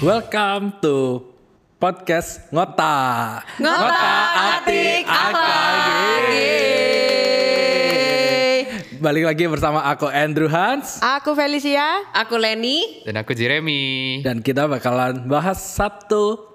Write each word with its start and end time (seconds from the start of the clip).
Welcome 0.00 0.80
to 0.80 1.20
podcast 1.76 2.48
Ngota. 2.48 3.44
Ngota 3.60 4.12
Atik 4.56 5.04
AKG. 5.04 6.32
Balik 8.96 9.24
lagi 9.28 9.44
bersama 9.44 9.84
aku 9.84 10.08
Andrew 10.08 10.48
Hans 10.48 11.04
Aku 11.04 11.36
Felicia. 11.36 12.00
Aku 12.16 12.40
Leni. 12.40 13.04
Dan 13.04 13.20
aku 13.20 13.36
Jeremy. 13.36 14.24
dan 14.24 14.40
kita 14.40 14.64
bakalan 14.72 15.28
bahas 15.28 15.60
satu 15.60 16.48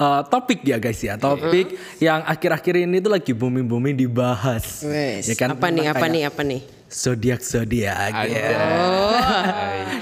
uh, 0.00 0.24
topik 0.24 0.64
ya 0.64 0.80
guys 0.80 1.04
ya. 1.04 1.20
Topik 1.20 1.76
yang 2.00 2.24
akhir-akhir 2.24 2.88
ini 2.88 3.04
tuh 3.04 3.12
lagi 3.12 3.36
booming-booming 3.36 3.92
dibahas. 3.92 4.80
Ya 5.28 5.36
kan? 5.36 5.52
Apa 5.52 5.68
nih? 5.68 5.92
Apa 5.92 6.08
kayak 6.08 6.12
nih? 6.16 6.22
Apa 6.32 6.42
nih? 6.48 6.79
Zodiak 6.90 7.38
zodiak 7.38 8.10
ya. 8.26 8.50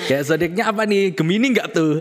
Kayak 0.08 0.24
zodiaknya 0.24 0.72
apa 0.72 0.88
nih? 0.88 1.12
Gemini 1.12 1.52
nggak 1.52 1.76
tuh? 1.76 2.00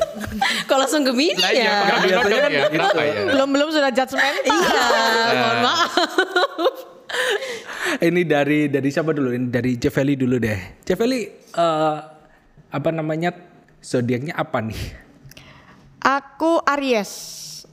Kok 0.68 0.76
langsung 0.76 1.00
Gemini 1.00 1.40
iya, 1.40 1.96
ya? 1.96 1.96
biasanya 2.04 2.40
kan 2.44 2.52
ya? 2.52 2.64
Kenapa 2.68 3.00
ya? 3.08 3.24
Belum 3.32 3.48
belum 3.56 3.68
sudah 3.72 3.88
judgmental. 3.88 4.44
Iya, 4.44 5.32
mohon 5.32 5.58
maaf. 5.64 5.92
Ini 8.12 8.20
dari 8.28 8.68
dari 8.68 8.88
siapa 8.92 9.16
dulu? 9.16 9.32
Ini 9.32 9.48
dari 9.48 9.80
Jeveli 9.80 10.12
dulu 10.12 10.36
deh. 10.36 10.84
Jeveli 10.84 11.24
eh 11.56 11.96
apa 12.68 12.90
namanya? 12.92 13.32
Zodiaknya 13.80 14.36
apa 14.36 14.60
nih? 14.60 14.82
Aku 16.04 16.60
Aries. 16.68 17.12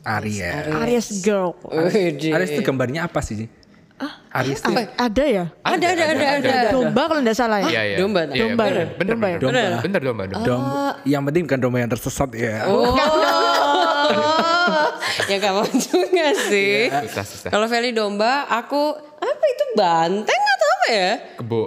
Aries. 0.08 0.72
Aries 0.72 1.08
girl. 1.20 1.52
Aries 1.68 2.52
itu 2.55 2.63
gambarnya 2.63 3.12
apa 3.12 3.20
sih? 3.20 3.52
Itu 3.95 4.67
Eh, 4.76 4.88
ada 4.99 5.23
ya? 5.23 5.45
Ada, 5.63 5.85
ada, 5.96 6.04
ada, 6.12 6.26
ada. 6.35 6.54
Domba 6.70 7.01
kalau 7.07 7.21
tidak 7.24 7.38
salah 7.40 7.60
ya. 7.63 7.70
Iya, 7.71 7.82
iya. 7.82 7.98
Domba, 7.98 8.20
Iya, 8.21 8.35
iya, 8.35 8.43
domba 8.43 8.63
bener, 8.63 8.76
ya? 8.76 8.85
Bener, 8.91 9.13
Domba 9.15 9.27
ya? 9.27 9.37
bener. 9.37 9.40
domba. 9.40 9.79
Bener 9.79 10.02
domba, 10.04 10.24
domba. 10.27 10.43
Domba. 10.43 10.84
Yang 11.07 11.21
penting 11.24 11.43
bukan 11.48 11.60
domba 11.63 11.77
yang 11.79 11.91
tersesat 11.91 12.29
ya. 12.35 12.55
Oh, 12.68 12.91
ya 15.32 15.37
kamu 15.40 15.63
juga 15.74 16.27
sih. 16.46 16.91
Susah, 17.07 17.26
susah. 17.26 17.49
Kalau 17.49 17.65
Feli 17.65 17.91
domba, 17.91 18.46
aku 18.46 18.82
apa 18.99 19.46
itu 19.48 19.65
banteng 19.74 20.41
atau 20.46 20.68
apa 20.70 20.87
ya? 20.91 21.12
Kebo. 21.40 21.62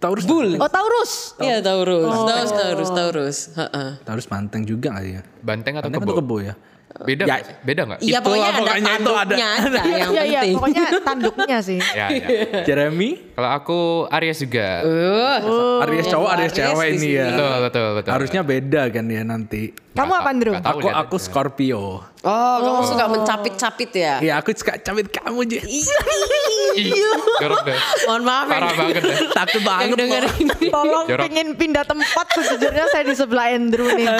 Taurus 0.00 0.24
bull. 0.24 0.60
Oh 0.60 0.68
Taurus. 0.68 1.32
Iya 1.36 1.60
Taurus, 1.60 2.12
Taurus, 2.12 2.50
Taurus, 2.52 2.90
Taurus. 2.90 3.38
Heeh. 3.56 3.88
Taurus 4.04 4.26
manteng 4.28 4.60
juga 4.62 4.92
nggak 4.92 5.04
ya? 5.06 5.20
Banteng 5.40 5.80
atau 5.80 5.88
Banteng 5.88 6.00
kebo? 6.04 6.12
atau 6.12 6.20
kebo 6.20 6.36
ya? 6.40 6.54
Beda 6.94 7.22
Ya. 7.22 7.34
nggak 7.34 7.42
sih? 7.42 7.54
Beda 7.66 7.82
nggak? 7.84 7.98
Iya 8.00 8.12
Itu 8.14 8.22
pokoknya 8.22 8.38
lah, 8.38 8.54
ada 8.54 8.60
pokoknya 8.62 8.92
itu 8.94 9.10
ada. 9.10 9.34
tanduknya 9.34 9.48
aja 9.50 9.80
yang 9.98 10.10
Iya 10.14 10.22
iya. 10.22 10.38
penting. 10.38 10.54
Pokoknya 10.54 10.82
tanduknya 11.02 11.58
sih. 11.58 11.78
Ya, 11.98 12.06
ya. 12.06 12.28
Jeremy, 12.62 13.10
Kalau 13.34 13.50
aku 13.50 13.80
Aries 14.14 14.38
juga. 14.38 14.86
Uh, 14.86 15.82
Aries 15.82 16.06
cowok, 16.06 16.30
Aries 16.38 16.54
Aries 16.54 16.56
cewek 16.70 16.88
ini 17.02 17.08
ya. 17.18 17.26
Betul, 17.34 17.54
betul, 17.66 17.86
betul. 17.98 18.10
Harusnya 18.14 18.40
beda 18.46 18.82
kan 18.94 19.04
ya 19.10 19.22
nanti. 19.26 19.62
Kamu 19.94 20.12
apa 20.14 20.28
Andrew? 20.30 20.54
Aku 20.54 20.86
aku. 20.86 21.16
Scorpio. 21.18 21.98
Oh, 22.22 22.56
kamu 22.62 22.80
suka 22.86 23.04
mencapit-capit 23.10 23.90
ya? 23.90 24.14
Iya, 24.22 24.32
aku 24.38 24.54
suka 24.54 24.78
cabit 24.78 25.10
kamu 25.10 25.50
aja. 25.50 25.58
Ih, 25.66 25.86
jorok 27.42 27.66
deh. 27.66 27.78
Mohon 28.06 28.22
maaf 28.22 28.46
ya. 28.46 28.54
Parah 28.54 28.72
banget 28.74 29.02
deh. 29.02 29.16
Takut 29.30 29.58
Yang 29.58 29.66
banget. 29.66 29.96
denger 29.98 30.22
loh. 30.22 30.34
ini. 30.38 30.66
Tolong 30.70 31.06
Jorok. 31.10 31.22
pengen 31.26 31.48
pindah 31.54 31.84
tempat 31.86 32.26
sejujurnya 32.34 32.86
saya 32.90 33.02
di 33.02 33.14
sebelah 33.14 33.46
Andrew 33.50 33.86
nih. 33.90 34.06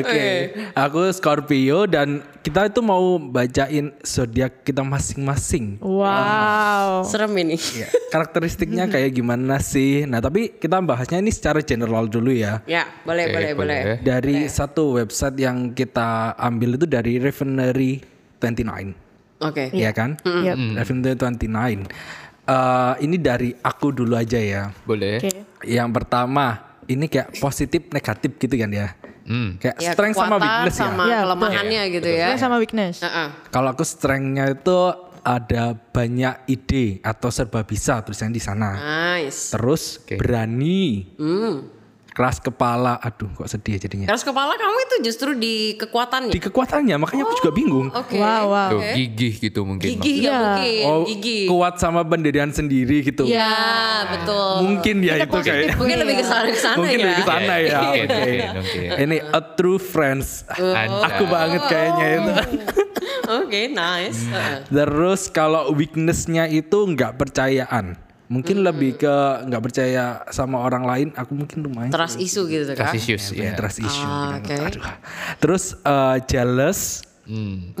Oke, 0.00 0.24
aku 0.72 1.12
Scorpio 1.12 1.84
dan 1.84 2.24
kita 2.42 2.66
itu 2.66 2.82
mau 2.82 3.16
bacain 3.22 3.94
zodiak 4.02 4.66
kita 4.66 4.82
masing-masing. 4.82 5.78
Wow. 5.78 7.06
Serem 7.06 7.30
ini. 7.38 7.54
Ya, 7.78 7.86
karakteristiknya 8.10 8.90
kayak 8.90 9.14
gimana 9.14 9.62
sih? 9.62 10.02
Nah, 10.04 10.18
tapi 10.18 10.50
kita 10.58 10.82
bahasnya 10.82 11.22
ini 11.22 11.30
secara 11.30 11.62
general 11.62 12.10
dulu 12.10 12.34
ya. 12.34 12.58
Ya, 12.66 12.90
boleh, 13.06 13.30
Oke, 13.30 13.34
boleh, 13.38 13.50
boleh. 13.54 13.80
boleh. 13.86 13.98
Dari 14.02 14.50
satu 14.50 14.98
website 14.98 15.38
yang 15.38 15.70
kita 15.70 16.34
ambil 16.34 16.74
itu 16.74 16.86
dari 16.90 17.22
Refinery 17.22 18.02
29. 18.42 19.46
Oke. 19.46 19.70
Iya 19.70 19.94
kan? 19.94 20.18
Yap. 20.26 20.82
Refinery 20.82 21.14
29. 21.14 21.86
Eh, 22.42 22.94
ini 23.06 23.16
dari 23.22 23.54
aku 23.54 23.94
dulu 23.94 24.18
aja 24.18 24.38
ya. 24.42 24.74
Boleh. 24.82 25.22
Oke. 25.22 25.30
Yang 25.62 25.88
pertama, 25.94 26.74
ini 26.90 27.06
kayak 27.06 27.38
positif 27.38 27.86
negatif 27.94 28.34
gitu 28.34 28.54
kan 28.58 28.70
ya. 28.74 28.98
Hmm. 29.32 29.56
Kayak 29.56 29.76
Ya, 29.78 29.92
strength 29.92 30.18
sama 30.18 30.36
weakness 30.36 30.68
ya. 30.70 30.82
sama 30.84 31.02
Iya, 31.02 31.18
kelemahannya 31.24 31.82
gitu 31.88 32.04
ya. 32.06 32.26
Strength 32.28 32.42
sama 32.42 32.56
weakness. 32.60 32.96
Heeh. 33.00 33.28
Kalau 33.48 33.68
aku 33.72 33.80
strengthnya 33.82 34.44
itu 34.52 34.78
ada 35.22 35.64
banyak 35.72 36.34
ide 36.46 36.98
atau 37.00 37.30
serba 37.30 37.62
bisa 37.62 38.02
tulisannya 38.02 38.34
di 38.34 38.42
sana. 38.42 38.70
Nice. 38.76 39.54
Terus 39.54 40.02
Oke. 40.02 40.18
berani, 40.18 41.08
Hmm. 41.16 41.81
Keras 42.12 42.38
kepala. 42.38 43.00
Aduh, 43.00 43.28
kok 43.32 43.48
sedih 43.48 43.80
jadinya. 43.80 44.06
Keras 44.08 44.24
kepala 44.24 44.54
kamu 44.56 44.78
itu 44.84 44.96
justru 45.10 45.30
di 45.36 45.74
kekuatannya. 45.80 46.32
Di 46.32 46.40
kekuatannya, 46.40 46.96
makanya 47.00 47.24
aku 47.28 47.34
juga 47.40 47.52
bingung. 47.52 47.88
Oke. 47.92 48.20
Wow, 48.20 48.44
wow. 48.52 48.70
Tuh, 48.76 48.80
gigih 48.94 49.34
gitu 49.40 49.60
mungkin. 49.64 49.88
Gigi 49.98 50.28
ya 50.28 50.36
mungkin. 50.36 50.84
Oh, 50.86 51.02
Gigi. 51.08 51.48
kuat 51.48 51.80
sama 51.80 52.04
pendirian 52.04 52.52
sendiri 52.52 53.02
gitu. 53.02 53.24
Ya, 53.24 54.04
betul. 54.12 54.68
Mungkin 54.68 54.96
ya 55.02 55.24
itu 55.24 55.38
kayak. 55.40 55.76
Mungkin 55.80 55.96
lebih 56.04 56.14
ke 56.20 56.24
sana 56.24 56.48
sana 56.52 56.76
Mungkin 56.78 56.98
ya. 56.98 57.04
lebih 57.04 57.16
ke 57.16 57.24
sana 57.26 57.54
ya. 57.58 57.80
Oke. 58.60 58.84
Ini 59.02 59.16
a 59.32 59.40
true 59.56 59.80
friends. 59.80 60.44
Anjay. 60.52 61.02
Aku 61.08 61.24
banget 61.26 61.62
kayaknya 61.66 62.06
itu. 62.20 62.32
Oke, 63.42 63.60
nice. 63.72 64.28
Heeh. 64.28 64.56
Terus 64.68 65.32
kalau 65.32 65.72
weaknessnya 65.72 66.46
itu 66.46 66.78
nggak 66.84 67.16
percayaan. 67.16 67.96
Mungkin 68.32 68.64
lebih 68.64 68.96
ke 68.96 69.16
nggak 69.44 69.62
percaya 69.62 70.24
sama 70.32 70.64
orang 70.64 70.88
lain. 70.88 71.08
Aku 71.12 71.36
mungkin 71.36 71.60
lumayan. 71.60 71.92
Trust 71.92 72.16
isu 72.16 72.48
gitu 72.48 72.72
kan. 72.72 72.88
Trust 72.88 72.96
issues. 72.96 73.24
Ya, 73.36 73.52
ya. 73.52 73.60
trust 73.60 73.78
issue. 73.84 74.08
Ah, 74.08 74.40
oke. 74.40 74.56
Aduh. 74.56 74.82
Terus 75.36 75.64
eh, 75.84 76.16
jealous. 76.24 77.04
Hmm. 77.28 77.76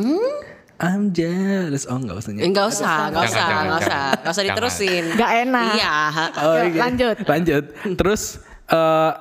I'm 0.82 1.14
jealous. 1.16 1.88
Oh 1.88 1.96
nggak 1.96 2.20
usah. 2.20 2.30
Enggak 2.36 2.66
usah, 2.68 2.96
enggak 3.08 3.24
usah, 3.32 3.46
enggak 3.48 3.80
usah. 3.80 4.04
Enggak 4.12 4.32
usah 4.36 4.44
diterusin. 4.44 5.04
Gak 5.16 5.32
enak. 5.48 5.72
Iya. 5.78 5.94
Oh, 6.36 6.54
Yuk, 6.60 6.64
iya. 6.68 6.80
lanjut. 6.84 7.16
Lanjut. 7.24 7.64
Terus 7.96 8.22
eh 8.68 9.12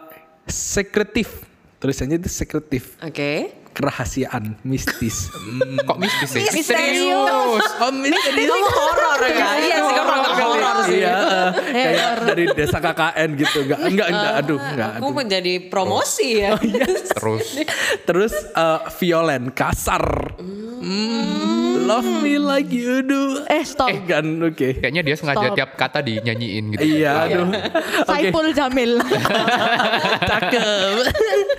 secretive. 0.51 1.31
Tulisannya 1.79 2.19
itu 2.19 2.29
secretive. 2.29 2.99
Oke. 2.99 3.60
Kerahasiaan, 3.81 4.43
mistis. 4.61 5.33
Hmm. 5.33 5.81
Kok 5.81 5.97
mistis 5.97 6.29
sih? 6.29 6.45
Misterius. 6.45 7.65
Oh, 7.81 7.89
mistis. 7.89 8.45
Kamu 8.45 8.69
horor 8.69 9.21
ya? 9.25 9.49
Iya 9.57 9.77
sih, 9.81 9.93
kamu 9.97 10.11
agak 10.13 10.35
horor 10.45 10.77
sih. 10.85 10.99
Iya, 11.01 11.17
eh, 11.73 11.73
kayak 11.73 12.09
dari 12.29 12.43
desa 12.53 12.77
KKN 12.77 13.29
gitu. 13.41 13.57
Enggak, 13.65 13.79
enggak, 13.89 14.07
enggak. 14.13 14.33
Aduh, 14.45 14.59
enggak. 14.61 14.91
Kamu 15.01 15.09
Aduh. 15.09 15.17
menjadi 15.17 15.53
promosi 15.65 16.27
ya. 16.45 16.53
Terus. 17.17 17.47
Terus 18.05 18.33
eh, 18.37 18.79
violent, 19.01 19.45
kasar. 19.57 20.05
Hmm, 20.37 21.50
Love 21.91 22.07
me 22.21 22.35
like 22.35 22.69
you 22.69 23.01
do. 23.01 23.43
Eh 23.45 23.61
stop. 23.61 23.87
Eh, 23.87 23.99
kan, 24.01 24.23
oke. 24.23 24.79
Kayaknya 24.79 25.01
dia 25.01 25.15
sengaja 25.15 25.45
Stop. 25.45 25.55
tiap 25.55 25.71
kata 25.75 25.99
dinyanyiin 25.99 26.63
gitu. 26.71 26.83
Iya, 26.83 27.11
aduh. 27.27 27.47
Oke, 28.07 28.07
Saiful 28.07 28.47
Jamil. 28.51 28.91
cakep. 30.31 30.95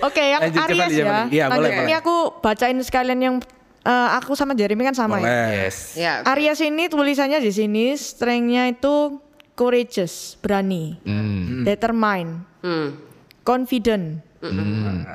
Oke, 0.01 0.23
yang 0.25 0.41
Lanjut, 0.43 0.63
Aries 0.65 0.91
ya. 0.91 1.25
Iya, 1.27 1.45
boleh, 1.47 1.69
ini 1.69 1.81
boleh. 1.85 1.95
aku 1.95 2.15
bacain 2.39 2.77
sekalian 2.79 3.19
yang 3.19 3.35
eh, 3.83 4.09
aku 4.15 4.33
sama 4.33 4.53
Jeremy 4.53 4.83
kan 4.83 4.95
sama 4.95 5.17
ya. 5.17 5.23
Boleh. 5.23 5.47
Yes. 5.63 5.77
Ya. 5.95 6.13
Aries 6.25 6.59
ini 6.59 6.87
tulisannya 6.87 7.37
di 7.37 7.51
sini 7.51 7.93
strength-nya 7.93 8.69
itu 8.69 9.19
courageous, 9.53 10.35
berani, 10.39 10.97
Hmm. 11.01 11.61
determined, 11.61 12.41
Hmm. 12.59 12.97
confident. 13.43 14.19
Hmm. 14.41 15.05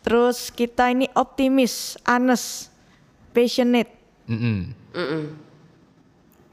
Terus 0.00 0.48
kita 0.48 0.88
ini 0.88 1.10
optimis, 1.12 2.00
honest, 2.02 2.72
passionate. 3.30 3.99
Mm-mm. 4.30 4.58
Mm-mm. 4.92 5.24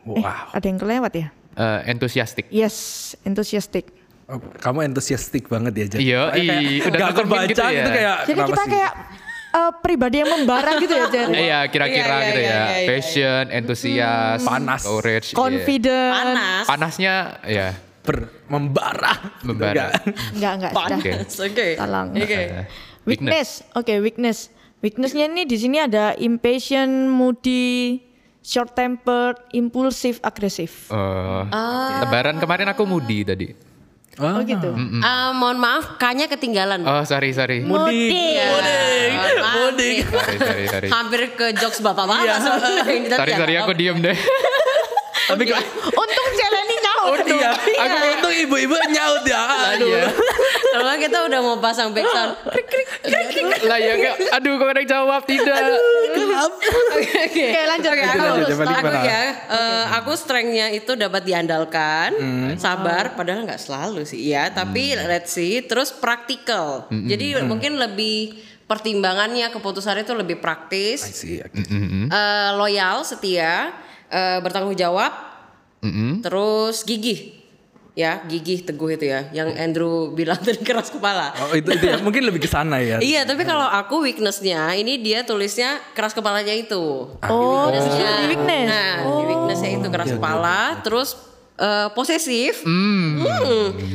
Eh, 0.07 0.15
Wow. 0.18 0.56
ada 0.56 0.65
yang 0.65 0.79
kelewat 0.79 1.13
ya? 1.13 1.27
Eh, 1.53 1.79
enthusiastic. 1.88 2.47
Yes, 2.47 2.75
enthusiastic. 3.21 3.91
Oh, 4.25 4.39
kamu 4.57 4.88
entusiastik 4.88 5.45
banget 5.45 5.74
ya, 5.74 5.85
Jan. 5.89 6.00
Iya, 6.00 6.21
udah 6.81 6.89
Gak 6.89 7.07
aku 7.07 7.21
ketermin 7.21 7.31
baca 7.33 7.47
gitu 7.47 7.62
ya. 7.63 7.71
itu 7.77 7.91
kayak 7.94 8.18
Jadi 8.24 8.39
kita 8.45 8.62
sih? 8.62 8.69
kayak 8.69 8.91
eh, 9.50 9.71
pribadi 9.77 10.15
yang 10.18 10.31
membara 10.31 10.71
gitu 10.77 10.94
ya. 10.94 11.06
Eh, 11.07 11.27
Iya, 11.45 11.59
kira-kira 11.68 12.07
Iya, 12.07 12.15
iya, 12.15 12.27
gitu 12.27 12.39
iya, 12.39 12.47
ya. 12.47 12.56
iya, 12.56 12.77
iya. 12.77 12.88
Passion, 12.88 13.44
entusias, 13.51 14.39
Panas. 14.41 14.81
courage. 14.83 15.27
iya. 15.27 15.35
Confident. 15.35 16.13
Panas. 16.13 16.63
Panasnya 16.65 17.15
ya 17.44 17.68
ber 18.01 18.18
membara. 18.47 19.13
Membara. 19.44 19.91
Enggak. 20.31 20.51
Enggak. 20.56 20.71
Panas. 20.71 21.03
Oke. 21.38 21.68
Tolong. 21.75 22.07
Oke. 22.13 22.39
Weakness. 23.03 23.50
Oke, 23.73 23.94
weakness. 24.00 24.51
Weaknessnya 24.77 25.25
ini 25.25 25.44
di 25.44 25.57
sini 25.57 25.81
ada 25.81 26.13
impatient, 26.13 27.09
moody, 27.09 27.97
short 28.39 28.71
tempered, 28.71 29.41
impulsif, 29.51 30.21
agresif. 30.21 30.94
eh, 30.94 31.44
Lebaran 32.00 32.38
kemarin 32.38 32.69
aku 32.69 32.85
moody 32.85 33.25
tadi. 33.25 33.47
Oh 34.18 34.41
gitu. 34.41 34.74
Ah, 35.00 35.29
mohon 35.29 35.57
maaf, 35.57 35.97
kayaknya 35.97 36.25
ketinggalan. 36.25 36.81
Oh, 36.81 37.06
sorry, 37.06 37.33
sorry. 37.33 37.62
Mudik. 37.62 38.09
Ya, 38.09 38.50
mohon 38.50 39.38
maaf 39.39 39.77
nih. 39.77 39.95
Sorry, 40.01 40.38
sorry, 40.39 40.65
sorry. 40.68 40.88
Hampir 40.89 41.21
ke 41.33 41.53
jokes 41.53 41.81
bapak-bapak 41.81 42.25
sebenarnya 42.35 42.94
ini, 42.95 43.07
tapi 43.07 43.18
Sorry, 43.18 43.33
sorry, 43.33 43.53
aku 43.56 43.71
diem 43.73 43.97
deh. 43.97 44.18
Tapi 45.27 45.44
Untung 45.91 46.30
Jeleni 46.33 46.75
nyaut. 46.80 47.19
iya, 47.27 47.50
aku 47.51 47.95
ibu-ibu 48.39 48.75
nyaut 48.89 49.24
ya. 49.24 49.42
Aduh. 49.74 49.88
Iya. 49.88 50.06
Kalau 50.74 50.84
nggak 50.86 51.00
kita 51.04 51.18
udah 51.25 51.39
mau 51.42 51.57
pasang 51.57 51.89
backsound. 51.89 52.38
Krik, 52.54 52.68
krik, 52.69 52.88
krik. 53.01 53.62
lah 53.66 53.80
ya 53.80 53.94
enggak. 53.95 54.16
Aduh, 54.36 54.54
kok 54.56 54.68
ada 54.68 54.80
yang 54.80 54.92
jawab 54.92 55.22
tidak. 55.25 55.57
Oke, 56.38 56.69
oke. 56.94 57.45
Oke, 57.50 57.62
lanjut. 57.66 57.89
Oke, 57.89 58.04
Lanjut, 58.04 58.45
aku, 58.45 58.69
aku 58.69 58.89
ya, 59.01 59.22
eh, 59.50 59.86
aku 59.98 60.12
strength-nya 60.13 60.69
itu 60.69 60.94
dapat 60.94 61.25
diandalkan, 61.25 62.10
Hmm. 62.13 62.54
sabar, 62.57 63.18
padahal 63.18 63.42
nggak 63.42 63.57
selalu 63.57 64.06
sih, 64.06 64.22
ya. 64.22 64.50
Tapi 64.50 64.94
let's 65.00 65.33
see, 65.33 65.62
terus 65.62 65.90
praktikal. 65.90 66.86
Hmm, 66.90 67.10
Jadi 67.10 67.42
mungkin 67.42 67.78
lebih 67.78 68.38
pertimbangannya, 68.66 69.50
keputusannya 69.50 70.06
itu 70.06 70.13
lebih 70.13 70.38
I 70.38 70.42
praktis, 70.42 71.00
see, 71.10 71.42
oke. 71.42 71.57
eh, 71.57 72.50
loyal, 72.54 73.01
setia, 73.01 73.74
eh, 74.07 74.38
bertanggung 74.38 74.78
jawab, 74.78 75.10
Mm-mm. 75.81 76.22
terus 76.22 76.86
gigih. 76.86 77.37
Ya, 77.97 78.21
gigih 78.21 78.61
teguh 78.61 78.94
itu 78.94 79.09
ya, 79.09 79.25
yang 79.33 79.49
Andrew 79.51 80.13
bilang 80.13 80.38
tadi 80.45 80.61
keras 80.61 80.94
kepala. 80.94 81.33
Oh 81.41 81.51
itu 81.51 81.65
itu 81.67 81.81
ya 81.81 81.97
mungkin 81.97 82.21
lebih 82.23 82.38
ke 82.38 82.45
sana 82.45 82.77
ya. 82.77 83.01
Iya, 83.01 83.25
tapi 83.25 83.41
kalau 83.41 83.65
aku 83.65 84.05
weaknessnya, 84.05 84.69
ini 84.71 85.01
dia 85.01 85.25
tulisnya 85.25 85.81
keras 85.91 86.13
kepalanya 86.13 86.53
itu. 86.53 87.09
Oh, 87.17 87.65
di 87.67 87.81
situ 87.81 87.97
Weaknessnya. 87.97 88.11
di 88.13 88.25
weakness. 88.29 88.67
Nah, 88.69 88.94
di 89.01 89.23
weaknessnya 89.25 89.69
itu 89.73 89.88
keras 89.89 90.09
kepala, 90.11 90.57
terus 90.79 91.17
eh, 91.57 91.89
posesif, 91.89 92.61
Hmm, 92.61 93.17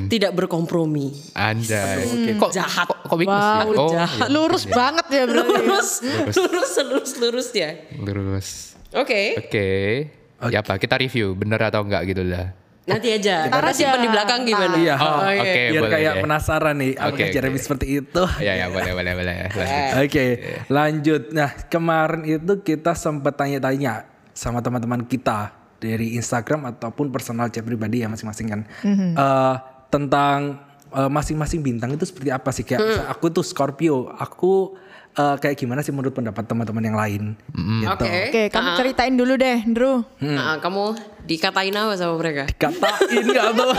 tidak 0.09 0.35
berkompromi. 0.35 1.15
Anda. 1.33 2.03
Kok 2.35 2.51
Jahat. 2.51 2.91
Kok, 2.91 2.99
kok 3.07 3.17
weakness 3.17 3.39
Wow, 3.39 3.63
sih? 3.63 3.79
Oh, 3.79 3.91
jahat. 3.95 4.19
iya. 4.19 4.27
Lurus 4.29 4.65
banget 4.67 5.07
ya 5.09 5.23
berarti. 5.25 5.55
Lurus, 5.63 5.91
lurus, 6.35 6.73
lurus, 6.83 7.11
lurus 7.17 7.49
ya. 7.55 7.71
Lurus. 7.95 8.49
Oke, 8.93 9.39
Oke. 9.39 9.69
Ya 10.43 10.59
apa? 10.59 10.75
Kita 10.75 10.99
review 10.99 11.33
bener 11.33 11.63
atau 11.63 11.87
enggak 11.87 12.03
gitu 12.05 12.27
lah. 12.27 12.51
Nanti 12.83 13.09
aja. 13.15 13.47
Aja. 13.47 13.71
simpan 13.71 14.01
di 14.03 14.11
belakang 14.11 14.41
gimana? 14.43 14.75
Iya. 14.75 14.95
Oh, 14.99 15.19
oke. 15.23 15.63
Biar 15.71 15.83
boleh 15.83 15.93
kayak 15.95 16.15
penasaran 16.25 16.75
nih 16.83 16.93
apakah 16.99 17.15
Oke, 17.15 17.33
Jeremy 17.35 17.59
oke. 17.59 17.65
seperti 17.65 17.87
itu. 18.03 18.23
Ya 18.43 18.53
ya 18.59 18.67
boleh 18.69 18.93
boleh 18.93 19.13
boleh. 19.15 19.35
Oke, 20.03 20.25
lanjut. 20.67 21.23
Nah, 21.31 21.51
kemarin 21.71 22.23
itu 22.27 22.53
kita 22.65 22.93
sempat 22.99 23.39
tanya-tanya 23.39 24.07
sama 24.33 24.65
teman-teman 24.65 25.07
kita 25.07 25.53
dari 25.83 26.15
Instagram 26.15 26.75
ataupun 26.75 27.11
personal 27.11 27.51
chat 27.51 27.67
pribadi 27.67 28.03
ya 28.03 28.09
masing-masing 28.11 28.47
kan. 28.51 28.61
Eh, 28.87 29.55
tentang 29.91 30.63
eh, 30.95 31.11
masing-masing 31.11 31.61
bintang 31.63 31.91
itu 31.95 32.07
seperti 32.07 32.31
apa 32.31 32.51
sih? 32.55 32.63
Kayak 32.67 32.81
misal 32.83 33.07
aku 33.11 33.27
tuh 33.31 33.45
Scorpio, 33.47 34.11
aku 34.15 34.79
eh, 35.13 35.37
kayak 35.37 35.57
gimana 35.57 35.81
sih 35.81 35.93
menurut 35.93 36.13
pendapat 36.13 36.45
teman-teman 36.45 36.83
yang 36.83 36.97
lain? 36.97 37.23
Gitu. 37.53 37.89
Oke. 37.89 38.11
Oke, 38.29 38.43
kamu 38.49 38.69
ceritain 38.77 39.15
dulu 39.15 39.35
deh, 39.37 39.59
Drew. 39.69 40.01
Nah, 40.21 40.57
kamu 40.59 40.97
dikatain 41.25 41.75
apa 41.75 41.95
sama 41.97 42.17
mereka? 42.17 42.49
Katain 42.57 43.25
nggak 43.25 43.49
tuh? 43.55 43.75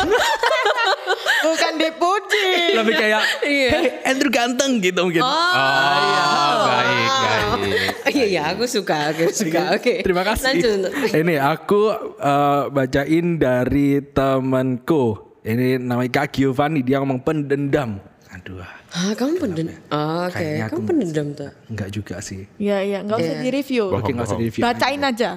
Bukan 1.43 1.73
dipuji. 1.75 2.47
Lebih 2.71 2.93
kayak, 2.95 3.21
Iya. 3.43 3.69
hey 3.75 3.85
Andrew 4.07 4.31
ganteng 4.31 4.79
gitu 4.79 5.03
mungkin. 5.03 5.19
Oh, 5.19 6.55
baik 6.63 7.11
baik. 7.43 7.89
Iya, 8.13 8.25
iya, 8.29 8.41
aku 8.55 8.63
suka, 8.63 9.11
aku 9.11 9.27
suka. 9.31 9.75
Oke. 9.75 9.99
Terima 10.05 10.23
kasih. 10.23 10.55
Lanjut. 10.55 10.79
Ini 11.11 11.35
aku 11.41 11.81
eh, 12.15 12.63
bacain 12.71 13.27
dari 13.35 13.99
temanku. 13.99 15.35
Ini 15.43 15.75
namanya 15.75 16.23
Kak 16.23 16.39
Giovanni 16.39 16.79
dia 16.87 17.03
ngomong 17.03 17.19
pendendam. 17.19 17.99
Aduh, 18.31 18.63
Ah, 18.93 19.17
kamu 19.17 19.41
pendendam. 19.41 19.73
Oh, 19.89 20.29
Oke, 20.29 20.37
Kayaknya 20.37 20.65
kamu 20.69 20.81
pendendam 20.85 21.27
tuh. 21.33 21.49
enggak 21.65 21.89
juga 21.89 22.15
sih. 22.21 22.45
Iya, 22.55 22.77
iya, 22.79 22.99
nggak 23.01 23.17
usah 23.17 23.33
Iya. 23.33 23.41
di-review. 23.41 23.83
Oke, 23.89 24.09
nggak 24.13 24.27
usah 24.29 24.37
di 24.37 24.45
review. 24.47 24.61
Bacain 24.61 25.01
aja. 25.01 25.29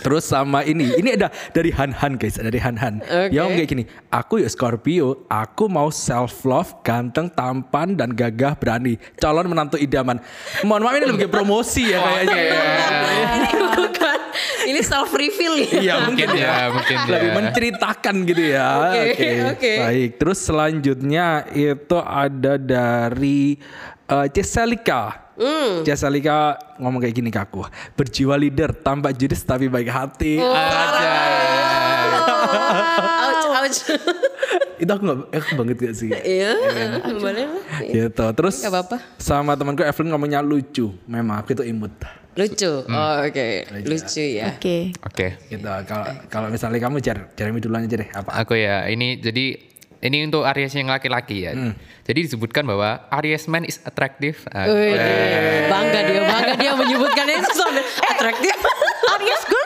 Terus 0.00 0.24
sama 0.24 0.60
ini, 0.62 0.84
ini 0.94 1.12
ada 1.12 1.28
dari 1.50 1.72
Han 1.72 1.92
Han 1.94 2.16
guys, 2.16 2.36
dari 2.36 2.56
Han 2.56 2.76
Han. 2.76 3.00
Dia 3.28 3.40
ngomong 3.40 3.56
kayak 3.58 3.68
gini, 3.68 3.84
aku 4.08 4.40
ya 4.40 4.48
Scorpio, 4.48 5.28
aku 5.28 5.64
mau 5.66 5.88
self 5.88 6.44
love, 6.44 6.76
ganteng, 6.80 7.28
tampan 7.28 7.92
dan 7.94 8.12
gagah 8.12 8.52
berani. 8.54 9.00
Calon 9.16 9.44
menantu 9.44 9.76
idaman. 9.76 10.20
Mohon 10.60 10.80
maaf 10.82 10.94
ini 10.94 11.06
lebih 11.06 11.28
promosi 11.28 11.84
ya 11.86 12.00
kayaknya. 12.00 12.36
bukan, 13.60 13.89
ini 14.66 14.80
self 14.84 15.10
reveal 15.12 15.54
ya. 15.58 15.68
Iya 15.80 15.94
Mungkin 16.08 16.28
ya, 16.36 16.56
mungkin 16.72 16.96
ya. 17.04 17.08
lebih 17.08 17.30
menceritakan 17.36 18.14
gitu 18.26 18.42
ya. 18.52 18.68
Oke, 18.92 19.28
oke. 19.56 19.72
Baik, 19.84 20.10
terus 20.20 20.38
selanjutnya 20.42 21.46
itu 21.52 21.96
ada 21.98 22.54
dari 22.60 23.56
uh, 24.08 24.26
Cesalika. 24.28 25.32
Hmm. 25.40 25.80
Cesalika 25.88 26.60
ngomong 26.76 27.00
kayak 27.00 27.16
gini 27.16 27.32
ke 27.32 27.40
aku. 27.40 27.64
Berjiwa 27.96 28.36
leader, 28.36 28.76
tampak 28.76 29.16
judes 29.16 29.40
tapi 29.40 29.72
baik 29.72 29.88
hati. 29.88 30.36
Oh. 30.36 30.52
Aja. 30.52 31.12
Ouch, 33.30 33.46
ouch. 33.48 33.78
Itu 34.80 34.90
aku 34.90 35.02
gak, 35.04 35.18
aku 35.30 35.50
banget 35.60 35.76
gak 35.78 35.94
sih? 35.94 36.08
Iya, 36.40 36.56
boleh 37.12 37.44
lah. 37.44 37.62
gitu. 37.84 38.24
Terus 38.32 38.56
Nggak 38.64 38.72
apa-apa. 38.72 38.96
sama 39.16 39.52
temanku 39.52 39.84
Evelyn 39.84 40.08
ngomongnya 40.10 40.40
lucu. 40.40 40.96
Memang 41.04 41.44
aku 41.44 41.52
itu 41.52 41.64
imut. 41.64 41.92
Lucu. 42.32 42.72
Oh, 42.86 43.14
oke. 43.20 43.48
Lucu 43.84 44.24
ya. 44.24 44.56
Oke. 44.56 44.96
Oke. 45.02 45.26
Gitu. 45.46 45.66
Kalau 45.84 46.04
kalau 46.26 46.46
misalnya 46.48 46.80
kamu 46.80 46.96
Jer, 46.98 47.28
Jeremy 47.34 47.60
duluan 47.60 47.84
aja 47.84 47.96
deh. 47.96 48.08
Apa? 48.08 48.40
Aku 48.40 48.56
ya, 48.56 48.86
ini 48.86 49.18
jadi 49.18 49.58
ini 50.00 50.24
untuk 50.24 50.48
Aries 50.48 50.72
yang 50.72 50.88
laki-laki 50.88 51.44
ya. 51.44 51.52
Jadi 52.00 52.24
disebutkan 52.24 52.64
bahwa 52.64 53.04
Aries 53.12 53.44
man 53.44 53.68
is 53.68 53.76
attractive. 53.84 54.40
Ah, 54.48 54.64
Wih, 54.64 54.96
bangga 55.68 56.00
dia, 56.02 56.20
bangga 56.24 56.54
dia 56.56 56.72
menyebutkannya 56.72 57.34
itu 57.36 57.52
sampai 57.52 57.84
atraktif. 58.08 58.56
Aries 59.10 59.42
loh. 59.44 59.64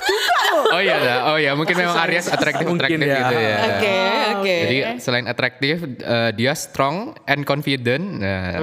Oh 0.66 0.80
iya 0.80 0.96
lah, 0.96 1.18
oh 1.26 1.36
ya 1.36 1.52
mungkin 1.52 1.74
memang 1.74 1.96
Aries 2.00 2.26
atraktif 2.26 2.66
Mungkin 2.66 2.82
atraktif 2.98 3.06
ya. 3.06 3.18
gitu 3.18 3.36
ya. 3.36 3.56
Oke, 3.68 3.96
oke. 4.34 4.54
Jadi 4.56 4.76
selain 4.98 5.26
atraktif, 5.26 5.76
eh, 5.84 6.30
dia 6.32 6.52
strong 6.52 6.96
and 7.24 7.42
confident. 7.42 8.04
Nah, 8.18 8.58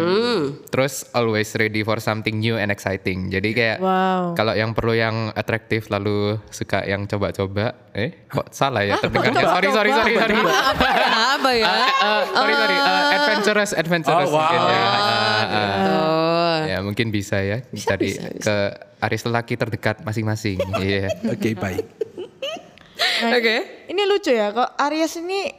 Terus 0.68 0.94
always 1.12 1.50
ready 1.54 1.82
for 1.82 1.98
something 1.98 2.38
new 2.38 2.56
and 2.56 2.70
exciting. 2.70 3.28
Jadi 3.28 3.50
kayak 3.52 3.78
Wow. 3.80 4.34
kalau 4.34 4.54
yang 4.54 4.72
perlu 4.72 4.94
yang 4.94 5.16
atraktif 5.32 5.88
lalu 5.88 6.38
suka 6.48 6.84
yang 6.84 7.06
coba-coba. 7.06 7.74
Eh, 7.92 8.24
kok 8.26 8.48
salah 8.50 8.82
ya 8.82 8.96
terdengarnya? 8.98 9.44
Sorry, 9.52 9.70
sorry, 9.70 9.92
sorry, 9.92 10.14
sorry. 10.16 10.36
Apa 10.40 10.88
ya? 10.88 11.08
Apa 11.36 11.50
ya? 11.52 11.66
Eh, 11.68 11.90
eh, 12.08 12.22
sorry, 12.30 12.54
sorry. 12.56 12.78
Eh, 12.78 13.04
adventurous, 13.14 13.72
adventurous 13.74 14.28
Oh, 14.28 14.34
wow. 14.34 14.40
mungkin 14.40 14.62
ya. 14.64 14.80
Eh, 14.80 15.44
eh, 15.44 15.70
Oh. 15.92 16.21
Ya 16.66 16.78
mungkin 16.80 17.10
bisa 17.10 17.38
ya 17.38 17.62
dari 17.64 18.12
bisa, 18.12 18.24
bisa. 18.28 18.42
ke 18.42 18.56
Aries 19.02 19.24
lelaki 19.24 19.54
terdekat 19.56 19.96
masing-masing. 20.02 20.58
Iya. 20.82 21.10
Oke, 21.28 21.54
baik. 21.54 21.86
Nah, 23.22 23.38
Oke. 23.38 23.86
Ini 23.88 24.02
lucu 24.06 24.30
ya, 24.30 24.50
kok 24.50 24.78
Aries 24.80 25.14
ini 25.18 25.50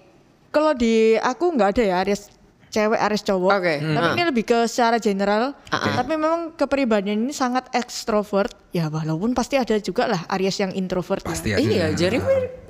kalau 0.49 0.73
di 0.73 1.15
aku 1.15 1.51
nggak 1.51 1.69
ada 1.75 1.83
ya 1.83 1.95
Aries 2.01 2.31
cewek 2.69 2.99
Aries 2.99 3.23
cowok. 3.23 3.51
Oke. 3.53 3.75
Tapi 3.79 3.99
Hmm. 4.01 4.15
ini 4.15 4.25
lebih 4.25 4.45
ke 4.45 4.59
secara 4.65 4.97
general. 4.97 5.53
Tapi 5.69 6.09
memang 6.11 6.55
kepribadian 6.55 7.21
ini 7.21 7.31
sangat 7.31 7.69
ekstrovert. 7.73 8.55
Ya 8.71 8.89
walaupun 8.89 9.35
pasti 9.35 9.57
ada 9.57 9.75
juga 9.77 10.07
lah 10.07 10.23
Aries 10.31 10.57
yang 10.57 10.73
introvert. 10.73 11.21
ya. 11.21 11.29
Pasti 11.29 11.49
ya. 11.51 11.57
Iya, 11.59 11.87
Jeremy. 11.93 12.62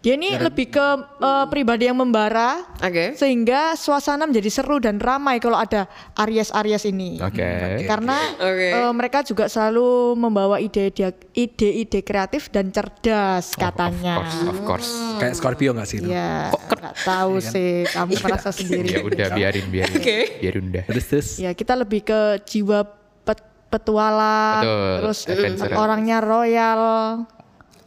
Dia 0.00 0.16
ini 0.16 0.32
lebih 0.32 0.72
ke 0.72 0.86
eh, 1.20 1.46
pribadi 1.52 1.84
yang 1.84 2.00
membara. 2.00 2.64
Oke. 2.80 3.12
Sehingga 3.12 3.76
suasana 3.76 4.24
menjadi 4.24 4.48
seru 4.48 4.80
dan 4.80 4.96
ramai 4.96 5.36
kalau 5.36 5.60
ada 5.60 5.84
Aries-Aries 6.16 6.88
ini. 6.88 7.20
Oke. 7.20 7.84
Karena 7.84 8.16
Oke. 8.40 8.68
eh, 8.80 8.92
mereka 8.96 9.20
juga 9.20 9.44
selalu 9.44 10.16
membawa 10.16 10.56
ide-ide 10.56 11.12
ide-ide 11.36 12.00
kreatif 12.00 12.48
dan 12.48 12.72
cerdas 12.72 13.52
katanya. 13.52 14.16
Of 14.16 14.24
course, 14.24 14.40
of 14.48 14.58
course. 14.64 14.90
Kayak 15.20 15.34
Scorpio 15.36 15.76
gak 15.76 15.84
sih 15.84 16.00
itu? 16.00 16.08
Ya, 16.08 16.48
nggak 16.48 16.96
tahu 17.04 17.36
sih, 17.44 17.84
kamu 17.84 18.12
merasa 18.24 18.50
sendiri. 18.56 18.88
Ya 18.96 19.00
udah 19.04 19.26
biarin 19.36 19.66
biarin. 19.68 20.00
Oke. 20.00 20.40
Biarin 20.40 20.64
udah. 20.72 20.84
Terus 20.88 21.04
terus. 21.12 21.28
Ya, 21.36 21.52
kita 21.52 21.76
lebih 21.76 22.08
ke 22.08 22.40
jiwa 22.48 22.88
pet- 23.20 23.44
petualang, 23.68 24.64
Betul, 24.64 24.92
terus 24.96 25.18
adventurous. 25.28 25.76
orangnya 25.76 26.18
royal. 26.24 26.80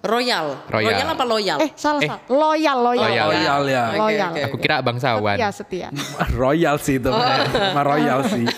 Royal. 0.03 0.67
Royal. 0.67 0.91
Royal 0.91 1.07
apa 1.09 1.23
loyal? 1.23 1.57
Eh, 1.63 1.71
salah, 1.73 2.01
salah. 2.03 2.19
Loyal, 2.27 2.77
loyal. 2.77 3.07
Loyal. 3.07 3.27
Royal 3.31 3.61
ya. 3.65 3.83
Oke, 3.87 3.97
Loyal. 3.97 4.29
oke. 4.29 4.41
Aku 4.45 4.57
kira 4.59 4.75
bangsawan. 4.79 5.35
Setia, 5.39 5.49
setia. 5.49 5.87
Royal 6.35 6.75
sih 6.75 6.99
itu. 6.99 7.07
Mah 7.07 7.83
royal 7.87 8.19
sih. 8.27 8.43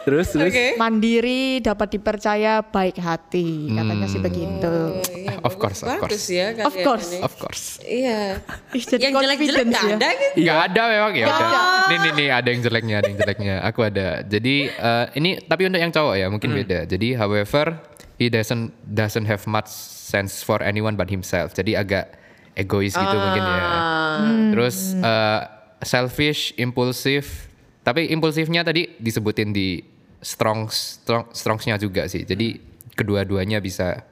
terus 0.00 0.32
terus. 0.32 0.50
Oke. 0.50 0.74
Mandiri, 0.74 1.60
dapat 1.60 1.86
dipercaya, 1.92 2.64
baik 2.64 2.98
hati. 2.98 3.70
Katanya 3.70 4.06
sih 4.06 4.18
begitu. 4.18 4.74
Iya, 5.06 5.38
Of 5.40 5.54
course, 5.54 5.80
of 5.80 5.88
bagus 5.94 6.02
course. 6.02 6.26
ya 6.28 6.46
Of 6.66 6.74
course. 6.74 7.06
ini. 7.06 7.18
Of 7.22 7.32
course. 7.38 7.64
Iya. 7.80 8.20
Ih, 8.74 8.82
jadi 8.82 9.02
Yang 9.06 9.14
jelek-jelek 9.22 9.64
nggak 9.66 9.84
ya. 9.84 9.94
ada 9.94 10.08
gitu. 10.10 10.36
Nggak 10.40 10.58
ada 10.66 10.82
memang 10.88 11.12
ya 11.14 11.26
ada. 11.28 11.60
Nih 11.86 11.96
nih 12.00 12.12
nih 12.12 12.28
ada 12.32 12.48
yang 12.48 12.60
jeleknya, 12.60 12.94
ada 12.98 13.06
yang 13.06 13.18
jeleknya. 13.18 13.54
Aku 13.62 13.80
ada. 13.84 14.08
Jadi 14.24 14.54
eh, 14.66 15.04
ini 15.14 15.30
tapi 15.40 15.62
untuk 15.68 15.78
yang 15.78 15.92
cowok 15.94 16.14
ya 16.16 16.26
mungkin 16.26 16.50
beda. 16.50 16.78
Jadi 16.84 17.08
however 17.14 17.66
he 18.20 18.28
doesn't 18.28 18.76
doesn't 18.84 19.24
have 19.24 19.40
much 19.48 19.72
sense 19.72 20.44
for 20.44 20.60
anyone 20.60 20.92
but 20.92 21.08
himself. 21.08 21.56
Jadi 21.56 21.72
agak 21.72 22.12
egois 22.52 22.92
gitu 22.92 23.16
mungkin 23.16 23.40
ya. 23.40 23.64
Terus 24.52 24.92
eh, 25.00 25.40
selfish, 25.80 26.52
impulsif. 26.60 27.48
Tapi 27.80 28.12
impulsifnya 28.12 28.60
tadi 28.60 28.92
disebutin 29.00 29.56
di 29.56 29.80
strong 30.20 30.68
strong 30.68 31.32
strongsnya 31.32 31.80
juga 31.80 32.04
sih. 32.04 32.28
Jadi 32.28 32.60
kedua-duanya 32.92 33.64
bisa 33.64 34.04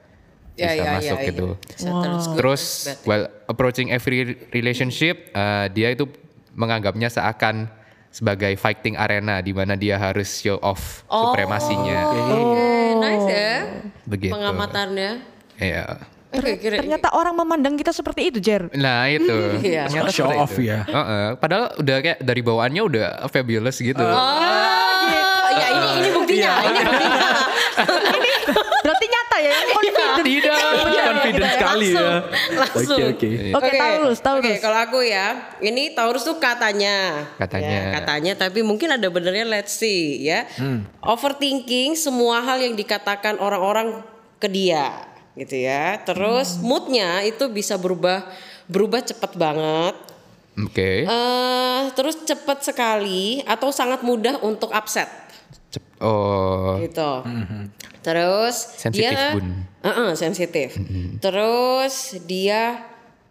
Ya, 0.59 0.75
bisa 0.75 0.83
ya, 0.83 0.91
masuk 0.91 1.17
ya, 1.23 1.27
gitu. 1.31 1.47
ya. 1.55 1.77
Settle 1.79 2.11
good, 2.19 2.35
Terus 2.35 2.63
bad. 2.83 2.97
while 3.07 3.25
approaching 3.47 3.95
every 3.95 4.35
relationship, 4.51 5.31
uh, 5.31 5.71
dia 5.71 5.95
itu 5.95 6.03
menganggapnya 6.51 7.07
seakan 7.07 7.71
sebagai 8.09 8.57
fighting 8.57 8.97
arena 8.97 9.37
di 9.39 9.53
mana 9.53 9.77
dia 9.77 9.95
harus 9.95 10.27
show 10.41 10.57
off 10.59 11.05
supremasinya. 11.05 11.99
Oke, 12.09 12.69
nice 12.97 13.27
ya. 13.29 13.53
Begitu. 14.05 14.33
Pengamatannya. 14.33 15.11
Iya. 15.61 15.85
Kira 16.29 16.77
Ternyata 16.77 17.09
orang 17.17 17.33
memandang 17.33 17.73
kita 17.73 17.89
seperti 17.89 18.29
itu, 18.29 18.37
Jer. 18.37 18.69
Nah 18.77 19.09
itu. 19.09 19.33
Iya. 19.65 19.89
Ternyata 19.89 20.13
Show 20.13 20.29
off 20.29 20.53
itu. 20.53 20.69
ya. 20.69 20.85
Heeh. 20.85 21.27
Padahal 21.41 21.73
udah 21.77 21.97
kayak 22.05 22.19
dari 22.21 22.41
bawaannya 22.45 22.81
udah 22.85 23.05
fabulous 23.33 23.81
gitu. 23.81 23.97
Oh, 24.01 25.49
ya 25.49 25.67
ini 25.73 25.87
ini 26.05 26.09
buktinya. 26.13 26.51
Ini 26.65 26.79
buktinya. 26.85 27.21
Berarti 28.89 29.05
nyata 29.05 29.37
ya 29.37 29.53
yang 29.53 29.69
confident. 29.69 30.13
Tidak. 30.25 30.57
Confident 30.97 31.51
sekali 31.53 31.87
ya. 31.93 32.09
Langsung. 32.57 32.97
Oke 32.97 33.05
oke. 33.13 33.29
Oke, 33.53 33.69
Taurus, 33.77 34.17
Taurus. 34.17 34.41
Oke, 34.49 34.53
kalau 34.57 34.79
aku 34.81 34.99
ya, 35.05 35.25
ini 35.61 35.93
Taurus 35.93 36.25
tuh 36.25 36.41
katanya. 36.41 37.29
Katanya. 37.37 37.69
Ya, 37.69 37.81
katanya, 38.01 38.33
tapi 38.33 38.65
mungkin 38.65 38.89
ada 38.89 39.05
benernya 39.07 39.45
let's 39.45 39.77
see 39.77 40.25
ya. 40.25 40.49
Overthinking 41.05 41.93
semua 41.93 42.41
hal 42.41 42.57
yang 42.59 42.73
dikatakan 42.73 43.37
orang-orang 43.37 44.01
ke 44.41 44.49
dia 44.49 45.05
gitu 45.37 45.53
ya. 45.55 46.01
Terus 46.01 46.57
moodnya 46.59 47.21
itu 47.21 47.45
bisa 47.47 47.77
berubah 47.77 48.25
berubah 48.65 49.05
cepat 49.05 49.37
banget. 49.37 49.95
Oke. 50.59 51.07
eh 51.07 51.81
terus 51.95 52.19
cepat 52.27 52.59
sekali 52.59 53.39
atau 53.47 53.71
sangat 53.71 54.03
mudah 54.03 54.43
untuk 54.43 54.67
upset 54.75 55.07
Cep- 55.71 56.03
Oh. 56.03 56.75
gitu. 56.83 57.23
Terus 57.99 58.55
Sensitif, 58.79 59.11
dia 59.11 59.35
Bun. 59.35 59.67
Heeh, 59.79 60.11
sensitif. 60.15 60.75
Terus 61.23 62.19
dia 62.27 62.83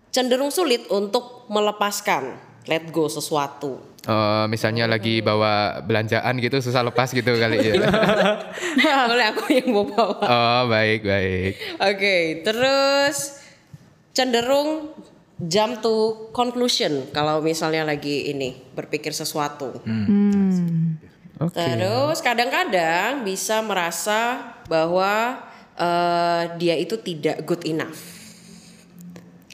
cenderung 0.08 0.48
sulit 0.48 0.88
untuk 0.88 1.44
melepaskan 1.52 2.36
let 2.68 2.88
go 2.92 3.08
sesuatu. 3.08 3.80
Eh, 4.08 4.44
misalnya 4.48 4.88
lagi 4.88 5.20
bawa 5.20 5.84
belanjaan 5.84 6.40
gitu 6.40 6.64
susah 6.64 6.80
lepas 6.80 7.12
gitu 7.12 7.28
kali 7.36 7.60
ya. 7.60 7.76
Boleh 9.12 9.26
aku 9.36 9.44
yang 9.52 9.68
mau 9.68 9.84
bawa. 9.84 10.16
Oh 10.24 10.62
baik 10.72 11.04
baik. 11.04 11.52
Oke, 11.76 12.40
terus 12.40 13.44
cenderung 14.16 14.96
jump 15.36 15.84
to 15.84 16.28
conclusion 16.32 17.04
kalau 17.12 17.44
misalnya 17.44 17.84
lagi 17.84 18.32
ini 18.32 18.56
berpikir 18.72 19.12
sesuatu. 19.12 19.76
Oke. 21.38 21.54
Terus 21.54 22.18
kadang-kadang 22.24 23.28
bisa 23.28 23.60
merasa 23.60 24.56
bahwa 24.68 25.42
eh, 25.74 26.42
dia 26.60 26.76
itu 26.76 27.00
tidak 27.00 27.42
good 27.48 27.64
enough. 27.64 27.98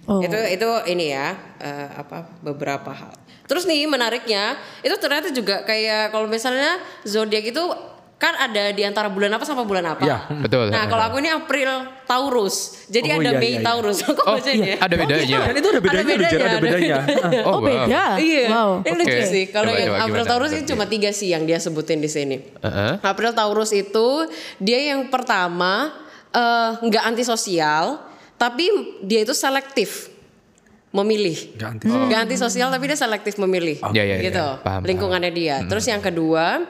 Oh. 0.05 0.21
Itu 0.21 0.37
itu 0.37 0.69
ini 0.91 1.15
ya 1.15 1.33
eh, 1.63 1.89
apa 1.97 2.29
beberapa 2.45 2.93
hal. 2.93 3.15
Terus 3.45 3.65
nih 3.69 3.89
menariknya 3.89 4.57
itu 4.81 4.97
ternyata 5.01 5.29
juga 5.33 5.65
kayak 5.65 6.13
kalau 6.13 6.29
misalnya 6.29 6.81
zodiak 7.05 7.45
itu 7.45 7.63
kan 8.15 8.33
ada 8.33 8.71
di 8.71 8.81
antara 8.81 9.07
bulan 9.07 9.29
apa 9.31 9.43
sama 9.43 9.63
bulan 9.63 9.85
apa. 9.87 10.01
Iya, 10.01 10.19
betul. 10.39 10.71
Nah 10.71 10.87
kalau 10.87 11.05
aku 11.05 11.19
ini 11.19 11.29
April 11.29 11.69
Taurus, 12.05 12.87
jadi 12.87 13.09
Oh, 13.11 13.19
ada 13.19 13.31
iya, 13.31 13.37
Mei 13.37 13.47
iya, 13.47 13.59
iya. 13.59 13.61
Taurus. 13.61 13.97
Kok 14.01 14.17
Oh 14.23 14.35
bacanya? 14.35 14.75
ada 14.79 14.95
bedanya. 14.95 15.39
Dan 15.43 15.55
itu 15.55 15.69
ada 15.69 15.81
bedanya, 15.83 16.13
loh, 16.15 16.25
Jar, 16.25 16.41
ada 16.41 16.59
bedanya. 16.59 16.97
Oh, 17.45 17.51
Oh, 17.51 17.59
wow. 17.59 17.61
beda. 17.61 18.03
Iya, 18.17 18.45
Wow. 18.49 18.71
ini 18.81 18.95
lucu 18.97 19.13
Oke. 19.15 19.27
sih. 19.27 19.45
Kalau 19.47 19.71
yang 19.71 19.89
coba, 19.89 19.99
April 20.01 20.15
gimana 20.17 20.31
Taurus 20.31 20.51
ini 20.53 20.65
cuma 20.65 20.85
tiga 20.87 21.11
sih 21.11 21.29
yang 21.29 21.43
dia 21.43 21.59
sebutin 21.59 21.99
di 21.99 22.09
sini. 22.09 22.37
Heeh. 22.57 22.93
April 22.99 23.33
Taurus 23.33 23.71
itu 23.71 24.09
dia 24.59 24.79
yang 24.85 25.07
pertama 25.07 25.93
eh, 26.31 26.71
nggak 26.81 27.05
antisosial, 27.07 27.99
tapi 28.37 28.67
dia 29.01 29.21
itu 29.21 29.31
selektif 29.33 30.09
memilih. 30.91 31.37
Nggak 31.53 31.69
anti- 31.69 31.91
Nggak 31.91 32.21
antisosial 32.25 32.69
tapi 32.69 32.85
dia 32.87 32.97
selektif 32.97 33.35
memilih. 33.37 33.79
Ya, 33.91 34.03
ya, 34.03 34.17
ya. 34.17 34.23
gitu. 34.25 34.47
Paham, 34.61 34.81
Lingkungannya 34.83 35.31
dia. 35.31 35.57
Terus 35.63 35.85
yang 35.85 35.99
kedua, 35.99 36.63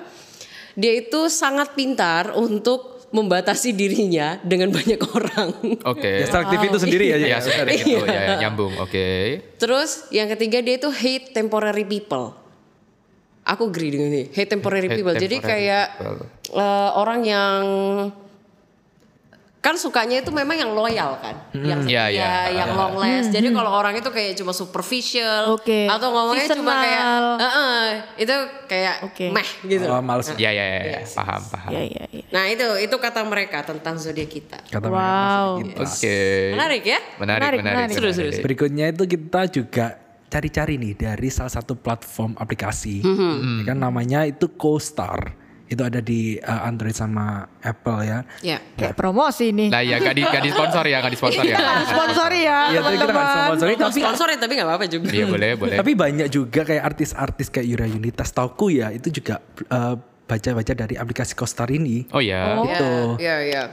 dia 0.75 0.93
itu 0.99 1.31
sangat 1.31 1.75
pintar 1.79 2.35
untuk 2.35 2.95
membatasi 3.15 3.71
dirinya 3.71 4.43
dengan 4.43 4.75
banyak 4.75 4.99
orang. 5.15 5.79
Oke. 5.87 6.23
Ya 6.23 6.27
selektif 6.27 6.59
itu 6.67 6.79
sendiri 6.83 7.05
ya. 7.15 7.17
Ya, 7.17 7.27
ya. 7.27 7.39
sudah 7.39 7.65
gitu. 7.71 8.03
Ya, 8.11 8.23
ya, 8.35 8.37
nyambung. 8.43 8.75
Oke. 8.83 9.39
Terus 9.55 10.11
yang 10.11 10.27
ketiga 10.35 10.59
dia 10.59 10.75
itu 10.83 10.91
hate 10.91 11.31
temporary 11.31 11.87
people. 11.87 12.35
Aku 13.47 13.71
agree 13.71 13.95
dengan 13.95 14.11
ini. 14.11 14.35
Hate 14.35 14.51
temporary 14.59 14.91
Hate 14.91 14.99
people. 14.99 15.15
Jadi 15.15 15.37
temporary 15.39 15.63
kayak 15.63 15.87
people. 15.95 16.27
eh, 16.59 16.91
orang 16.99 17.21
yang 17.23 17.61
kan 19.65 19.81
sukanya 19.81 20.21
itu 20.21 20.29
memang 20.29 20.53
yang 20.53 20.77
loyal 20.77 21.17
kan, 21.17 21.41
yang 21.57 21.81
Iya, 21.89 22.05
setia, 22.05 22.05
iya. 22.13 22.33
yang 22.53 22.77
long 22.77 23.01
last. 23.01 23.33
Jadi 23.33 23.49
kalau 23.49 23.73
orang 23.73 23.97
itu 23.97 24.13
kayak 24.13 24.37
cuma 24.37 24.53
superficial 24.53 25.57
Oke. 25.57 25.89
atau 25.89 26.13
ngomongnya 26.13 26.53
cuma 26.53 26.85
kayak 26.85 27.01
Seasonal. 27.01 27.25
"Eh-eh," 27.41 27.87
itu 28.21 28.35
kayak 28.69 28.95
Oke. 29.09 29.27
meh 29.33 29.49
gitu. 29.65 29.89
Oh, 29.89 30.05
males. 30.05 30.29
Ya, 30.37 30.53
ya, 30.53 30.61
ya, 30.61 30.79
ya. 30.79 30.95
Yes. 31.01 31.17
Paham, 31.17 31.41
paham. 31.49 31.71
Ya, 31.73 31.81
ya, 31.81 32.05
ya. 32.05 32.23
Nah 32.29 32.45
itu 32.47 32.67
itu 32.79 32.93
kata 32.93 33.25
mereka 33.25 33.65
tentang 33.65 33.97
zodiak 33.97 34.29
kita. 34.29 34.61
Kata 34.69 34.85
Wow. 34.85 35.65
Oke. 35.81 36.53
Menarik 36.53 36.85
ya? 36.85 37.01
Menarik, 37.17 37.41
Menarik, 37.41 37.59
menarik. 37.65 37.77
menarik. 37.89 37.95
Seru, 37.97 38.09
seru, 38.13 38.31
seru. 38.31 38.45
Berikutnya 38.45 38.93
itu 38.93 39.05
kita 39.09 39.41
juga 39.49 39.87
cari-cari 40.29 40.77
nih 40.77 40.93
dari 40.93 41.29
salah 41.31 41.49
satu 41.49 41.73
platform 41.73 42.37
aplikasi. 42.37 43.01
Ya 43.01 43.65
kan 43.65 43.81
namanya 43.81 44.29
itu 44.29 44.53
CoStar. 44.53 45.41
Itu 45.65 45.81
ada 45.81 46.05
di 46.05 46.37
uh, 46.37 46.69
Android 46.69 46.93
sama 46.93 47.49
Apple 47.65 48.05
ya. 48.05 48.19
Ya. 48.45 48.59
Kayak 48.77 48.95
promosi 49.01 49.49
nih. 49.51 49.73
Nah, 49.73 49.81
ya 49.81 49.97
gak 49.97 50.15
di, 50.15 50.23
gak 50.23 50.43
di 50.45 50.51
sponsor 50.53 50.85
ya, 50.85 51.01
gak 51.01 51.13
di 51.13 51.19
sponsor 51.19 51.45
ya. 51.49 51.57
Sponsori 51.89 52.41
ya, 52.45 52.59
Iya, 52.69 52.81
tapi 52.85 52.97
kita 53.01 53.05
nggak 53.09 53.17
teman-teman. 53.17 53.49
sponsori 53.49 53.73
Tapi 53.81 54.01
sponsor 54.05 54.27
ya 54.29 54.37
tapi 54.37 54.53
nggak 54.61 54.69
apa-apa 54.69 54.87
juga. 54.93 55.09
Iya, 55.09 55.27
boleh, 55.27 55.51
boleh. 55.57 55.77
tapi 55.81 55.93
banyak 55.97 56.29
juga 56.29 56.61
kayak 56.69 56.83
artis-artis 56.85 57.49
kayak 57.49 57.67
Yura 57.67 57.87
Yunita, 57.89 58.25
tauku 58.29 58.77
ya 58.77 58.93
itu 58.93 59.09
juga 59.09 59.41
uh, 59.73 59.97
baca-baca 60.25 60.73
dari 60.73 60.97
aplikasi 60.97 61.37
CoStar 61.37 61.69
ini 61.73 62.09
Oh 62.13 62.21
ya. 62.21 62.61
Gitu. 62.65 62.93
Iya, 63.21 63.37
iya. 63.45 63.65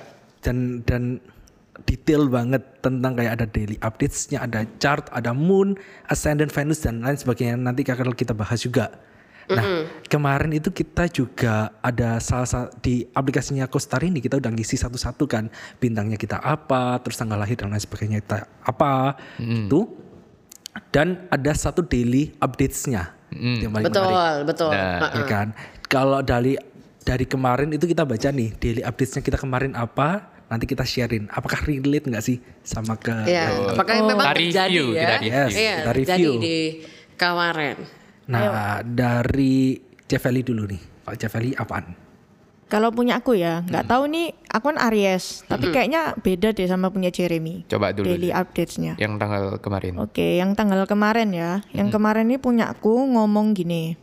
dan 0.41 0.81
dan 0.87 1.21
detail 1.85 2.27
banget 2.29 2.61
tentang 2.83 3.17
kayak 3.17 3.41
ada 3.41 3.45
daily 3.49 3.77
updates-nya, 3.81 4.43
ada 4.45 4.67
chart, 4.77 5.09
ada 5.11 5.31
moon, 5.33 5.77
ascendant 6.07 6.51
Venus 6.51 6.83
dan 6.83 7.01
lain 7.01 7.17
sebagainya. 7.17 7.57
Nanti 7.57 7.81
akan 7.87 8.13
kita 8.13 8.33
bahas 8.35 8.61
juga. 8.61 8.91
Nah, 9.49 9.63
kemarin 10.05 10.51
itu 10.53 10.69
kita 10.69 11.09
juga 11.09 11.73
ada 11.81 12.21
salah 12.21 12.45
satu 12.45 12.77
di 12.79 13.07
aplikasinya 13.09 13.65
CoStar 13.65 14.05
ini 14.05 14.21
kita 14.21 14.37
udah 14.37 14.51
ngisi 14.53 14.77
satu-satu 14.77 15.25
kan 15.25 15.49
bintangnya 15.77 16.15
kita 16.15 16.37
apa, 16.37 17.01
terus 17.01 17.17
tanggal 17.17 17.35
lahir 17.35 17.57
dan 17.57 17.73
lain 17.73 17.81
sebagainya 17.81 18.21
kita 18.21 18.45
apa 18.61 19.17
gitu. 19.41 19.89
Dan 20.87 21.27
ada 21.27 21.51
satu 21.51 21.83
daily 21.83 22.31
updates-nya. 22.39 23.11
Yang 23.31 23.71
paling 23.71 23.85
Betul, 23.87 24.07
menarik. 24.07 24.43
betul. 24.47 24.71
Nah. 24.71 24.99
Ya 25.15 25.23
kan? 25.27 25.47
Kalau 25.87 26.19
dari 26.23 26.55
dari 27.01 27.25
kemarin 27.25 27.71
itu 27.71 27.87
kita 27.87 28.07
baca 28.07 28.29
nih 28.31 28.55
daily 28.55 28.81
updates-nya 28.83 29.19
kita 29.19 29.35
kemarin 29.35 29.75
apa, 29.75 30.31
nanti 30.47 30.63
kita 30.63 30.83
sharein. 30.83 31.27
Apakah 31.27 31.63
relate 31.63 32.07
nggak 32.07 32.23
sih 32.23 32.39
sama 32.63 32.95
ke 32.95 33.11
Iya, 33.27 33.71
apakah 33.71 33.93
memang 33.99 34.31
Kita 34.31 34.35
terjadi 34.35 34.67
review, 34.67 34.85
ya? 34.95 34.99
kita 34.99 35.15
review. 35.17 35.31
Yes, 35.31 35.51
Iya, 35.51 35.75
kita 35.75 35.91
review. 35.91 36.31
di 36.39 36.57
kemarin. 37.15 37.75
Nah, 38.27 38.79
dari 38.81 39.79
Ceveli 40.05 40.41
dulu 40.41 40.67
nih. 40.67 40.81
Pak 41.01 41.15
Ceveli 41.17 41.55
apaan? 41.55 41.97
Kalau 42.67 42.87
punya 42.87 43.19
aku 43.19 43.35
ya, 43.35 43.67
nggak 43.67 43.83
tahu 43.83 44.07
nih, 44.07 44.31
aku 44.47 44.71
kan 44.71 44.79
Aries, 44.79 45.43
tapi 45.43 45.75
kayaknya 45.75 46.15
beda 46.15 46.55
deh 46.55 46.63
sama 46.63 46.87
punya 46.87 47.11
Jeremy. 47.11 47.67
Coba 47.67 47.91
dulu. 47.91 48.07
Daily 48.07 48.31
updates-nya. 48.31 48.95
Yang 48.95 49.19
tanggal 49.19 49.43
kemarin. 49.59 49.99
Oke, 49.99 50.39
yang 50.39 50.55
tanggal 50.55 50.87
kemarin 50.87 51.35
ya. 51.35 51.59
Yang 51.75 51.91
kemarin 51.91 52.31
ini 52.31 52.39
punya 52.39 52.71
aku 52.71 52.95
ngomong 53.11 53.51
gini. 53.51 53.99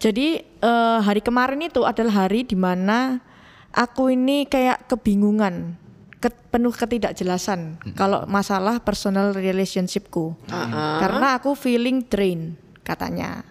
Jadi 0.00 0.40
eh, 0.40 0.98
hari 1.04 1.20
kemarin 1.20 1.60
itu 1.60 1.84
adalah 1.84 2.24
hari 2.24 2.48
di 2.48 2.56
mana 2.56 3.20
aku 3.68 4.08
ini 4.08 4.48
kayak 4.48 4.88
kebingungan, 4.88 5.76
ke- 6.24 6.40
penuh 6.48 6.72
ketidakjelasan 6.72 7.84
kalau 7.92 8.24
masalah 8.24 8.80
personal 8.80 9.36
relationshipku. 9.36 10.32
Karena 11.04 11.36
aku 11.36 11.52
feeling 11.52 12.00
drain 12.08 12.56
katanya. 12.84 13.42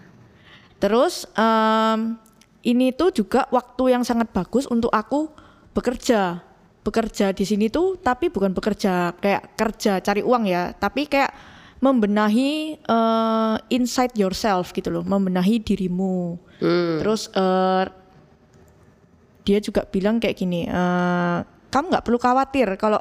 Terus 0.78 1.28
em, 1.34 2.16
ini 2.64 2.94
tuh 2.94 3.12
juga 3.12 3.44
waktu 3.52 3.92
yang 3.92 4.06
sangat 4.06 4.32
bagus 4.32 4.64
untuk 4.70 4.94
aku 4.94 5.28
bekerja. 5.76 6.40
Bekerja 6.84 7.32
di 7.32 7.44
sini 7.48 7.72
tuh 7.72 7.96
tapi 7.98 8.28
bukan 8.28 8.52
bekerja 8.52 9.16
kayak 9.18 9.56
kerja 9.56 10.00
cari 10.00 10.22
uang 10.22 10.44
ya, 10.46 10.72
tapi 10.76 11.08
kayak 11.08 11.32
membenahi 11.82 12.80
eh, 12.80 13.56
inside 13.74 14.14
yourself 14.16 14.72
gitu 14.72 14.88
loh, 14.88 15.04
membenahi 15.04 15.60
dirimu. 15.60 16.38
Terus 17.02 17.28
eh, 17.34 17.84
dia 19.44 19.58
juga 19.60 19.84
bilang 19.84 20.16
kayak 20.20 20.36
gini, 20.36 20.64
eh, 20.68 21.38
kamu 21.72 21.84
nggak 21.90 22.04
perlu 22.04 22.18
khawatir 22.20 22.68
kalau 22.76 23.00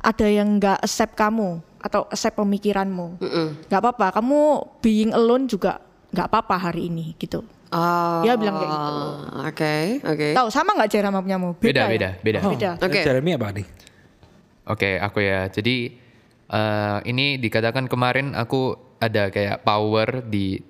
ada 0.00 0.26
yang 0.26 0.58
nggak 0.58 0.80
accept 0.82 1.14
kamu 1.14 1.60
atau 1.78 2.06
accept 2.10 2.36
pemikiranmu, 2.38 3.22
nggak 3.70 3.80
apa-apa. 3.80 4.18
Kamu 4.18 4.40
being 4.82 5.14
alone 5.14 5.46
juga 5.46 5.78
nggak 6.12 6.26
apa-apa 6.26 6.56
hari 6.70 6.88
ini 6.88 7.14
gitu. 7.20 7.44
Oh. 7.68 8.24
Dia 8.24 8.40
bilang 8.40 8.56
kayak 8.56 8.70
gitu. 8.72 8.94
Oke, 9.44 9.76
oke. 10.00 10.28
Tahu 10.32 10.48
sama 10.48 10.72
nggak 10.72 10.88
Jera 10.88 11.12
sama 11.12 11.20
punyamu? 11.20 11.52
Beda, 11.60 11.84
ya? 11.84 11.88
beda, 11.92 12.10
beda. 12.24 12.38
Beda. 12.48 12.70
Oke. 12.80 13.00
Jeremy 13.04 13.30
apa 13.36 13.48
nih? 13.52 13.66
Oke, 14.68 14.90
aku 14.96 15.18
ya. 15.20 15.48
Jadi 15.52 15.92
eh, 16.48 16.98
ini 17.08 17.36
dikatakan 17.36 17.88
kemarin 17.88 18.32
aku 18.32 18.76
ada 18.98 19.28
kayak 19.28 19.68
power 19.68 20.24
di 20.24 20.60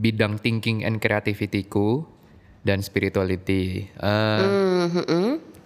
bidang 0.00 0.40
thinking 0.40 0.88
and 0.88 1.04
creativity-ku 1.04 2.08
dan 2.64 2.80
spirituality. 2.80 3.84
Eh, 3.92 4.40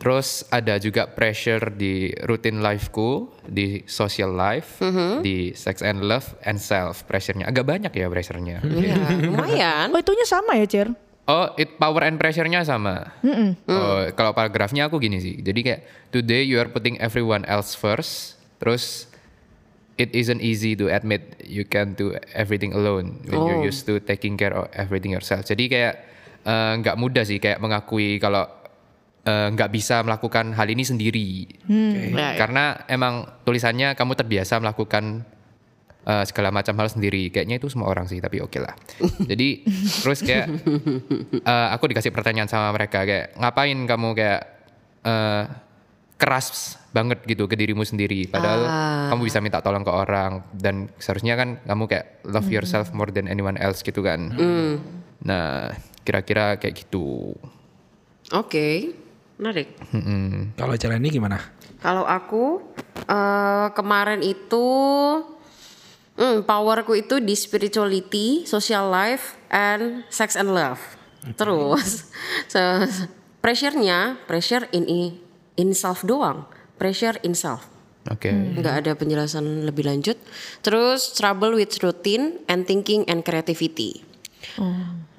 Terus 0.02 0.42
ada 0.50 0.82
juga 0.82 1.06
pressure 1.06 1.70
di 1.78 2.10
routine 2.26 2.58
life-ku, 2.58 3.30
di 3.46 3.86
social 3.86 4.34
life, 4.34 4.82
di 5.22 5.54
sex 5.54 5.78
and 5.78 6.02
love 6.02 6.34
and 6.42 6.58
self 6.58 7.06
pressure-nya. 7.06 7.46
Agak 7.46 7.62
banyak 7.62 7.94
ya 7.94 8.10
pressure-nya. 8.10 8.66
Iya, 8.66 8.98
lumayan. 9.30 9.94
Oh 9.94 10.02
itunya 10.02 10.26
sama 10.26 10.58
ya 10.58 10.66
Cer? 10.66 10.90
Oh, 11.30 11.54
it 11.54 11.78
power 11.78 12.02
and 12.02 12.18
pressure-nya 12.18 12.66
sama. 12.66 13.14
Oh, 13.70 14.10
kalau 14.18 14.34
paragrafnya 14.34 14.90
aku 14.90 14.98
gini 14.98 15.22
sih. 15.22 15.38
Jadi 15.38 15.60
kayak 15.62 15.80
today 16.10 16.42
you 16.42 16.58
are 16.58 16.66
putting 16.66 16.98
everyone 16.98 17.46
else 17.46 17.78
first. 17.78 18.42
Terus 18.58 19.06
it 20.02 20.10
isn't 20.18 20.42
easy 20.42 20.74
to 20.74 20.90
admit 20.90 21.38
you 21.46 21.62
can 21.62 21.94
do 21.94 22.10
everything 22.34 22.74
alone 22.74 23.22
when 23.30 23.38
you're 23.38 23.62
used 23.62 23.86
to 23.86 24.02
taking 24.02 24.34
care 24.34 24.50
of 24.50 24.66
everything 24.74 25.14
yourself. 25.14 25.46
Jadi 25.46 25.70
kayak 25.70 25.94
eh, 26.42 26.72
nggak 26.82 26.98
mudah 26.98 27.22
sih 27.22 27.38
kayak 27.38 27.62
mengakui 27.62 28.18
kalau 28.18 28.50
eh, 29.22 29.48
nggak 29.54 29.70
bisa 29.70 30.02
melakukan 30.02 30.54
hal 30.54 30.68
ini 30.68 30.82
sendiri. 30.82 31.28
Nah, 32.12 32.34
Karena 32.34 32.82
emang 32.90 33.42
tulisannya 33.46 33.94
kamu 33.94 34.12
terbiasa 34.18 34.58
melakukan 34.58 35.22
eh, 36.06 36.24
segala 36.26 36.50
macam 36.50 36.74
hal 36.78 36.88
sendiri. 36.90 37.30
Kayaknya 37.30 37.62
itu 37.62 37.70
semua 37.70 37.90
orang 37.90 38.10
sih, 38.10 38.18
tapi 38.18 38.42
oke 38.42 38.58
lah. 38.58 38.74
Jadi 39.30 39.62
terus 40.02 40.20
kayak 40.22 40.46
eh, 41.42 41.68
aku 41.74 41.84
dikasih 41.90 42.10
pertanyaan 42.10 42.50
sama 42.50 42.74
mereka 42.74 43.06
kayak 43.06 43.38
ngapain 43.38 43.78
kamu 43.86 44.08
kayak 44.18 44.42
eh, 45.06 45.44
keras 46.22 46.78
banget 46.94 47.18
gitu 47.26 47.50
ke 47.50 47.58
dirimu 47.58 47.82
sendiri. 47.82 48.30
Padahal 48.30 48.62
kamu 49.10 49.26
bisa 49.26 49.42
minta 49.42 49.58
tolong 49.58 49.82
ke 49.82 49.90
orang 49.90 50.46
dan 50.54 50.86
seharusnya 51.02 51.34
kan 51.34 51.58
kamu 51.66 51.90
kayak 51.90 52.22
love 52.30 52.46
yourself 52.46 52.94
more 52.94 53.10
than 53.10 53.26
anyone 53.26 53.58
else 53.58 53.82
gitu 53.82 54.06
kan. 54.06 54.30
Nah 55.26 55.74
kira-kira 56.06 56.62
kayak 56.62 56.86
gitu. 56.86 57.34
Oke, 58.30 58.94
menarik. 59.40 59.72
Kalau 60.56 60.74
jalan 60.76 61.00
ini 61.02 61.10
gimana? 61.12 61.38
Kalau 61.82 62.06
aku 62.06 62.62
eh, 63.06 63.68
kemarin 63.74 64.22
itu 64.22 64.66
hmm, 66.16 66.46
powerku 66.46 66.94
itu 66.94 67.18
di 67.18 67.34
spirituality, 67.34 68.46
social 68.46 68.88
life, 68.92 69.36
and 69.50 70.06
sex 70.12 70.38
and 70.38 70.52
love. 70.52 70.80
Terus 71.38 72.10
se- 72.52 73.08
pressure-nya 73.42 74.22
pressure 74.26 74.70
in 74.74 74.86
in 75.58 75.68
self 75.74 76.06
doang, 76.06 76.46
pressure 76.78 77.18
in 77.26 77.34
self. 77.34 77.68
Oke. 78.10 78.34
nggak 78.34 78.82
ada 78.82 78.92
penjelasan 78.98 79.62
lebih 79.62 79.86
lanjut. 79.86 80.18
Terus 80.58 81.14
trouble 81.14 81.54
with 81.54 81.78
routine 81.86 82.42
and 82.50 82.66
thinking 82.66 83.06
and 83.06 83.22
creativity. 83.22 84.02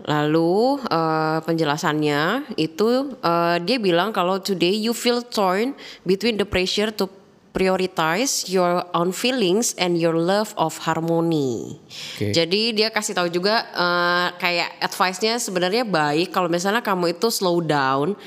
Lalu 0.04 0.84
eh, 0.92 1.40
penjelasannya 1.48 2.52
itu 2.60 3.16
eh, 3.24 3.58
dia 3.64 3.78
bilang 3.80 4.12
kalau 4.12 4.40
today 4.44 4.76
you 4.76 4.92
feel 4.92 5.24
torn 5.24 5.76
between 6.04 6.36
the 6.36 6.48
pressure 6.48 6.92
to 6.92 7.08
prioritize 7.54 8.50
your 8.50 8.82
own 8.98 9.14
feelings 9.14 9.78
and 9.78 9.96
your 10.02 10.18
love 10.18 10.52
of 10.58 10.74
harmony. 10.84 11.78
Oke. 12.18 12.34
Jadi 12.34 12.74
dia 12.74 12.92
kasih 12.92 13.16
tahu 13.16 13.32
juga 13.32 13.64
eh, 13.72 14.28
kayak 14.36 14.84
advice-nya 14.84 15.40
sebenarnya 15.40 15.88
baik 15.88 16.36
kalau 16.36 16.52
misalnya 16.52 16.84
kamu 16.84 17.16
itu 17.16 17.32
slow 17.32 17.64
down. 17.64 18.20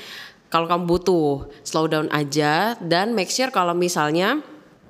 Kalau 0.47 0.63
kamu 0.63 0.87
butuh 0.87 1.51
slow 1.67 1.91
down 1.91 2.07
aja 2.07 2.79
dan 2.79 3.11
make 3.11 3.27
sure 3.27 3.51
kalau 3.51 3.75
misalnya 3.75 4.39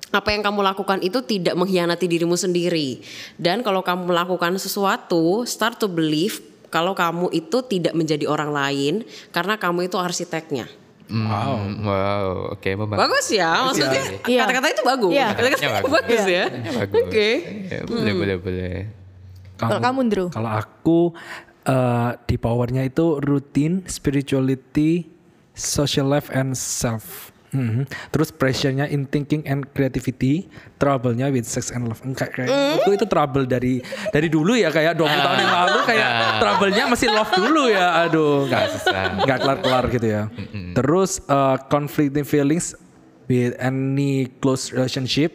apa 0.08 0.32
yang 0.32 0.40
kamu 0.40 0.64
lakukan 0.64 1.02
itu 1.04 1.20
tidak 1.20 1.52
mengkhianati 1.52 2.06
dirimu 2.08 2.38
sendiri. 2.38 3.02
Dan 3.36 3.60
kalau 3.60 3.84
kamu 3.84 4.08
melakukan 4.08 4.56
sesuatu, 4.56 5.44
start 5.44 5.76
to 5.76 5.90
believe 5.90 6.40
kalau 6.68 6.92
kamu 6.92 7.32
itu 7.32 7.58
tidak 7.64 7.92
menjadi 7.92 8.24
orang 8.24 8.52
lain 8.52 8.94
karena 9.30 9.56
kamu 9.56 9.88
itu 9.88 9.96
arsiteknya. 9.96 10.68
Wow. 11.08 11.56
Hmm, 11.64 11.88
Wow, 11.88 12.26
oke 12.52 12.68
membantu. 12.76 13.00
Bagus 13.08 13.26
ya, 13.32 13.64
maksudnya 13.64 14.02
Iya. 14.28 14.44
kata-kata 14.44 14.66
itu 14.68 14.82
bagus. 14.84 15.12
Iya. 15.16 15.26
Kata-kata 15.32 15.64
itu 15.64 15.88
bagus. 15.88 16.24
ya. 16.28 16.44
Oke. 16.84 17.28
Ya, 17.72 17.80
boleh, 17.88 18.12
boleh, 18.12 18.36
boleh. 18.36 18.76
Kalau 19.56 19.80
kamu 19.80 19.98
Ndro? 20.06 20.24
Kalau 20.28 20.50
aku 20.52 21.00
eh, 21.64 22.10
di 22.24 22.36
powernya 22.36 22.84
itu 22.84 23.16
routine, 23.18 23.88
spirituality, 23.88 25.08
social 25.52 26.06
life 26.06 26.28
and 26.28 26.52
self. 26.54 27.32
Mhm. 27.48 27.88
Terus 28.12 28.28
pressure-nya 28.28 28.84
in 28.88 29.08
thinking 29.08 29.40
and 29.48 29.64
creativity, 29.72 30.48
trouble-nya 30.76 31.32
with 31.32 31.48
sex 31.48 31.72
and 31.72 31.88
love. 31.88 32.00
Enggak 32.04 32.36
kayak 32.36 32.52
aku 32.80 32.92
itu 32.92 33.08
trouble 33.08 33.48
dari 33.48 33.80
dari 34.12 34.28
dulu 34.28 34.52
ya 34.52 34.68
kayak 34.68 34.92
20 34.94 35.08
tahun 35.08 35.38
yang 35.40 35.54
lalu 35.64 35.78
kayak 35.88 36.10
trouble-nya 36.44 36.84
masih 36.92 37.08
love 37.08 37.32
dulu 37.32 37.62
ya. 37.72 38.04
Aduh, 38.04 38.44
enggak 38.44 38.64
Susah. 38.76 39.24
nggak 39.24 39.38
kelar-kelar 39.40 39.84
gitu 39.88 40.06
ya. 40.06 40.22
Terus 40.76 41.24
uh, 41.24 41.56
conflicting 41.72 42.28
feelings 42.28 42.76
with 43.24 43.56
any 43.60 44.28
close 44.40 44.72
relationship, 44.72 45.32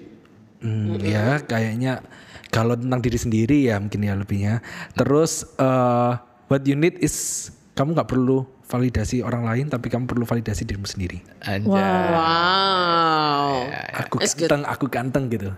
Hmm, 0.63 0.95
ya 1.03 1.43
kayaknya 1.43 1.99
kalau 2.47 2.79
tentang 2.79 3.03
diri 3.03 3.19
sendiri 3.19 3.67
ya 3.67 3.75
mungkin 3.83 3.99
ya 3.99 4.15
lebihnya. 4.15 4.63
Terus 4.95 5.43
uh, 5.59 6.15
what 6.47 6.63
you 6.63 6.79
need 6.79 6.95
is 7.03 7.49
kamu 7.75 7.91
nggak 7.91 8.07
perlu 8.07 8.47
validasi 8.63 9.21
orang 9.21 9.45
lain, 9.45 9.65
tapi 9.69 9.91
kamu 9.91 10.07
perlu 10.07 10.25
validasi 10.25 10.65
dirimu 10.65 10.87
sendiri. 10.87 11.19
Anjay. 11.43 11.67
Wow. 11.67 13.69
Aku 14.07 14.17
ganteng, 14.17 14.61
aku 14.65 14.85
ganteng 14.89 15.23
gitu. 15.29 15.51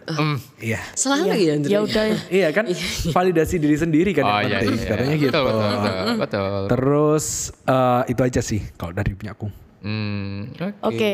Iya. 0.60 0.82
Selalu 0.98 1.24
ya, 1.38 1.54
Andre? 1.56 1.72
Ya 1.72 1.80
udah. 1.86 2.06
Iya 2.28 2.48
kan 2.52 2.66
validasi 3.14 3.62
diri 3.62 3.78
sendiri 3.78 4.12
kan 4.12 4.26
Oh 4.26 4.42
yang 4.42 4.50
iya, 4.50 4.58
penting 4.66 4.76
iya. 4.76 4.90
katanya 4.90 5.16
gitu. 5.16 5.32
Betul, 5.32 5.44
betul, 5.48 5.72
betul. 5.72 6.16
betul. 6.20 6.62
Terus 6.74 7.26
uh, 7.70 8.02
itu 8.10 8.22
aja 8.26 8.42
sih 8.42 8.62
kalau 8.76 8.92
dari 8.92 9.14
punya 9.14 9.38
aku. 9.38 9.48
Hmm, 9.86 10.50
oke. 10.58 10.82
Oke, 10.82 11.12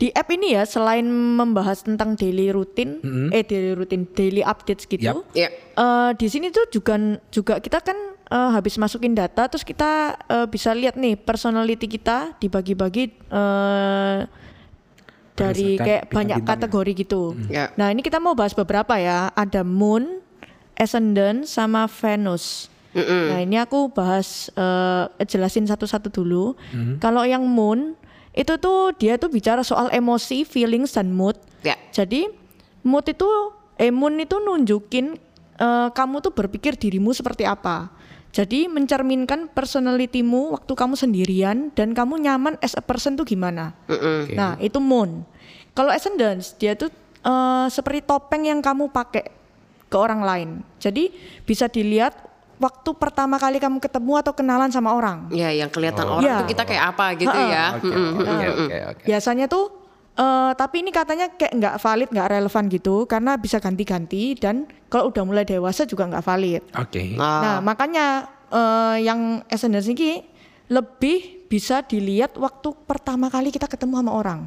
di 0.00 0.08
app 0.08 0.32
ini 0.32 0.56
ya 0.56 0.64
selain 0.64 1.04
membahas 1.04 1.84
tentang 1.84 2.16
daily 2.16 2.48
routine, 2.56 3.04
eh 3.28 3.44
daily 3.44 3.76
routine, 3.76 4.08
daily 4.16 4.40
updates 4.40 4.88
gitu. 4.88 5.04
Yap. 5.04 5.28
Ya. 5.36 5.52
eh, 5.52 6.10
di 6.16 6.26
sini 6.32 6.48
tuh 6.48 6.64
juga 6.72 6.96
juga 7.28 7.60
kita 7.60 7.84
kan 7.84 8.13
eh, 8.30 8.50
habis 8.54 8.78
masukin 8.80 9.12
data, 9.12 9.48
terus 9.48 9.64
kita 9.66 10.16
eh, 10.28 10.46
bisa 10.48 10.72
lihat 10.72 10.96
nih 10.96 11.18
personality 11.18 11.86
kita 11.88 12.36
dibagi-bagi 12.40 13.04
eh, 13.32 14.18
dari 15.34 15.74
kayak 15.74 16.14
banyak 16.14 16.40
ya. 16.40 16.46
kategori 16.46 16.92
gitu. 16.94 17.22
Ya. 17.50 17.74
Nah 17.74 17.90
ini 17.90 18.06
kita 18.06 18.22
mau 18.22 18.38
bahas 18.38 18.54
beberapa 18.54 18.94
ya. 18.94 19.34
Ada 19.34 19.66
Moon, 19.66 20.22
Ascendant, 20.78 21.42
sama 21.50 21.90
Venus. 21.90 22.70
Nah 22.94 23.42
ini 23.42 23.58
aku 23.58 23.90
bahas 23.90 24.46
eh, 24.54 25.04
jelasin 25.26 25.66
satu-satu 25.66 26.14
dulu. 26.14 26.54
Kalau 27.02 27.26
yang 27.26 27.42
Moon 27.42 27.98
itu 28.34 28.58
tuh 28.58 28.90
dia 28.98 29.14
tuh 29.14 29.30
bicara 29.30 29.62
soal 29.62 29.88
emosi, 29.94 30.42
feelings 30.42 30.98
dan 30.98 31.14
mood. 31.14 31.38
Ya. 31.62 31.78
Jadi 31.94 32.26
mood 32.82 33.06
itu 33.06 33.26
eh, 33.78 33.94
Moon 33.94 34.18
itu 34.18 34.38
nunjukin 34.42 35.14
eh, 35.58 35.88
kamu 35.94 36.18
tuh 36.18 36.34
berpikir 36.34 36.74
dirimu 36.74 37.14
seperti 37.14 37.46
apa. 37.46 37.94
Jadi 38.34 38.66
mencerminkan 38.66 39.46
personalitimu 39.46 40.58
waktu 40.58 40.72
kamu 40.74 40.98
sendirian 40.98 41.70
dan 41.78 41.94
kamu 41.94 42.18
nyaman 42.18 42.58
as 42.58 42.74
a 42.74 42.82
person 42.82 43.14
tuh 43.14 43.22
gimana. 43.22 43.78
Oke. 43.86 44.34
Nah, 44.34 44.58
itu 44.58 44.82
moon. 44.82 45.22
Kalau 45.70 45.94
ascendance 45.94 46.58
dia 46.58 46.74
tuh 46.74 46.90
eh, 47.22 47.66
seperti 47.70 48.02
topeng 48.02 48.50
yang 48.50 48.58
kamu 48.58 48.90
pakai 48.90 49.30
ke 49.86 49.94
orang 49.94 50.26
lain. 50.26 50.48
Jadi 50.82 51.14
bisa 51.46 51.70
dilihat 51.70 52.18
waktu 52.58 52.90
pertama 52.98 53.38
kali 53.38 53.62
kamu 53.62 53.78
ketemu 53.78 54.12
atau 54.18 54.34
kenalan 54.34 54.70
sama 54.74 54.90
orang. 54.90 55.30
Ya, 55.30 55.54
yang 55.54 55.70
kelihatan 55.70 56.02
orang 56.02 56.26
Ya. 56.26 56.42
tuh 56.42 56.50
kita 56.50 56.66
kayak 56.66 56.84
apa 56.90 57.06
gitu 57.14 57.30
ya. 57.38 57.78
Biasanya 59.06 59.46
tuh 59.46 59.83
eh, 60.14 60.52
tapi 60.54 60.86
ini 60.86 60.90
katanya 60.94 61.30
kayak 61.34 61.52
nggak 61.58 61.76
valid, 61.82 62.08
nggak 62.10 62.28
relevan 62.30 62.64
gitu 62.70 62.96
karena 63.04 63.36
bisa 63.38 63.58
ganti-ganti 63.58 64.38
dan 64.38 64.66
kalau 64.86 65.10
udah 65.10 65.24
mulai 65.26 65.44
dewasa 65.46 65.84
juga 65.84 66.06
nggak 66.06 66.24
valid. 66.24 66.62
Oke. 66.78 67.14
Nah, 67.18 67.58
makanya 67.60 68.30
eh, 68.50 69.06
yang 69.06 69.42
ascendance 69.50 69.90
ini 69.90 70.22
lebih 70.70 71.44
bisa 71.50 71.84
dilihat 71.84 72.34
waktu 72.40 72.72
pertama 72.88 73.28
kali 73.28 73.52
kita 73.52 73.68
ketemu 73.68 74.00
sama 74.00 74.12
orang. 74.16 74.40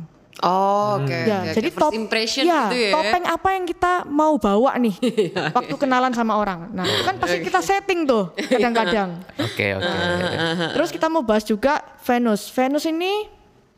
Oh, 0.45 1.01
oke. 1.01 1.09
Ya, 1.09 1.49
oke, 1.49 1.53
jadi 1.57 1.69
oke. 1.73 1.79
top, 1.81 1.89
first 1.89 1.97
impression 1.97 2.43
ya, 2.45 2.69
gitu 2.69 2.77
ya. 2.77 2.91
topeng 2.93 3.25
apa 3.25 3.49
yang 3.57 3.65
kita 3.65 3.93
mau 4.05 4.37
bawa 4.37 4.77
nih 4.77 4.93
waktu 5.57 5.75
kenalan 5.81 6.13
sama 6.13 6.37
orang. 6.37 6.69
Nah, 6.77 6.85
itu 6.85 7.01
kan 7.01 7.15
pasti 7.17 7.41
kita 7.41 7.59
setting 7.65 8.05
tuh 8.05 8.29
kadang-kadang. 8.53 9.17
Oke, 9.41 9.73
oke. 9.81 9.89
Terus 10.77 10.89
kita 10.93 11.09
mau 11.09 11.25
bahas 11.25 11.41
juga 11.41 11.81
Venus. 12.05 12.53
Venus 12.53 12.85
ini 12.85 13.25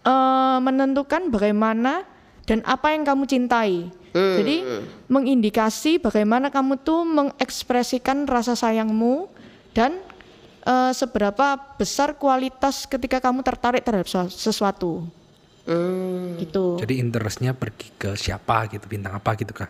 eh, 0.03 0.57
menentukan 0.61 1.31
bagaimana 1.31 2.05
dan 2.45 2.65
apa 2.65 2.93
yang 2.93 3.05
kamu 3.05 3.23
cintai. 3.29 3.93
Jadi 4.09 4.65
mengindikasi 5.05 6.01
bagaimana 6.01 6.49
kamu 6.49 6.81
tuh 6.81 7.05
mengekspresikan 7.05 8.25
rasa 8.25 8.57
sayangmu 8.57 9.29
dan 9.77 10.01
eh, 10.65 10.91
seberapa 10.97 11.77
besar 11.77 12.17
kualitas 12.17 12.89
ketika 12.89 13.21
kamu 13.21 13.45
tertarik 13.45 13.85
terhadap 13.85 14.09
sua- 14.09 14.33
sesuatu. 14.33 15.05
Hmm. 15.69 16.41
Gitu. 16.41 16.81
Jadi 16.81 16.97
interestnya 16.97 17.53
pergi 17.53 17.93
ke 18.01 18.17
siapa 18.17 18.65
gitu, 18.73 18.89
bintang 18.89 19.13
apa 19.13 19.37
gitu 19.37 19.53
kah? 19.53 19.69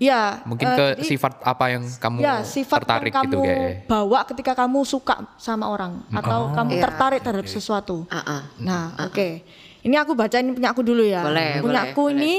Ya, 0.00 0.40
Mungkin 0.48 0.64
eh, 0.64 0.76
ke 0.80 0.86
jadi- 0.96 1.04
sifat 1.12 1.44
apa 1.44 1.64
yang 1.68 1.84
kamu 1.84 2.24
ya 2.24 2.40
sifat 2.40 2.80
tertarik 2.80 3.12
yang 3.12 3.20
kamu 3.20 3.28
gitu 3.28 3.38
kayak. 3.44 3.84
bawa 3.84 4.20
ketika 4.24 4.52
kamu 4.56 4.80
suka 4.82 5.28
sama 5.36 5.68
orang 5.68 6.00
atau 6.08 6.56
kamu 6.56 6.70
Iya. 6.72 6.82
tertarik 6.88 7.20
terhadap 7.20 7.44
sesuatu. 7.44 8.08
Ah, 8.08 8.16
ah. 8.24 8.42
Nah, 8.56 8.96
oke. 9.04 9.44
Ini 9.80 9.96
aku 10.00 10.16
baca 10.16 10.40
ini 10.40 10.56
punya 10.56 10.72
aku 10.72 10.80
dulu 10.80 11.04
ya. 11.04 11.20
Boleh, 11.20 11.60
punya 11.60 11.64
boleh, 11.68 11.80
aku 11.92 12.02
boleh. 12.08 12.16
ini 12.16 12.32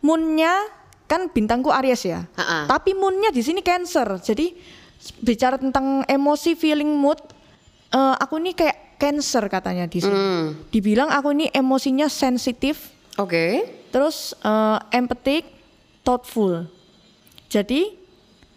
moonnya 0.00 0.54
kan 1.04 1.28
bintangku 1.28 1.68
Aries 1.68 2.00
ya. 2.00 2.24
Ah, 2.32 2.40
ah. 2.40 2.64
Tapi 2.66 2.96
moonnya 2.96 3.28
di 3.28 3.44
sini 3.44 3.60
Cancer. 3.60 4.08
Jadi 4.16 4.56
bicara 5.20 5.60
tentang 5.60 6.08
emosi, 6.08 6.56
feeling, 6.56 6.88
mood, 6.88 7.20
eh, 7.92 8.14
aku 8.16 8.40
ini 8.40 8.56
kayak 8.56 8.96
Cancer 8.96 9.44
katanya 9.48 9.84
di 9.84 10.00
sini. 10.00 10.16
Hmm. 10.16 10.64
Dibilang 10.72 11.12
aku 11.12 11.36
ini 11.36 11.52
emosinya 11.52 12.08
sensitif, 12.08 12.88
Oke. 13.16 13.68
terus 13.92 14.32
eh, 14.38 14.78
empathetic, 14.90 15.44
thoughtful. 16.00 16.64
Jadi 17.52 17.92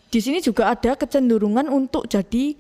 di 0.08 0.20
sini 0.24 0.40
juga 0.40 0.72
ada 0.72 0.96
kecenderungan 0.96 1.68
untuk 1.68 2.08
jadi 2.08 2.56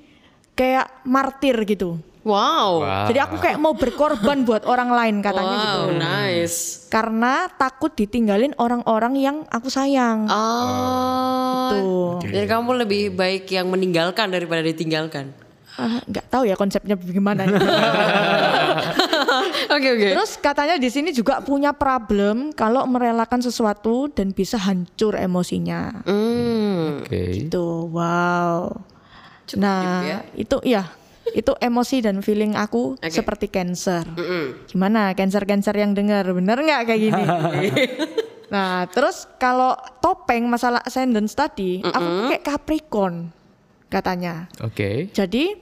kayak 0.51 1.07
martir 1.07 1.55
gitu. 1.63 1.95
Wow. 2.25 2.81
Wah. 2.81 3.05
Jadi 3.05 3.21
aku 3.21 3.37
kayak 3.37 3.61
mau 3.61 3.77
berkorban 3.77 4.43
buat 4.43 4.65
orang 4.65 4.89
lain 4.89 5.15
katanya 5.21 5.55
gitu. 5.61 5.79
Wow, 5.79 5.89
nice. 5.95 6.89
Karena 6.89 7.47
takut 7.53 7.93
ditinggalin 7.93 8.57
orang-orang 8.57 9.13
yang 9.15 9.37
aku 9.47 9.69
sayang. 9.69 10.25
Oh. 10.27 11.69
Tuh. 11.71 12.25
Jadi 12.25 12.49
kamu 12.49 12.83
lebih 12.83 13.13
baik 13.13 13.45
yang 13.53 13.69
meninggalkan 13.69 14.33
daripada 14.33 14.65
ditinggalkan. 14.65 15.44
Ah, 15.75 15.99
nggak 16.07 16.25
tahu 16.31 16.47
ya 16.47 16.55
konsepnya 16.55 16.95
bagaimana. 16.95 17.43
Oke 19.65 19.87
oke. 19.91 20.09
Terus 20.15 20.31
katanya 20.39 20.75
di 20.79 20.87
sini 20.87 21.09
juga 21.11 21.41
punya 21.41 21.75
problem 21.75 22.55
kalau 22.55 22.85
merelakan 22.87 23.43
sesuatu 23.43 24.07
dan 24.07 24.31
bisa 24.31 24.55
hancur 24.55 25.17
emosinya. 25.17 26.05
Hmm. 26.05 27.01
Oke. 27.03 27.45
Itu 27.49 27.91
wow. 27.91 28.71
Cukup 29.45 29.61
nah, 29.61 29.81
deep 29.81 30.07
ya. 30.07 30.19
itu 30.37 30.57
ya. 30.63 30.83
Itu 31.33 31.57
emosi 31.57 32.05
dan 32.05 32.21
feeling 32.21 32.53
aku 32.53 32.95
Oke. 33.01 33.09
seperti 33.09 33.49
cancer. 33.49 34.05
Mm-mm. 34.05 34.69
Gimana 34.69 35.11
cancer-cancer 35.17 35.73
yang 35.73 35.97
dengar? 35.97 36.23
Bener 36.29 36.57
nggak 36.61 36.81
kayak 36.85 37.01
gini? 37.01 37.23
nah, 38.53 38.85
terus 38.87 39.25
kalau 39.41 39.73
topeng 39.99 40.45
masalah 40.45 40.85
ascendance 40.85 41.33
tadi, 41.33 41.81
aku 41.81 42.05
tuh 42.05 42.23
kayak 42.29 42.45
Capricorn 42.45 43.33
katanya. 43.87 44.47
Oke. 44.59 45.09
Jadi 45.11 45.55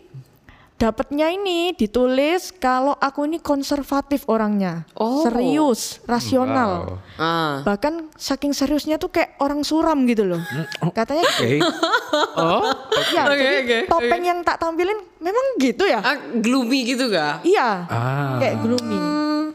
dapatnya 0.74 1.32
ini 1.32 1.72
ditulis 1.72 2.52
kalau 2.52 2.92
aku 2.94 3.24
ini 3.24 3.40
konservatif 3.40 4.28
orangnya, 4.28 4.84
Oh. 4.94 5.24
serius, 5.24 6.04
rasional. 6.04 7.00
Wow. 7.16 7.16
Ah. 7.16 7.56
Bahkan 7.64 8.12
saking 8.14 8.52
seriusnya 8.52 8.98
tuh 8.98 9.08
kayak 9.08 9.40
orang 9.40 9.64
suram 9.64 10.04
gitu 10.04 10.26
loh. 10.26 10.42
Katanya 10.92 11.24
Oke. 11.24 11.60
Oh, 12.34 12.62
ya, 13.10 13.26
Oke, 13.26 13.38
jadi 13.38 13.58
oke, 13.60 13.78
topeng 13.90 14.22
yang 14.24 14.40
tak 14.42 14.58
tampilin 14.58 14.94
memang 15.18 15.46
gitu 15.58 15.86
ya? 15.86 15.98
Ah, 15.98 16.14
gloomy 16.18 16.86
gitu 16.86 17.10
gak? 17.10 17.42
Iya, 17.42 17.86
Ah. 17.86 18.38
kayak 18.38 18.56
gloomy. 18.60 18.98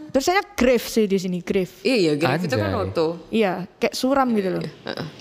Tulisannya 0.08 0.42
grave 0.54 0.82
sih 0.82 1.04
di 1.04 1.18
sini, 1.18 1.38
grave. 1.38 1.70
Iya, 1.82 2.14
grave 2.14 2.42
itu 2.42 2.54
kan 2.54 2.66
Anjay. 2.68 2.80
waktu. 2.80 3.06
Iya, 3.30 3.52
kayak 3.76 3.94
suram 3.94 4.28
gitu 4.32 4.48
loh. 4.50 4.62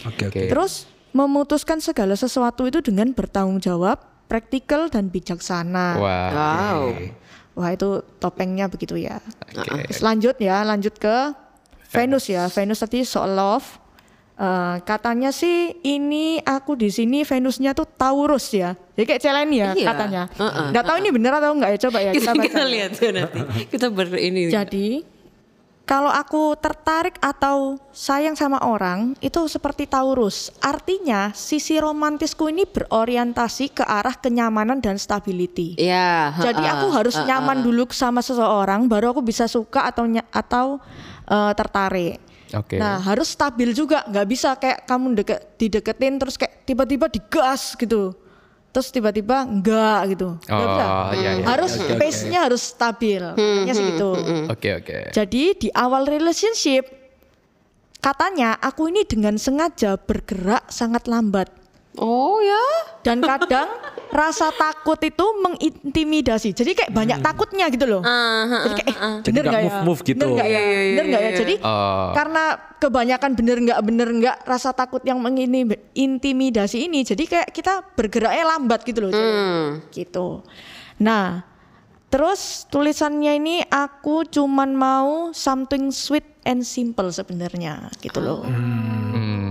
Oke 0.07 0.23
oke. 0.23 0.25
Oke. 0.31 0.41
Terus 0.47 0.73
memutuskan 1.17 1.81
segala 1.81 2.13
sesuatu 2.13 2.63
itu 2.63 2.77
dengan 2.79 3.09
bertanggung 3.09 3.57
jawab, 3.57 3.97
praktikal 4.27 4.85
dan 4.87 5.09
bijaksana. 5.09 5.97
Wah. 5.97 6.29
Wow. 6.29 6.81
Wah 7.57 7.69
itu 7.73 7.89
topengnya 8.21 8.69
begitu 8.69 8.93
ya. 8.93 9.17
Oke. 9.49 9.89
Terus 9.89 10.05
lanjut 10.05 10.37
ya, 10.37 10.61
lanjut 10.61 10.93
ke 10.93 11.33
Venus 11.89 12.29
ya. 12.29 12.45
Venus 12.47 12.77
tadi 12.77 13.01
soal 13.01 13.33
love. 13.33 13.65
Eh, 14.37 14.75
katanya 14.85 15.33
sih 15.33 15.81
ini 15.81 16.37
aku 16.37 16.77
di 16.77 16.93
sini 16.93 17.25
Venusnya 17.25 17.73
tuh 17.73 17.89
Taurus 17.89 18.53
ya. 18.53 18.77
Jadi 18.93 19.05
kayak 19.07 19.21
Celen 19.25 19.49
ya 19.49 19.73
Iya. 19.73 19.87
katanya. 19.89 20.23
Heeh, 20.29 20.65
Nggak 20.69 20.85
tahu 20.85 20.97
ini 21.01 21.09
bener 21.09 21.31
atau 21.33 21.51
enggak 21.57 21.71
ya 21.73 21.79
coba 21.89 21.97
ya 22.05 22.11
Kita, 22.13 22.31
kita, 22.37 22.43
kita 22.45 22.59
baca. 22.61 22.69
lihat 22.69 22.91
tuh 22.93 23.09
nanti. 23.09 23.39
Kita 23.65 23.87
ber 23.89 24.07
ini. 24.13 24.41
Jadi 24.53 24.85
kalau 25.87 26.11
aku 26.11 26.59
tertarik 26.59 27.15
atau 27.23 27.79
sayang 27.95 28.35
sama 28.35 28.59
orang 28.59 29.15
itu 29.23 29.39
seperti 29.47 29.87
Taurus. 29.87 30.51
Artinya 30.59 31.31
sisi 31.31 31.79
romantisku 31.79 32.51
ini 32.51 32.67
berorientasi 32.67 33.71
ke 33.71 33.87
arah 33.87 34.19
kenyamanan 34.19 34.83
dan 34.83 34.99
stability. 34.99 35.79
Ya. 35.79 36.35
Jadi 36.35 36.59
ha-ha, 36.59 36.83
aku 36.83 36.87
harus 36.91 37.15
ha-ha. 37.15 37.23
nyaman 37.23 37.63
dulu 37.63 37.87
sama 37.95 38.19
seseorang 38.19 38.91
baru 38.91 39.15
aku 39.15 39.23
bisa 39.23 39.47
suka 39.47 39.87
atau 39.87 40.03
atau 40.35 40.65
eh, 41.23 41.53
tertarik. 41.55 42.19
Oke. 42.51 42.75
Nah 42.79 42.99
harus 42.99 43.31
stabil 43.31 43.71
juga, 43.71 44.03
nggak 44.07 44.27
bisa 44.27 44.55
kayak 44.59 44.87
kamu 44.87 45.19
deket 45.23 45.39
dideketin 45.55 46.15
terus 46.19 46.35
kayak 46.35 46.67
tiba-tiba 46.67 47.07
digas 47.11 47.75
gitu, 47.79 48.15
terus 48.77 48.93
tiba-tiba 48.93 49.41
enggak 49.41 50.13
gitu. 50.13 50.37
Oh, 50.37 50.61
bisa. 50.61 50.85
iya, 51.17 51.41
iya. 51.41 51.45
Harus 51.49 51.81
pace-nya 51.97 52.45
harus 52.45 52.61
stabil, 52.61 53.25
kayaknya 53.33 53.73
sih 53.73 53.85
gitu. 53.89 54.13
Oke, 54.53 54.69
oke. 54.77 55.17
Jadi 55.17 55.57
di 55.57 55.69
awal 55.73 56.05
relationship 56.05 56.85
katanya 57.97 58.53
aku 58.61 58.93
ini 58.93 59.01
dengan 59.09 59.41
sengaja 59.41 59.97
bergerak 59.97 60.69
sangat 60.69 61.09
lambat 61.09 61.49
Oh 61.97 62.37
ya. 62.39 62.63
dan 63.01 63.19
kadang 63.19 63.69
rasa 64.11 64.51
takut 64.51 64.99
itu 64.99 65.25
mengintimidasi. 65.39 66.51
Jadi 66.51 66.71
kayak 66.73 66.91
banyak 66.91 67.19
takutnya 67.19 67.67
gitu 67.67 67.87
loh. 67.87 68.01
Jadi 68.03 68.73
kayak 68.75 68.89
eh, 68.93 69.15
Jadi 69.19 69.31
bener 69.31 69.43
nggak 69.45 69.57
ya? 69.57 69.65
move-move 69.65 70.01
gitu. 70.03 70.19
Bener 70.19 70.33
nggak 70.33 70.47
ya? 70.47 70.59
Bener 70.91 71.05
nggak 71.05 71.21
ya? 71.21 71.31
Jadi 71.33 71.53
Oh. 71.59 72.09
karena 72.11 72.43
kebanyakan 72.77 73.31
bener 73.33 73.57
nggak 73.59 73.79
bener 73.81 74.07
nggak 74.13 74.37
rasa 74.43 74.69
takut 74.71 75.01
yang 75.01 75.17
mengintimidasi 75.17 76.83
ini, 76.83 77.01
jadi 77.01 77.23
kayak 77.25 77.49
kita 77.49 77.73
bergeraknya 77.93 78.43
lambat 78.47 78.83
gitu 78.83 78.99
loh. 79.01 79.09
jadi. 79.09 79.31
Gitu. 79.89 80.27
Nah, 80.99 81.41
terus 82.07 82.65
tulisannya 82.67 83.33
ini 83.35 83.55
aku 83.63 84.23
cuman 84.23 84.71
mau 84.71 85.09
something 85.31 85.89
sweet 85.89 86.25
and 86.43 86.61
simple 86.61 87.09
sebenarnya 87.09 87.89
gitu 87.97 88.19
loh. 88.19 88.45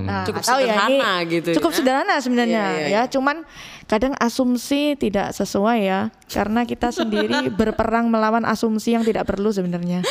Nah, 0.06 0.24
Cukup 0.24 0.40
ya, 0.40 0.46
ini 0.46 0.62
sederhana 0.62 1.12
gitu 1.26 1.48
Cukup 1.58 1.70
ya. 1.70 1.76
sederhana 1.76 2.14
sebenarnya 2.18 2.62
Iya, 2.64 2.78
iya, 2.78 2.88
ya. 2.88 3.02
Cuman 3.06 3.42
kadang 3.86 4.14
asumsi 4.18 4.94
tidak 4.94 5.30
sesuai 5.30 5.78
ya 5.82 6.00
karena 6.26 6.62
kita 6.62 6.90
sendiri 6.90 7.50
berperang 7.58 8.06
melawan 8.06 8.42
asumsi 8.42 8.94
yang 8.94 9.02
tidak 9.02 9.26
perlu 9.26 9.50
sebenarnya. 9.50 10.02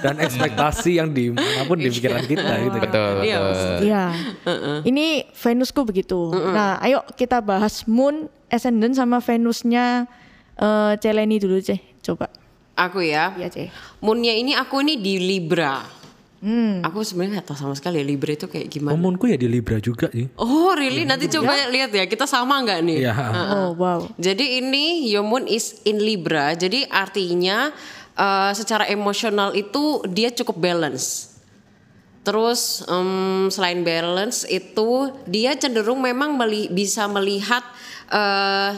Dan 0.00 0.16
ekspektasi 0.18 0.96
yang 0.96 1.12
di 1.12 1.30
mana 1.30 1.64
pun 1.64 1.76
di 1.76 1.88
pikiran 1.88 2.24
kita 2.24 2.52
gitu 2.64 2.76
kan. 2.76 2.88
Betul, 2.88 3.14
Iya, 3.22 3.38
betul. 3.40 3.76
Iya. 3.84 4.04
Ini 4.82 5.06
Venusku 5.32 5.80
begitu. 5.82 6.32
Nah, 6.32 6.80
ayo 6.80 7.04
kita 7.12 7.40
bahas 7.40 7.84
Moon, 7.84 8.28
Ascendant 8.46 8.92
sama 8.92 9.18
Venusnya 9.18 10.06
eh 10.56 10.96
Celeni 10.98 11.36
dulu, 11.36 11.60
Ceh. 11.60 11.76
Coba. 12.00 12.28
Aku 12.76 13.00
ya. 13.00 13.32
Iya, 13.34 13.48
Ceh. 13.48 13.68
Moonnya 14.04 14.36
ini 14.36 14.52
aku 14.52 14.84
ini 14.84 15.00
di 15.00 15.16
Libra. 15.16 15.80
Hmm. 16.36 16.84
Aku 16.84 17.00
sebenarnya 17.00 17.40
nggak 17.40 17.48
tahu 17.48 17.58
sama 17.58 17.74
sekali 17.74 17.98
ya 18.00 18.04
Libra 18.04 18.36
itu 18.36 18.44
kayak 18.44 18.68
gimana. 18.68 18.92
Omonku 18.92 19.24
ya 19.24 19.40
di 19.40 19.48
Libra 19.48 19.80
juga 19.80 20.12
sih. 20.12 20.28
Oh 20.36 20.76
really? 20.76 21.08
Nanti 21.08 21.32
coba 21.32 21.56
lihat 21.72 21.90
ya 21.96 22.04
kita 22.04 22.28
sama 22.28 22.60
nggak 22.60 22.80
nih? 22.84 22.98
Iya. 23.08 23.14
Oh, 23.56 23.70
wow. 23.72 24.04
Jadi 24.20 24.60
ini 24.60 25.08
your 25.08 25.24
moon 25.24 25.48
is 25.48 25.80
in 25.88 25.96
Libra. 25.96 26.52
Jadi 26.52 26.84
artinya 26.86 27.72
eh, 28.12 28.52
secara 28.52 28.84
emosional 28.86 29.56
itu 29.56 30.04
dia 30.12 30.28
cukup 30.28 30.60
balance. 30.60 31.32
Terus 32.20 32.84
em, 32.84 33.48
selain 33.48 33.80
balance 33.80 34.44
itu 34.50 35.14
dia 35.24 35.56
cenderung 35.56 36.04
memang 36.04 36.36
meli- 36.36 36.68
bisa 36.68 37.08
melihat 37.08 37.64
eh, 38.12 38.76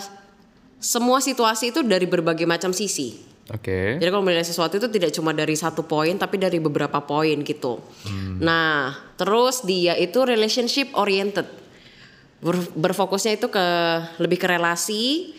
semua 0.79 1.19
situasi 1.19 1.75
itu 1.75 1.83
dari 1.83 2.07
berbagai 2.07 2.47
macam 2.47 2.71
sisi. 2.71 3.28
Oke. 3.49 3.97
Jadi 3.97 4.11
kalau 4.13 4.21
melihat 4.21 4.45
sesuatu 4.45 4.77
itu 4.77 4.89
tidak 4.93 5.11
cuma 5.17 5.33
dari 5.33 5.57
satu 5.57 5.89
poin 5.89 6.13
tapi 6.21 6.37
dari 6.37 6.61
beberapa 6.61 7.01
poin 7.01 7.41
gitu. 7.41 7.81
Nah, 8.45 8.93
terus 9.17 9.65
dia 9.65 9.97
itu 9.97 10.21
relationship 10.21 10.93
oriented. 10.93 11.49
Ber- 12.45 12.71
berfokusnya 12.77 13.41
itu 13.41 13.49
ke 13.49 13.67
lebih 14.21 14.37
ke 14.37 14.47
relasi 14.53 15.33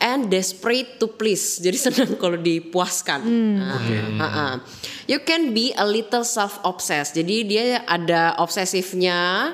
and 0.00 0.32
desperate 0.32 0.96
to 0.96 1.12
please. 1.12 1.60
Jadi 1.60 1.76
senang 1.76 2.16
kalau 2.16 2.40
dipuaskan. 2.40 3.20
Nah, 3.60 3.78
ha-ha. 4.16 4.46
You 5.04 5.20
can 5.20 5.52
be 5.52 5.76
a 5.76 5.84
little 5.84 6.24
self 6.24 6.56
obsessed. 6.64 7.20
Jadi 7.20 7.44
dia 7.44 7.84
ada 7.84 8.32
obsesifnya 8.40 9.52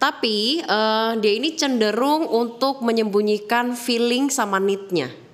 tapi 0.00 0.64
eh, 0.64 1.12
dia 1.20 1.32
ini 1.36 1.52
cenderung 1.52 2.24
untuk 2.32 2.80
menyembunyikan 2.80 3.76
feeling 3.76 4.32
sama 4.32 4.56
need-nya 4.56 5.27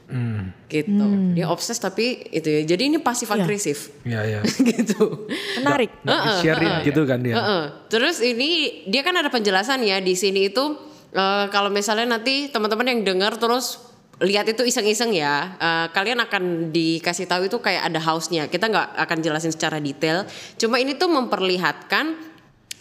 gitu. 0.69 1.07
Dia 1.37 1.47
obses 1.53 1.77
tapi 1.77 2.25
itu 2.33 2.49
ya. 2.49 2.61
Jadi 2.65 2.83
ini 2.93 2.99
pasif 3.01 3.29
agresif 3.29 3.93
Iya 4.03 4.21
iya. 4.25 4.41
gitu. 4.71 5.29
Menarik. 5.61 5.91
Nggak 6.03 6.21
di-sharein 6.41 6.75
gitu 6.85 7.01
kan 7.05 7.19
dia. 7.21 7.35
Heeh. 7.37 7.63
Terus 7.93 8.17
ini 8.25 8.83
dia 8.89 9.05
kan 9.05 9.15
ada 9.17 9.29
penjelasan 9.29 9.85
ya 9.85 10.01
di 10.01 10.17
sini 10.17 10.49
itu 10.49 10.65
eh, 11.13 11.47
kalau 11.53 11.69
misalnya 11.69 12.19
nanti 12.19 12.49
teman-teman 12.49 12.91
yang 12.91 13.01
dengar 13.05 13.37
terus 13.37 13.81
lihat 14.23 14.47
itu 14.47 14.63
iseng-iseng 14.63 15.11
ya, 15.11 15.59
eh, 15.59 15.87
kalian 15.91 16.23
akan 16.23 16.71
dikasih 16.71 17.27
tahu 17.27 17.51
itu 17.51 17.59
kayak 17.59 17.91
ada 17.93 18.01
house-nya. 18.01 18.47
Kita 18.49 18.71
nggak 18.71 18.89
akan 19.09 19.19
jelasin 19.21 19.53
secara 19.53 19.83
detail. 19.83 20.25
Cuma 20.57 20.79
ini 20.81 20.95
tuh 20.95 21.11
memperlihatkan 21.11 22.15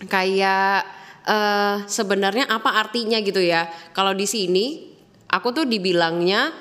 kayak 0.07 0.85
eh, 1.27 1.75
sebenarnya 1.85 2.47
apa 2.47 2.79
artinya 2.79 3.19
gitu 3.19 3.41
ya. 3.43 3.67
Kalau 3.91 4.13
di 4.15 4.29
sini 4.29 4.93
aku 5.33 5.49
tuh 5.49 5.65
dibilangnya 5.65 6.53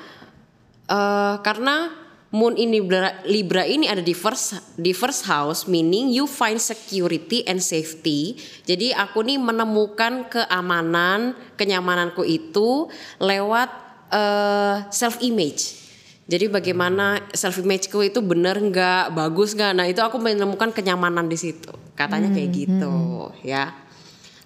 eh 0.92 1.35
karena 1.40 2.02
Moon 2.33 2.57
in 2.57 2.72
Libra, 2.72 3.20
Libra 3.28 3.61
ini 3.68 3.85
ada 3.92 4.00
di 4.00 4.16
first 4.16 4.57
di 4.81 4.96
first 4.96 5.28
house, 5.28 5.68
meaning 5.68 6.09
you 6.09 6.24
find 6.24 6.57
security 6.57 7.44
and 7.44 7.61
safety. 7.61 8.40
Jadi 8.64 8.96
aku 8.96 9.20
nih 9.20 9.37
menemukan 9.37 10.33
keamanan, 10.33 11.37
kenyamananku 11.61 12.24
itu 12.24 12.88
lewat 13.20 13.68
eh, 14.09 14.88
self 14.88 15.20
image. 15.20 15.76
Jadi 16.24 16.48
bagaimana 16.48 17.20
self 17.37 17.61
imageku 17.61 18.00
itu 18.00 18.24
benar 18.24 18.57
nggak, 18.57 19.12
bagus 19.12 19.52
nggak? 19.52 19.72
Nah 19.76 19.85
itu 19.85 20.00
aku 20.00 20.16
menemukan 20.16 20.72
kenyamanan 20.72 21.28
di 21.28 21.37
situ. 21.37 21.68
Katanya 21.92 22.33
kayak 22.33 22.48
gitu, 22.48 23.28
ya. 23.44 23.76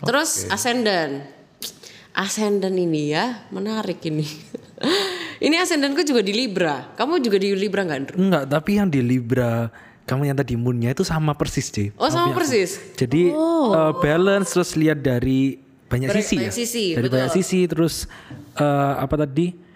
Terus 0.03 0.51
ascendant, 0.51 1.23
ascendant 2.19 2.75
ini 2.75 3.15
ya 3.15 3.47
menarik 3.55 4.03
ini. 4.11 4.27
ini 5.47 5.57
ascendanku 5.57 6.03
juga 6.03 6.21
di 6.21 6.33
Libra. 6.33 6.93
Kamu 6.95 7.19
juga 7.19 7.37
di 7.37 7.53
Libra 7.53 7.83
nggak, 7.83 7.99
Andrew? 7.99 8.17
Enggak, 8.19 8.45
tapi 8.47 8.71
yang 8.77 8.89
di 8.89 9.01
Libra 9.01 9.69
kamu 10.05 10.23
yang 10.25 10.39
tadi 10.39 10.55
moonnya 10.55 10.93
itu 10.93 11.03
sama 11.03 11.35
persis 11.35 11.67
deh. 11.69 11.91
Oh 11.97 12.07
sama 12.07 12.31
aku- 12.31 12.39
persis. 12.39 12.79
Jadi 12.95 13.31
eh, 13.31 13.93
balance 13.99 14.53
terus 14.53 14.73
lihat 14.75 15.01
dari 15.01 15.59
banyak 15.87 16.09
Dari 16.09 16.19
sisi 16.21 16.35
ya. 16.35 16.41
banyak 16.43 16.55
sisi, 16.55 16.85
dari 16.93 17.03
betul. 17.03 17.15
banyak 17.19 17.33
sisi 17.33 17.59
terus 17.67 17.95
eh, 18.55 18.95
apa 18.97 19.17
tadi 19.19 19.67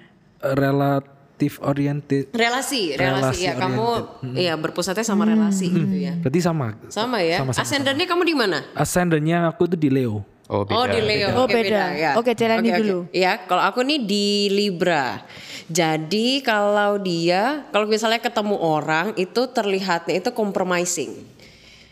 Eh, 0.41 0.57
relatif 0.57 1.61
oriented. 1.61 2.33
Relasi, 2.33 2.97
relasi, 2.97 2.97
Relasi 2.97 3.43
ya 3.45 3.61
kamu 3.61 3.85
oriented. 3.85 4.41
iya 4.41 4.57
berpusatnya 4.57 5.05
sama 5.05 5.29
relasi 5.29 5.69
gitu 5.69 5.97
ya. 6.01 6.17
Berarti 6.17 6.41
sama. 6.41 6.81
Sama 6.89 7.21
ya. 7.21 7.45
Sama-sama. 7.45 7.61
Ascendannya 7.61 8.07
kamu 8.09 8.23
di 8.25 8.33
mana? 8.33 8.59
Ascendannya 8.73 9.45
aku 9.45 9.69
tuh 9.69 9.77
di 9.77 9.93
Leo. 9.93 10.25
Oh, 10.51 10.67
beda. 10.67 10.75
Oh 10.83 10.85
di 10.91 10.99
Leo. 10.99 11.29
Oh, 11.39 11.47
Oke, 11.47 11.55
beda. 11.55 11.95
ya. 11.95 12.11
Oke, 12.19 12.35
jalani 12.35 12.67
Oke, 12.67 12.75
oke. 12.75 12.81
dulu. 12.83 12.99
Ya, 13.15 13.39
kalau 13.47 13.63
aku 13.63 13.87
nih 13.87 14.03
di 14.03 14.51
Libra. 14.51 15.23
Jadi 15.71 16.43
kalau 16.43 16.99
dia, 16.99 17.63
kalau 17.71 17.87
misalnya 17.87 18.19
ketemu 18.19 18.59
orang 18.59 19.15
itu 19.15 19.47
terlihatnya 19.55 20.19
itu 20.19 20.35
compromising, 20.35 21.15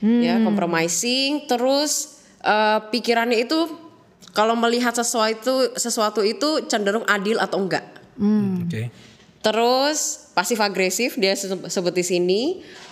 ya 0.02 0.42
compromising. 0.42 1.46
Terus 1.46 2.18
eh, 2.42 2.82
pikirannya 2.90 3.46
itu 3.46 3.70
kalau 4.34 4.58
melihat 4.58 4.90
sesuatu 4.90 5.78
sesuatu 5.78 6.26
itu 6.26 6.66
cenderung 6.66 7.06
adil 7.06 7.38
atau 7.38 7.62
enggak. 7.62 7.86
Oke. 8.66 8.90
Terus 9.38 10.28
pasif 10.34 10.58
agresif 10.58 11.14
dia 11.14 11.34
se- 11.38 11.70
sebut 11.70 11.94
di 11.94 12.02
sini. 12.02 12.42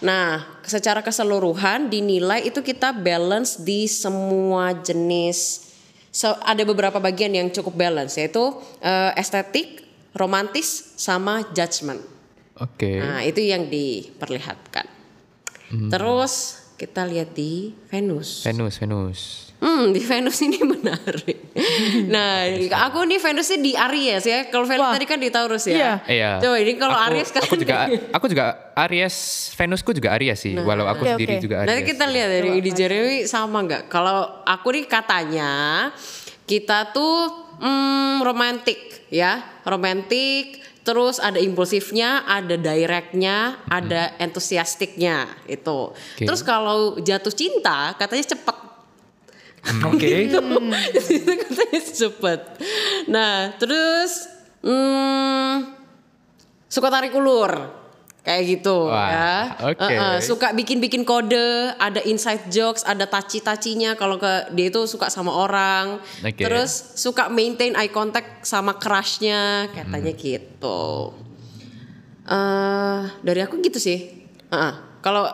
Nah, 0.03 0.47
secara 0.63 1.03
keseluruhan 1.03 1.91
dinilai 1.91 2.47
itu 2.47 2.63
kita 2.63 2.95
balance 2.95 3.59
di 3.63 3.91
semua 3.91 4.71
jenis. 4.75 5.67
So, 6.15 6.33
ada 6.47 6.63
beberapa 6.65 6.97
bagian 6.97 7.35
yang 7.35 7.49
cukup 7.53 7.77
balance 7.77 8.17
yaitu 8.17 8.41
eh, 8.81 9.13
estetik, 9.19 9.85
romantis 10.15 10.97
sama 10.97 11.45
judgment. 11.53 12.01
Oke. 12.57 12.97
Nah, 12.97 13.21
itu 13.21 13.45
yang 13.45 13.69
diperlihatkan. 13.69 14.89
Terus 15.91 16.63
kita 16.79 17.03
lihat 17.05 17.35
di 17.35 17.75
Venus. 17.91 18.47
Venus, 18.47 18.79
Venus. 18.79 19.46
Hmm, 19.57 19.89
di 19.89 20.05
Venus 20.05 20.37
ini 20.45 20.61
menarik. 20.77 21.57
nah, 22.13 22.45
aku 22.85 23.09
nih 23.09 23.17
Venusnya 23.17 23.57
di 23.57 23.73
Aries 23.73 24.25
ya. 24.29 24.53
Kalau 24.53 24.69
Venus 24.69 24.85
Wah. 24.85 24.93
tadi 24.93 25.07
kan 25.09 25.17
di 25.17 25.33
Taurus 25.33 25.65
ya. 25.65 25.77
Iya. 25.77 25.93
Iya. 26.05 26.31
Coba 26.45 26.57
ini 26.61 26.73
kalau 26.77 26.97
Aries 27.09 27.31
kan. 27.33 27.41
aku 27.41 27.57
juga 27.57 27.77
aku 28.17 28.27
juga 28.29 28.45
Aries, 28.77 29.17
Venusku 29.57 29.91
juga 29.97 30.13
Aries 30.13 30.37
sih, 30.37 30.53
walau 30.61 30.85
aku 30.85 31.09
Oke, 31.09 31.17
sendiri 31.17 31.41
oke. 31.41 31.43
juga 31.49 31.65
Aries. 31.65 31.69
Nanti 31.73 31.85
kita 31.89 32.05
lihat 32.05 32.29
dari 32.29 32.51
Jeremy 32.69 33.17
sama 33.25 33.65
nggak? 33.65 33.83
Kalau 33.89 34.45
aku 34.45 34.69
nih 34.77 34.85
katanya 34.85 35.53
kita 36.45 36.93
tuh 36.93 37.57
hmm, 37.57 38.21
romantik 38.21 39.09
ya, 39.09 39.41
romantik. 39.65 40.69
Terus 40.87 41.19
ada 41.19 41.43
impulsifnya, 41.43 42.23
ada 42.31 42.55
directnya, 42.55 43.59
ada 43.67 44.15
entusiastiknya 44.23 45.27
itu. 45.51 45.91
Terus 46.15 46.47
kalau 46.47 46.95
jatuh 47.03 47.35
cinta 47.35 47.91
katanya 47.99 48.23
cepet 48.23 48.66
Oke. 49.85 50.09
itu 50.29 50.39
katanya 51.37 51.81
cepet. 51.83 52.41
Nah, 53.07 53.55
terus 53.57 54.31
hmm, 54.61 55.75
suka 56.67 56.89
tarik 56.89 57.13
ulur. 57.13 57.85
Kayak 58.21 58.59
gitu 58.59 58.91
Wah, 58.91 59.07
ya. 59.07 59.35
oke. 59.71 59.87
Heeh, 59.87 60.19
suka 60.19 60.51
bikin-bikin 60.51 61.07
kode, 61.07 61.71
ada 61.79 62.03
inside 62.03 62.51
jokes, 62.51 62.83
ada 62.83 63.07
taci-tacinya 63.07 63.95
kalau 63.95 64.19
ke 64.19 64.51
dia 64.51 64.67
itu 64.67 64.83
suka 64.83 65.07
sama 65.07 65.31
orang. 65.31 66.03
Oke. 66.27 66.43
Terus 66.43 66.99
suka 66.99 67.31
maintain 67.31 67.79
eye 67.79 67.87
contact 67.87 68.43
sama 68.43 68.75
crushnya, 68.77 69.71
katanya 69.71 70.11
Hmm. 70.11 70.19
gitu. 70.19 70.83
eh 72.27 73.01
dari 73.23 73.39
aku 73.39 73.63
gitu 73.63 73.79
sih. 73.79 74.27
Heeh. 74.51 74.73
Kalau 74.99 75.31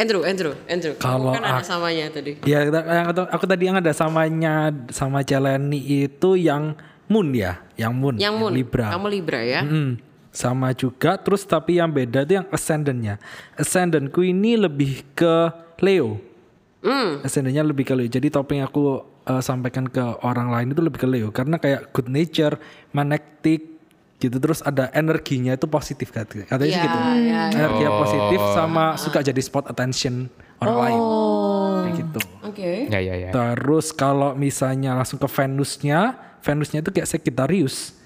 Andrew, 0.00 0.24
Andrew, 0.24 0.54
Andrew. 0.64 0.94
Kalau 0.96 1.36
kan 1.36 1.44
ada 1.44 1.60
samanya 1.60 2.08
tadi. 2.08 2.40
Ya, 2.48 2.64
yang 2.64 3.12
aku, 3.12 3.28
aku 3.28 3.44
tadi 3.44 3.68
yang 3.68 3.76
ada 3.76 3.92
samanya 3.92 4.72
sama 4.88 5.20
Celeni 5.20 6.08
itu 6.08 6.40
yang 6.40 6.72
Moon 7.10 7.28
ya, 7.36 7.60
yang 7.76 7.92
Moon, 7.92 8.16
Yang 8.16 8.34
Moon, 8.38 8.52
Libra. 8.54 8.86
kamu 8.96 9.06
Libra 9.10 9.40
ya. 9.42 9.60
Mm, 9.66 9.98
sama 10.30 10.70
juga, 10.72 11.18
terus 11.18 11.42
tapi 11.42 11.82
yang 11.82 11.90
beda 11.90 12.22
itu 12.22 12.38
yang 12.38 12.46
Ascendantnya. 12.48 13.18
Ascendantku 13.58 14.22
ini 14.22 14.54
lebih 14.54 15.04
ke 15.12 15.50
Leo. 15.82 16.22
Hmm. 16.80 17.20
Ascendantnya 17.20 17.66
lebih 17.66 17.84
ke 17.84 17.92
Leo. 17.98 18.06
Jadi 18.06 18.30
topeng 18.30 18.62
yang 18.62 18.70
aku 18.70 19.02
uh, 19.26 19.42
sampaikan 19.42 19.90
ke 19.90 20.00
orang 20.22 20.48
lain 20.54 20.70
itu 20.72 20.80
lebih 20.80 21.02
ke 21.02 21.08
Leo 21.10 21.28
karena 21.34 21.58
kayak 21.58 21.90
good 21.90 22.08
nature, 22.08 22.56
magnetic 22.94 23.79
gitu 24.20 24.36
terus 24.36 24.60
ada 24.60 24.92
energinya 24.92 25.56
itu 25.56 25.64
positif 25.64 26.12
katanya. 26.12 26.44
Katanya 26.44 26.68
sih 26.68 26.76
Iya, 26.76 26.84
gitu. 26.84 26.98
iya, 27.18 27.40
Energi 27.50 27.82
yang 27.82 27.96
positif 27.98 28.38
Oh. 28.38 28.52
sama 28.52 28.84
suka 28.94 29.18
jadi 29.20 29.40
spot 29.40 29.66
attention 29.66 30.28
orang 30.58 30.76
lain. 30.78 31.00
Kayak 31.80 31.94
gitu. 31.96 32.20
Oke. 32.44 32.70
Ya 32.86 33.00
ya 33.00 33.14
ya. 33.16 33.30
Terus 33.32 33.90
kalau 33.90 34.36
misalnya 34.36 34.92
langsung 34.92 35.16
ke 35.16 35.24
Venusnya, 35.24 36.12
Venusnya 36.40 36.78
itu 36.78 36.90
kayak 36.90 37.08
Sagittarius. 37.08 37.96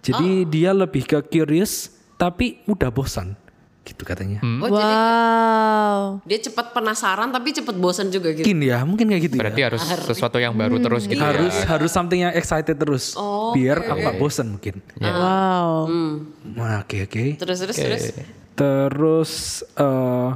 Jadi 0.00 0.48
dia 0.48 0.72
lebih 0.72 1.04
ke 1.04 1.20
curious 1.22 1.92
tapi 2.16 2.64
mudah 2.64 2.88
bosan. 2.88 3.36
Gitu 3.90 4.02
katanya. 4.02 4.38
Oh, 4.40 4.70
jadi 4.70 4.94
Wow. 4.94 6.22
dia 6.22 6.38
cepat 6.40 6.70
penasaran 6.70 7.28
tapi 7.28 7.50
cepat 7.50 7.74
bosan 7.74 8.06
juga 8.08 8.30
gitu. 8.30 8.46
Mungkin 8.46 8.58
ya, 8.62 8.78
mungkin 8.82 9.06
kayak 9.06 9.22
gitu 9.24 9.34
Berarti 9.34 9.60
ya. 9.60 9.66
harus 9.66 9.82
sesuatu 9.82 10.38
yang 10.38 10.54
baru 10.54 10.78
terus 10.78 11.04
gitu 11.04 11.18
Harus 11.18 11.50
ya. 11.52 11.66
harus 11.68 11.90
something 11.90 12.20
yang 12.20 12.32
excited 12.32 12.74
terus. 12.74 13.18
biar 13.50 13.82
aku 13.82 13.98
nggak 13.98 14.16
bosan 14.16 14.46
mungkin. 14.48 14.78
Wow. 14.96 15.90
Nah, 16.54 16.80
Oke 16.80 17.02
oke. 17.04 17.24
Terus 17.36 17.58
terus 17.60 17.76
terus. 17.76 18.04
Terus 18.54 19.32
eh, 19.74 20.30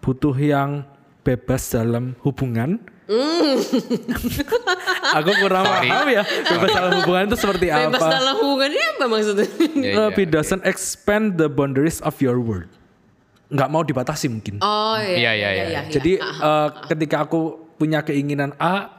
butuh 0.00 0.34
yang 0.34 0.82
bebas 1.22 1.62
dalam 1.68 2.18
hubungan. 2.20 2.82
aku 5.12 5.30
kurang 5.38 5.62
Sorry. 5.64 5.86
paham 5.86 6.08
ya 6.10 6.22
bebas 6.26 6.70
dalam 6.70 6.92
hubungan 6.98 7.22
itu 7.24 7.36
seperti 7.38 7.66
Bebas 7.70 8.02
apa. 8.02 8.08
dalam 8.12 8.34
hubungan 8.36 8.68
ini 8.68 8.84
apa 8.88 9.04
maksudnya? 9.06 9.46
Ya, 9.46 9.78
ya. 9.78 9.94
Lebih 10.10 10.26
doesn't 10.28 10.64
expand 10.64 11.36
the 11.36 11.46
boundaries 11.46 12.02
of 12.02 12.18
your 12.18 12.38
world. 12.38 12.66
Nggak 13.46 13.68
mau 13.70 13.82
dibatasi 13.86 14.26
mungkin. 14.26 14.58
Oh 14.58 14.98
iya. 14.98 15.32
Iya, 15.32 15.32
iya, 15.34 15.64
iya. 15.70 15.80
Jadi 15.86 16.18
eh, 16.18 16.68
ketika 16.90 17.22
aku 17.22 17.70
punya 17.78 18.02
keinginan 18.02 18.56
A, 18.58 18.90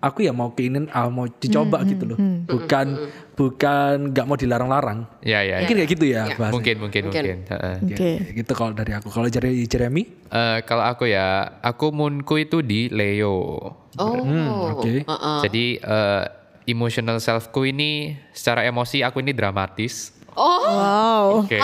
aku 0.00 0.24
ya 0.24 0.32
mau 0.32 0.54
keinginan 0.54 0.86
A 0.94 1.10
mau 1.10 1.26
dicoba 1.26 1.82
gitu 1.84 2.14
loh. 2.14 2.18
Bukan 2.46 2.86
bukan 3.34 4.12
nggak 4.12 4.26
mau 4.28 4.36
dilarang-larang. 4.36 5.08
Ya 5.24 5.40
ya. 5.42 5.64
Mungkin 5.64 5.76
kayak 5.80 5.90
gitu 5.90 6.04
ya, 6.06 6.22
bahasanya. 6.36 6.52
Mungkin 6.54 6.76
mungkin 6.78 7.02
Mungkin. 7.08 7.24
mungkin. 7.24 7.38
Heeh. 7.50 7.74
Oke. 7.82 8.10
Gitu 8.36 8.52
kalau 8.54 8.72
dari 8.76 8.92
aku. 8.94 9.08
Kalau 9.08 9.26
dari 9.26 9.64
Jeremy? 9.66 10.02
Eh, 10.28 10.58
kalau 10.68 10.84
aku 10.84 11.08
ya, 11.08 11.58
aku 11.58 11.90
moonku 11.90 12.34
itu 12.38 12.60
di 12.62 12.86
Leo. 12.92 13.58
Oh. 13.98 14.76
Oke. 14.76 15.02
Heeh. 15.02 15.38
Jadi 15.48 15.64
eh, 15.80 16.24
emotional 16.68 17.18
selfku 17.18 17.66
ini 17.66 18.14
secara 18.30 18.62
emosi 18.62 19.02
aku 19.02 19.18
ini 19.24 19.34
dramatis. 19.34 20.14
Oh. 20.38 20.62
Wow. 20.62 21.24
Oke. 21.42 21.58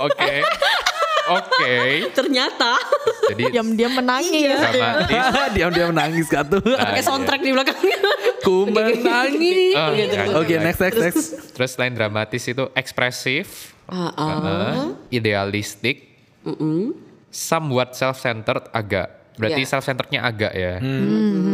Oke. 0.00 0.32
Oke. 1.30 1.74
Ternyata 2.18 2.74
Jadi 3.28 3.42
Diam-diam 3.50 3.92
menangis. 3.92 4.50
dramatis. 4.50 5.24
Diam-diam 5.52 5.90
nangis 5.90 6.26
gak 6.26 6.48
tuh? 6.48 6.62
pakai 6.62 7.00
soundtrack 7.00 7.40
di 7.40 7.50
belakangnya. 7.50 7.98
Ku 8.40 8.66
menangis. 8.66 9.74
Oh, 9.74 9.92
jangan, 9.94 10.26
Oke, 10.36 10.54
next 10.56 10.80
next 10.80 10.98
next. 10.98 11.22
Terus 11.52 11.70
selain 11.72 11.92
dramatis 11.92 12.42
itu 12.44 12.66
ekspresif, 12.72 13.76
Heeh. 13.86 14.10
heeh, 14.16 14.74
idealistik, 15.10 16.10
somewhat 17.28 17.94
self-centered 17.94 18.70
agak. 18.70 19.08
Berarti 19.36 19.62
Iya. 19.62 19.70
self-centerednya 19.70 20.20
agak 20.20 20.52
ya. 20.52 20.82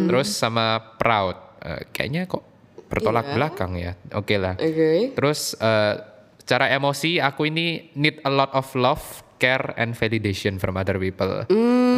Terus 0.07 0.29
sama 0.31 0.79
proud. 0.97 1.37
Eh, 1.59 1.83
kayaknya 1.91 2.25
kok 2.25 2.43
bertolak 2.87 3.35
belakang 3.35 3.75
ya. 3.75 3.93
Oke 4.13 4.39
lah. 4.39 4.55
Oke. 4.55 5.13
Terus 5.13 5.55
eh, 5.55 5.95
secara 6.39 6.71
emosi 6.71 7.19
aku 7.19 7.47
ini 7.47 7.91
need 7.93 8.23
a 8.23 8.31
lot 8.31 8.55
of 8.55 8.67
love, 8.75 9.03
care 9.37 9.77
and 9.77 9.93
validation 9.97 10.57
from 10.57 10.77
other 10.77 10.97
people. 11.01 11.45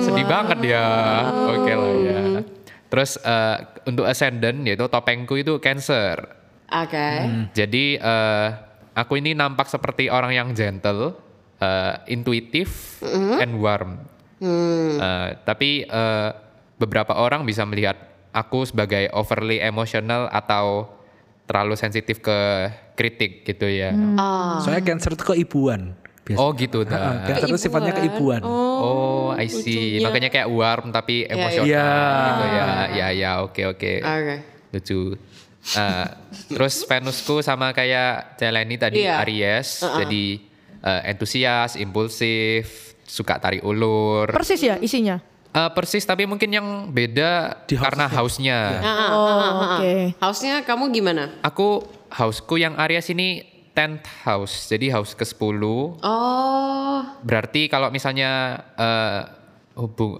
Sedih 0.02 0.26
banget 0.26 0.58
ya. 0.74 0.84
Oke 1.54 1.72
lah 1.72 1.94
ya. 2.02 2.20
Terus 2.88 3.20
eh, 3.20 3.56
untuk 3.84 4.08
ascendant 4.08 4.64
yaitu 4.64 4.86
topengku 4.88 5.36
itu 5.36 5.60
Cancer. 5.60 6.24
Oke. 6.68 7.08
Jadi 7.56 7.96
eh, 7.96 8.48
aku 8.96 9.20
ini 9.20 9.32
nampak 9.36 9.68
seperti 9.68 10.08
orang 10.08 10.32
yang 10.34 10.48
gentle, 10.56 11.16
eh, 11.60 11.94
intuitif, 12.10 13.00
and 13.38 13.60
warm. 13.60 14.02
Eh, 14.40 15.28
tapi 15.44 15.84
eh, 15.84 16.30
beberapa 16.78 17.18
orang 17.18 17.44
bisa 17.44 17.66
melihat 17.66 17.96
aku 18.32 18.64
sebagai 18.68 19.10
overly 19.12 19.58
emotional 19.58 20.30
atau 20.30 20.94
terlalu 21.48 21.80
sensitif 21.80 22.20
ke 22.20 22.68
kritik 22.92 23.44
gitu 23.48 23.64
ya. 23.64 23.92
Soalnya 24.60 24.84
cancer 24.84 25.16
itu 25.16 25.24
keibuan. 25.24 25.96
Biasa. 26.28 26.38
Oh 26.38 26.52
gitu 26.52 26.84
Ah, 26.84 27.24
dah. 27.24 27.24
cancer 27.24 27.48
itu 27.48 27.58
sifatnya 27.58 27.92
keibuan. 27.92 28.44
Oh, 28.44 29.32
I 29.32 29.48
see. 29.48 29.96
Makanya 29.98 30.28
kayak 30.28 30.44
warm 30.46 30.92
tapi 30.92 31.24
emosional 31.24 31.64
Iya. 31.64 31.88
gitu 32.28 32.44
ya. 32.46 32.66
Ya 32.92 33.08
ya, 33.10 33.30
oke 33.40 33.62
oke. 33.66 33.92
Oke. 33.98 34.36
Lucu. 34.68 35.00
Eh, 35.68 36.06
terus 36.48 36.84
Venusku 36.84 37.40
sama 37.40 37.72
kayak 37.72 38.36
Celeni 38.36 38.76
tadi 38.76 39.02
Iya. 39.02 39.20
Aries, 39.20 39.80
jadi 39.80 40.24
eh, 40.78 41.00
entusias, 41.08 41.74
impulsif, 41.74 42.64
suka 43.02 43.36
tarik 43.36 43.64
ulur. 43.64 44.28
Persis 44.28 44.60
ya 44.60 44.76
isinya. 44.78 45.18
Eh, 45.48 45.70
persis 45.72 46.04
tapi 46.04 46.22
mungkin 46.22 46.48
yang 46.48 46.66
beda 46.86 47.64
Di 47.64 47.74
karena 47.74 48.04
hausnya. 48.06 48.84
Oh, 49.10 49.80
oke. 49.80 50.12
House-nya 50.20 50.60
kamu 50.62 50.92
gimana? 50.92 51.32
Aku 51.40 51.82
hausku 52.08 52.56
yang 52.56 52.76
Aries 52.76 53.08
ini 53.08 53.42
10th 53.78 54.06
house. 54.24 54.66
Jadi 54.66 54.90
house 54.90 55.14
ke-10 55.14 55.62
Oh, 56.02 56.98
Berarti 57.22 57.70
kalau 57.70 57.88
misalnya 57.88 58.30
eh, 58.74 59.22
hubung 59.74 60.18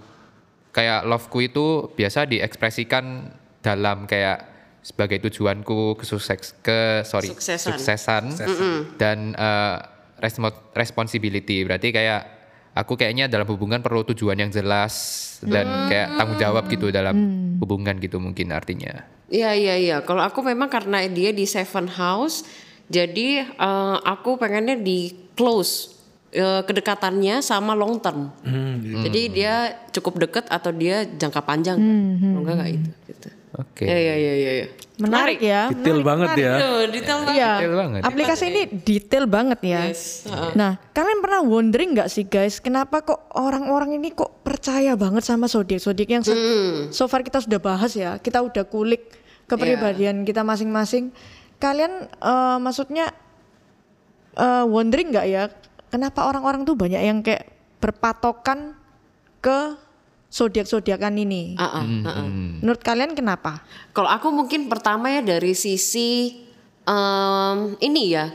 kayak 0.71 1.03
loveku 1.03 1.39
itu 1.41 1.65
biasa 1.91 2.23
diekspresikan 2.23 3.27
dalam 3.59 4.07
kayak 4.07 4.47
sebagai 4.79 5.19
tujuanku 5.21 5.99
kesukses 5.99 6.55
ke 6.57 7.03
sorry 7.03 7.27
Suksesan. 7.27 7.75
suksesan 7.75 8.23
dan 8.95 9.35
eh, 9.35 9.77
resmo- 10.17 10.71
responsibility. 10.71 11.67
Berarti 11.67 11.91
kayak 11.91 12.21
aku 12.71 12.95
kayaknya 12.95 13.27
dalam 13.27 13.43
hubungan 13.45 13.83
perlu 13.83 14.07
tujuan 14.07 14.39
yang 14.39 14.47
jelas 14.49 14.93
dan 15.43 15.91
kayak 15.91 16.15
tanggung 16.15 16.39
jawab 16.39 16.63
gitu 16.67 16.87
dalam 16.89 17.15
hubungan 17.59 17.99
gitu 17.99 18.19
mungkin 18.19 18.51
artinya. 18.51 19.03
iya 19.27 19.51
iya 19.51 19.75
iya. 19.75 19.97
Kalau 19.99 20.23
aku 20.23 20.39
memang 20.41 20.71
karena 20.71 21.03
dia 21.05 21.29
di 21.29 21.43
Seven 21.43 21.91
House, 21.91 22.47
jadi 22.89 23.27
eh, 23.47 23.97
aku 24.03 24.35
pengennya 24.35 24.75
di 24.75 25.13
close 25.37 25.93
eh, 26.29 26.61
kedekatannya 26.65 27.39
sama 27.39 27.73
long 27.73 28.01
term. 28.01 28.33
Jadi 29.05 29.21
dia 29.31 29.71
cukup 29.89 30.19
dekat 30.19 30.45
atau 30.49 30.73
dia 30.73 31.05
jangka 31.05 31.41
panjang. 31.41 31.77
Kalau 31.77 32.41
enggak 32.43 32.55
enggak 32.57 32.71
itu. 32.75 32.89
Gitu. 33.07 33.29
Oke. 33.57 33.83
Iya 33.83 33.97
iya 33.97 34.13
iya 34.13 34.33
iya. 34.33 34.51
iya. 34.61 34.67
Menarik 34.99 35.39
ya. 35.39 35.71
Detail 35.71 35.99
banget 36.03 36.29
ya. 36.35 36.53
Tuh, 36.59 36.79
detail 36.91 37.19
banget. 37.23 37.33
Iya. 37.39 37.51
Detail 37.55 37.75
banget. 37.75 38.01
Aplikasi 38.03 38.43
ini 38.45 38.61
detail 38.83 39.25
banget 39.25 39.59
ya. 39.63 39.81
Yes. 39.89 40.27
Heeh. 40.27 40.51
Nah, 40.53 40.71
kalian 40.91 41.19
pernah 41.23 41.41
wondering 41.41 41.89
nggak 41.95 42.09
sih 42.11 42.27
guys, 42.27 42.59
kenapa 42.59 43.01
kok 43.01 43.31
orang-orang 43.33 43.95
ini 43.95 44.11
kok 44.11 44.43
percaya 44.43 44.93
banget 44.93 45.23
sama 45.23 45.47
zodiak 45.47 45.79
zodiak 45.79 46.09
yang 46.11 46.23
se- 46.23 46.35
so 46.91 47.07
far 47.07 47.23
kita 47.23 47.39
sudah 47.39 47.57
bahas 47.57 47.95
ya, 47.95 48.19
kita 48.19 48.43
udah 48.43 48.67
kulik 48.67 49.07
kepribadian 49.47 50.27
kita 50.27 50.43
masing-masing. 50.43 51.09
Kalian 51.59 52.07
eh, 52.07 52.57
maksudnya 52.57 53.11
eh, 54.39 54.65
wondering 54.65 55.11
nggak 55.11 55.27
ya, 55.27 55.43
kenapa 55.91 56.25
orang-orang 56.25 56.63
tuh 56.63 56.79
banyak 56.79 57.01
yang 57.03 57.19
kayak 57.19 57.51
berpatokan 57.79 58.75
ke 59.39 59.75
zodiak 60.29 60.69
zodiakan 60.69 61.17
ini? 61.19 61.57
Ah, 61.57 61.81
ah, 61.81 61.83
ah, 61.83 62.09
ah. 62.23 62.27
Menurut 62.61 62.81
kalian 62.85 63.17
kenapa? 63.17 63.65
Kalau 63.91 64.07
aku 64.07 64.29
mungkin 64.29 64.69
pertama 64.69 65.09
ya 65.09 65.25
dari 65.25 65.57
sisi 65.57 66.37
em, 66.85 67.57
ini 67.81 68.13
ya, 68.13 68.29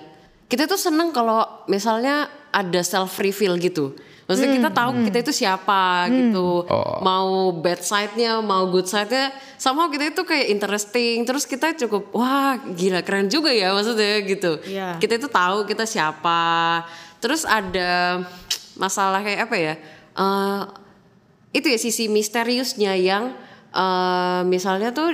kita 0.51 0.67
tuh 0.67 0.81
seneng 0.81 1.15
kalau 1.15 1.47
misalnya 1.71 2.29
ada 2.51 2.83
self 2.83 3.17
reveal 3.23 3.57
gitu. 3.63 3.95
Maksudnya 4.25 4.57
kita 4.57 4.71
tahu 4.73 4.91
kita 5.05 5.19
itu 5.21 5.33
siapa 5.37 6.09
gitu, 6.09 6.65
mau 7.05 7.53
bad 7.53 7.85
side-nya, 7.85 8.41
mau 8.41 8.65
good 8.73 8.89
side-nya, 8.89 9.29
somehow 9.61 9.93
kita 9.93 10.17
itu 10.17 10.23
kayak 10.25 10.49
interesting. 10.49 11.29
Terus 11.29 11.45
kita 11.45 11.77
cukup 11.77 12.09
wah 12.17 12.57
gila 12.57 13.05
keren 13.05 13.29
juga 13.29 13.53
ya 13.53 13.77
maksudnya 13.77 14.25
gitu. 14.25 14.65
Iya. 14.65 14.97
Kita 14.97 15.21
itu 15.21 15.29
tahu 15.29 15.69
kita 15.69 15.85
siapa. 15.85 16.41
Terus 17.21 17.45
ada 17.45 18.25
masalah 18.81 19.21
kayak 19.21 19.45
apa 19.45 19.57
ya? 19.61 19.75
eh, 20.15 20.63
itu 21.53 21.67
ya 21.69 21.79
sisi 21.79 22.09
misteriusnya 22.09 22.97
yang 22.97 23.37
eh, 23.77 24.41
misalnya 24.49 24.89
tuh 24.97 25.13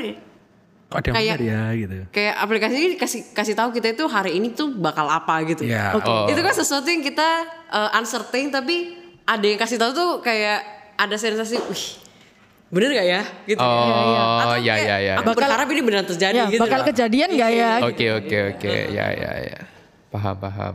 Kok 0.90 1.06
ada 1.06 1.22
Kayak- 1.22 1.38
ya 1.38 1.62
gitu. 1.78 1.96
kayak 2.10 2.34
aplikasi 2.34 2.74
ini 2.74 2.94
kasih 2.98 3.30
kasih 3.30 3.54
tahu 3.54 3.70
kita 3.70 3.94
itu 3.94 4.10
hari 4.10 4.34
ini 4.42 4.50
tuh 4.50 4.74
bakal 4.74 5.06
apa 5.06 5.38
gitu. 5.46 5.62
Ya. 5.62 5.94
Oh. 5.94 6.26
Itu 6.26 6.42
kan 6.42 6.50
sesuatu 6.50 6.90
yang 6.90 6.98
kita 7.06 7.46
uh, 7.70 7.94
uncertain 7.94 8.50
tapi 8.50 8.99
ada 9.30 9.44
yang 9.44 9.54
kasih 9.56 9.78
tahu 9.78 9.90
tuh 9.94 10.10
kayak 10.20 10.58
ada 10.98 11.14
sensasi, 11.14 11.54
wih 11.62 11.84
bener 12.70 12.90
gak 12.94 13.06
ya? 13.08 13.22
Gitu. 13.46 13.58
Oh, 13.58 14.38
Atau 14.38 14.58
ya 14.58 14.74
kayak, 14.74 14.86
ya 14.86 14.96
ya. 15.02 15.14
Aku 15.18 15.30
berharap 15.34 15.66
ini 15.66 15.80
beneran 15.82 16.06
terjadi 16.06 16.36
Ya, 16.36 16.46
gitu. 16.46 16.62
bakal 16.62 16.82
loh. 16.82 16.86
kejadian 16.90 17.28
nggak 17.30 17.50
ya? 17.52 17.72
Oke 17.82 18.06
oke 18.10 18.36
oke. 18.54 18.70
Ya 18.90 19.06
ya 19.10 19.32
ya. 19.42 19.58
Paham 20.10 20.34
paham. 20.38 20.74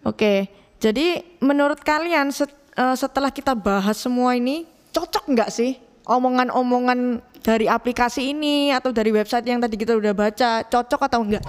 Oke, 0.00 0.46
jadi 0.78 1.22
menurut 1.38 1.78
kalian 1.80 2.30
set- 2.30 2.54
eh, 2.72 2.96
setelah 2.96 3.28
kita 3.28 3.52
bahas 3.52 3.98
semua 3.98 4.32
ini 4.32 4.64
cocok 4.90 5.24
nggak 5.28 5.50
sih 5.50 5.76
omongan-omongan 6.04 7.20
dari 7.40 7.66
aplikasi 7.66 8.30
ini 8.30 8.70
atau 8.70 8.90
dari 8.90 9.10
website 9.10 9.44
yang 9.44 9.58
tadi 9.58 9.74
kita 9.74 9.94
udah 9.94 10.12
baca 10.12 10.62
cocok 10.62 11.00
atau 11.02 11.20
enggak? 11.20 11.44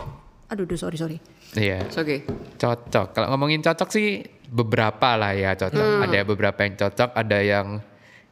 Aduh, 0.50 0.65
duh, 0.65 0.76
sorry 0.76 0.98
sorry. 0.98 1.17
Iya. 1.54 1.84
It's 1.84 1.96
Oke. 1.96 2.28
Cocok. 2.58 3.12
Kalau 3.12 3.28
ngomongin 3.32 3.62
cocok 3.62 3.88
sih 3.88 4.24
beberapa 4.51 5.15
lah 5.15 5.31
ya 5.31 5.55
cocok. 5.55 6.03
Ada 6.03 6.27
beberapa 6.27 6.59
yang 6.59 6.75
cocok, 6.75 7.09
ada 7.15 7.39
yang 7.39 7.67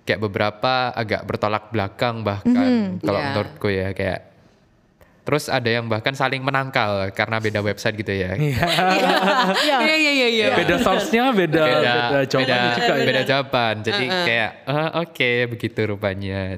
kayak 0.03 0.19
beberapa 0.19 0.91
agak 0.91 1.23
bertolak 1.23 1.71
belakang 1.71 2.27
bahkan 2.27 2.99
kalau 2.99 3.19
Iya. 3.19 3.25
menurutku 3.31 3.67
ya 3.71 3.89
kayak 3.95 4.28
Terus 5.29 5.45
ada 5.45 5.69
yang 5.69 5.85
bahkan 5.85 6.09
saling 6.11 6.41
menangkal 6.41 7.13
karena 7.13 7.37
beda 7.37 7.61
website 7.61 7.93
gitu 7.95 8.09
ya. 8.09 8.33
Iya. 8.33 8.65
Iya 9.61 9.95
iya 9.95 10.11
iya 10.11 10.27
iya. 10.27 10.45
Beda 10.57 10.81
source-nya 10.81 11.29
beda 11.29 11.61
beda, 11.61 11.93
beda 12.09 12.19
jawabannya 12.25 12.57
beda, 12.57 12.73
juga 12.73 12.93
ya. 12.97 13.05
beda 13.05 13.21
jawaban. 13.23 13.73
Jadi 13.85 14.05
kayak 14.09 14.49
"Ah, 14.65 14.89
oke 15.05 15.29
begitu 15.53 15.79
rupanya. 15.85 16.57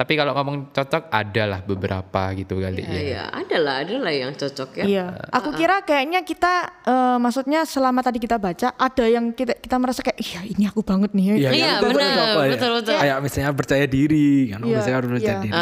Tapi 0.00 0.12
kalau 0.16 0.32
ngomong 0.32 0.72
cocok 0.72 1.12
adalah 1.12 1.60
beberapa 1.60 2.32
gitu 2.32 2.56
kali 2.56 2.80
Iya, 2.80 2.88
ya. 2.88 3.00
iya. 3.04 3.22
ada 3.28 3.56
lah, 3.60 3.74
ada 3.84 3.94
lah 4.00 4.12
yang 4.16 4.32
cocok 4.32 4.70
ya. 4.80 4.84
Iya, 4.88 5.04
aku 5.28 5.52
kira 5.52 5.84
kayaknya 5.84 6.24
kita 6.24 6.52
eh, 6.88 7.16
maksudnya 7.20 7.68
selama 7.68 8.00
tadi 8.00 8.16
kita 8.16 8.40
baca 8.40 8.72
ada 8.72 9.04
yang 9.04 9.36
kita 9.36 9.60
kita 9.60 9.76
merasa 9.76 10.00
kayak 10.00 10.16
iya 10.16 10.40
ini 10.48 10.64
aku 10.64 10.80
banget 10.80 11.12
nih. 11.12 11.36
Iya, 11.36 11.50
Iya, 11.52 11.72
benar, 11.84 12.00
itu 12.00 12.20
apa 12.22 12.40
ya? 12.40 12.50
betul, 12.56 12.70
betul. 12.80 12.96
Kayak 12.96 13.16
misalnya 13.20 13.52
percaya 13.52 13.84
diri, 13.84 14.30
kan 14.48 14.58
Iya, 14.64 14.76
misalnya 14.80 14.96
harus 14.96 15.10
percaya 15.12 15.36
iya. 15.36 15.44
diri. 15.44 15.60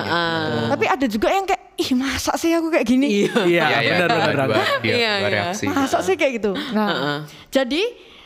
Tapi 0.71 0.85
ada 0.87 1.07
juga 1.11 1.29
yang 1.35 1.47
kayak 1.51 1.63
ih 1.79 1.91
masa 1.95 2.28
sih 2.37 2.53
aku 2.53 2.69
kayak 2.69 2.87
gini? 2.87 3.25
Iya, 3.25 3.35
Iya, 3.55 3.65
iya, 3.81 3.93
benar 4.05 4.09
benar. 4.35 4.49
Iya, 4.83 4.95
iya. 4.97 5.13
reaksi. 5.31 5.65
Masa 5.71 6.03
sih 6.03 6.19
kayak 6.19 6.43
gitu? 6.43 6.53
Nah, 6.75 7.25
jadi 7.49 7.83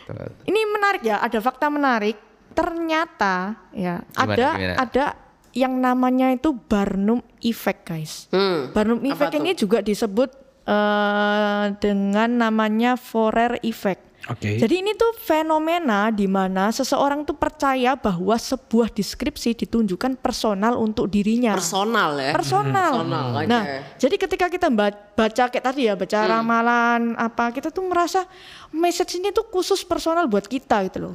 Betul. 0.08 0.28
ini 0.48 0.60
menarik 0.66 1.02
ya, 1.04 1.20
ada 1.20 1.38
fakta 1.38 1.70
menarik. 1.70 2.16
Ternyata 2.52 3.56
ya 3.72 4.04
Gimana, 4.12 4.28
ada 4.28 4.48
gimana? 4.52 4.74
ada 4.76 5.04
yang 5.52 5.74
namanya 5.80 6.26
itu 6.32 6.52
Barnum 6.52 7.20
Effect, 7.40 7.80
guys. 7.88 8.12
Hmm. 8.28 8.72
Barnum 8.72 9.00
Effect 9.04 9.32
ini 9.36 9.52
juga 9.52 9.80
disebut 9.80 10.30
eh, 10.64 11.64
dengan 11.80 12.28
namanya 12.48 12.96
Forer 12.96 13.56
Effect. 13.64 14.11
Oke. 14.24 14.54
Jadi 14.54 14.74
ini 14.78 14.94
tuh 14.94 15.10
fenomena 15.16 16.06
di 16.08 16.24
mana 16.24 16.70
seseorang 16.70 17.22
tuh 17.22 17.34
percaya 17.34 17.92
bahwa 17.92 18.32
sebuah 18.32 18.86
deskripsi 18.88 19.50
ditunjukkan 19.56 20.14
personal 20.16 20.78
untuk 20.78 21.06
dirinya 21.06 21.52
Personal 21.52 22.14
ya. 22.14 22.30
personal. 22.30 22.92
Personal, 22.96 23.26
oke. 23.34 23.46
Nah, 23.46 23.62
jadi 23.96 24.14
ketika 24.16 24.46
kita 24.46 24.68
ba- 24.68 24.94
baca 25.12 25.44
kayak 25.44 25.64
tadi 25.64 25.90
ya, 25.90 25.94
baca 25.94 26.14
Hmm. 26.16 26.30
ramalan 26.30 27.02
apa, 27.14 27.50
kita 27.50 27.68
tuh 27.68 27.82
merasa 27.82 28.22
message 28.70 29.16
ini 29.16 29.30
tuh 29.30 29.42
khusus 29.44 29.82
personal 29.82 30.24
buat 30.24 30.46
kita 30.46 30.86
gitu 30.86 30.98
loh. 31.02 31.14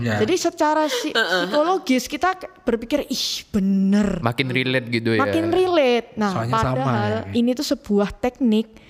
Ya. 0.00 0.16
Jadi 0.16 0.34
secara 0.34 0.88
si- 0.88 1.12
psikologis 1.44 2.08
kita 2.08 2.34
berpikir 2.62 3.04
ih 3.04 3.26
bener, 3.48 4.16
Makin 4.18 4.48
relate 4.48 4.88
gitu 4.88 5.12
ya. 5.12 5.20
makin 5.20 5.52
relate. 5.52 6.16
Nah, 6.16 6.32
Soalnya 6.32 6.56
sama 6.56 6.72
padahal 6.80 7.12
ya. 7.28 7.36
ini 7.36 7.52
tuh 7.52 7.66
sebuah 7.66 8.16
teknik 8.16 8.80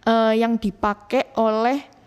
eh, 0.00 0.34
yang 0.36 0.56
dipakai 0.56 1.34
oleh 1.34 1.98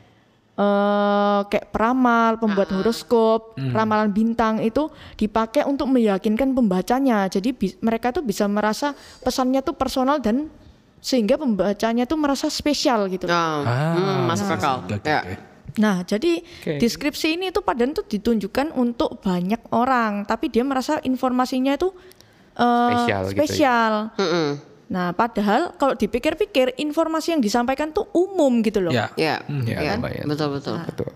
eh 0.54 1.39
kayak 1.43 1.70
peramal, 1.70 2.38
pembuat 2.38 2.70
horoskop, 2.72 3.58
ramalan 3.74 4.10
bintang 4.10 4.62
itu 4.62 4.86
dipakai 5.16 5.66
untuk 5.66 5.89
meyakinkan 5.89 6.54
pembacanya. 6.54 7.26
Jadi 7.26 7.49
bi- 7.51 7.78
mereka 7.80 8.14
tuh 8.14 8.22
bisa 8.22 8.45
merasa 8.45 8.93
pesannya 9.20 9.60
tuh 9.60 9.74
personal 9.74 10.22
dan 10.22 10.54
sehingga 11.01 11.36
pembacanya 11.36 12.06
tuh 12.06 12.16
merasa 12.16 12.47
spesial 12.47 13.10
gitu. 13.10 13.26
Oh, 13.26 13.34
Ah, 13.66 13.97
hmm, 13.97 14.20
masuk 14.24 14.47
akal. 14.47 14.86
oke, 14.86 15.01
Ya. 15.04 15.22
Nah, 15.74 16.06
jadi 16.06 16.38
Oke. 16.39 16.78
deskripsi 16.78 17.34
ini 17.34 17.49
tuh 17.49 17.66
padahal 17.66 17.97
tuh 17.97 18.06
ditunjukkan 18.06 18.78
untuk 18.78 19.18
banyak 19.20 19.74
orang, 19.74 20.22
tapi 20.24 20.47
dia 20.47 20.62
merasa 20.62 21.01
informasinya 21.01 21.74
itu 21.74 21.89
eh, 22.54 22.89
Spesial 22.93 23.22
gitu 23.26 23.34
ya. 23.34 23.41
spesial. 23.41 23.93
Nah, 24.93 25.09
padahal 25.09 25.73
kalau 25.73 25.97
dipikir-pikir 25.97 26.77
informasi 26.77 27.33
yang 27.33 27.41
disampaikan 27.41 27.89
tuh 27.89 28.05
umum 28.13 28.61
gitu 28.61 28.77
loh. 28.77 28.93
Ya. 28.93 29.09
Ya, 29.17 29.41
Ya, 29.65 29.77
ya, 29.81 29.91
lumayan. 29.97 30.29
betul 30.29 30.53
betul. 30.53 30.77
Betul. 30.85 31.09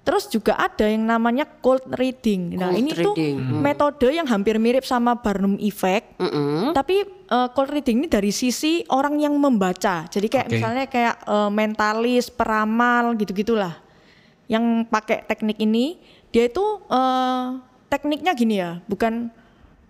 Terus 0.00 0.26
juga 0.26 0.58
ada 0.58 0.90
yang 0.90 1.06
namanya 1.06 1.46
cold 1.46 1.86
reading. 1.94 2.58
nah, 2.58 2.74
Cold 2.74 2.82
ini 2.82 2.90
tuh 2.90 3.14
reading. 3.14 3.36
Hmm. 3.38 3.62
metode 3.62 4.08
yang 4.10 4.26
hampir 4.26 4.58
mirip 4.58 4.82
sama 4.82 5.14
Barnum 5.14 5.54
effect. 5.62 6.18
Mm-mm. 6.18 6.74
Tapi 6.74 7.06
eh, 7.06 7.48
cold 7.54 7.70
reading 7.70 8.02
ini 8.02 8.08
dari 8.10 8.34
sisi 8.34 8.82
orang 8.90 9.22
yang 9.22 9.38
membaca. 9.38 10.10
Jadi 10.10 10.26
kayak 10.26 10.50
Oke. 10.50 10.54
misalnya 10.58 10.84
kayak 10.90 11.14
eh, 11.22 11.50
mentalis, 11.54 12.26
peramal 12.26 13.14
gitu-gitulah. 13.14 13.78
Yang 14.50 14.90
pakai 14.90 15.22
teknik 15.30 15.62
ini, 15.62 16.02
dia 16.34 16.50
itu 16.50 16.64
eh, 16.90 17.46
tekniknya 17.86 18.34
gini 18.34 18.58
ya, 18.58 18.82
bukan 18.90 19.30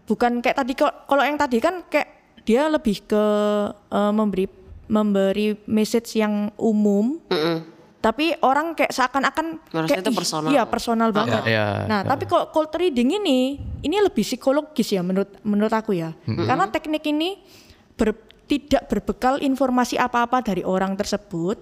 bukan 0.05 0.45
kayak 0.45 0.59
tadi 0.59 0.75
kalau 0.77 1.23
yang 1.25 1.39
tadi 1.41 1.63
kan 1.63 1.81
kayak 1.89 2.20
dia 2.45 2.67
lebih 2.67 3.05
ke 3.05 3.25
eh, 3.73 4.13
memberi 4.13 4.47
memberi 4.91 5.55
message 5.71 6.19
yang 6.19 6.51
umum. 6.59 7.23
Mm-mm. 7.31 7.59
Tapi 8.01 8.33
orang 8.41 8.73
kayak 8.73 8.97
seakan-akan 8.97 9.61
kayak 9.85 10.01
itu 10.01 10.11
"Ih, 10.11 10.17
personal." 10.17 10.49
Iya, 10.49 10.63
personal 10.65 11.11
banget. 11.13 11.45
Ya, 11.45 11.85
Nah, 11.85 12.01
tapi 12.01 12.25
kalau 12.25 12.49
cold 12.49 12.73
reading 12.73 13.13
ini 13.21 13.61
ini 13.85 13.97
lebih 14.01 14.25
psikologis 14.25 14.89
ya 14.89 15.05
menurut 15.05 15.37
menurut 15.45 15.71
aku 15.71 15.93
ya. 15.93 16.17
Karena 16.25 16.65
teknik 16.73 17.05
ini 17.05 17.37
ber- 18.01 18.17
tidak 18.51 18.91
berbekal 18.91 19.39
informasi 19.39 19.95
apa-apa 19.95 20.43
dari 20.43 20.67
orang 20.67 20.99
tersebut. 20.99 21.61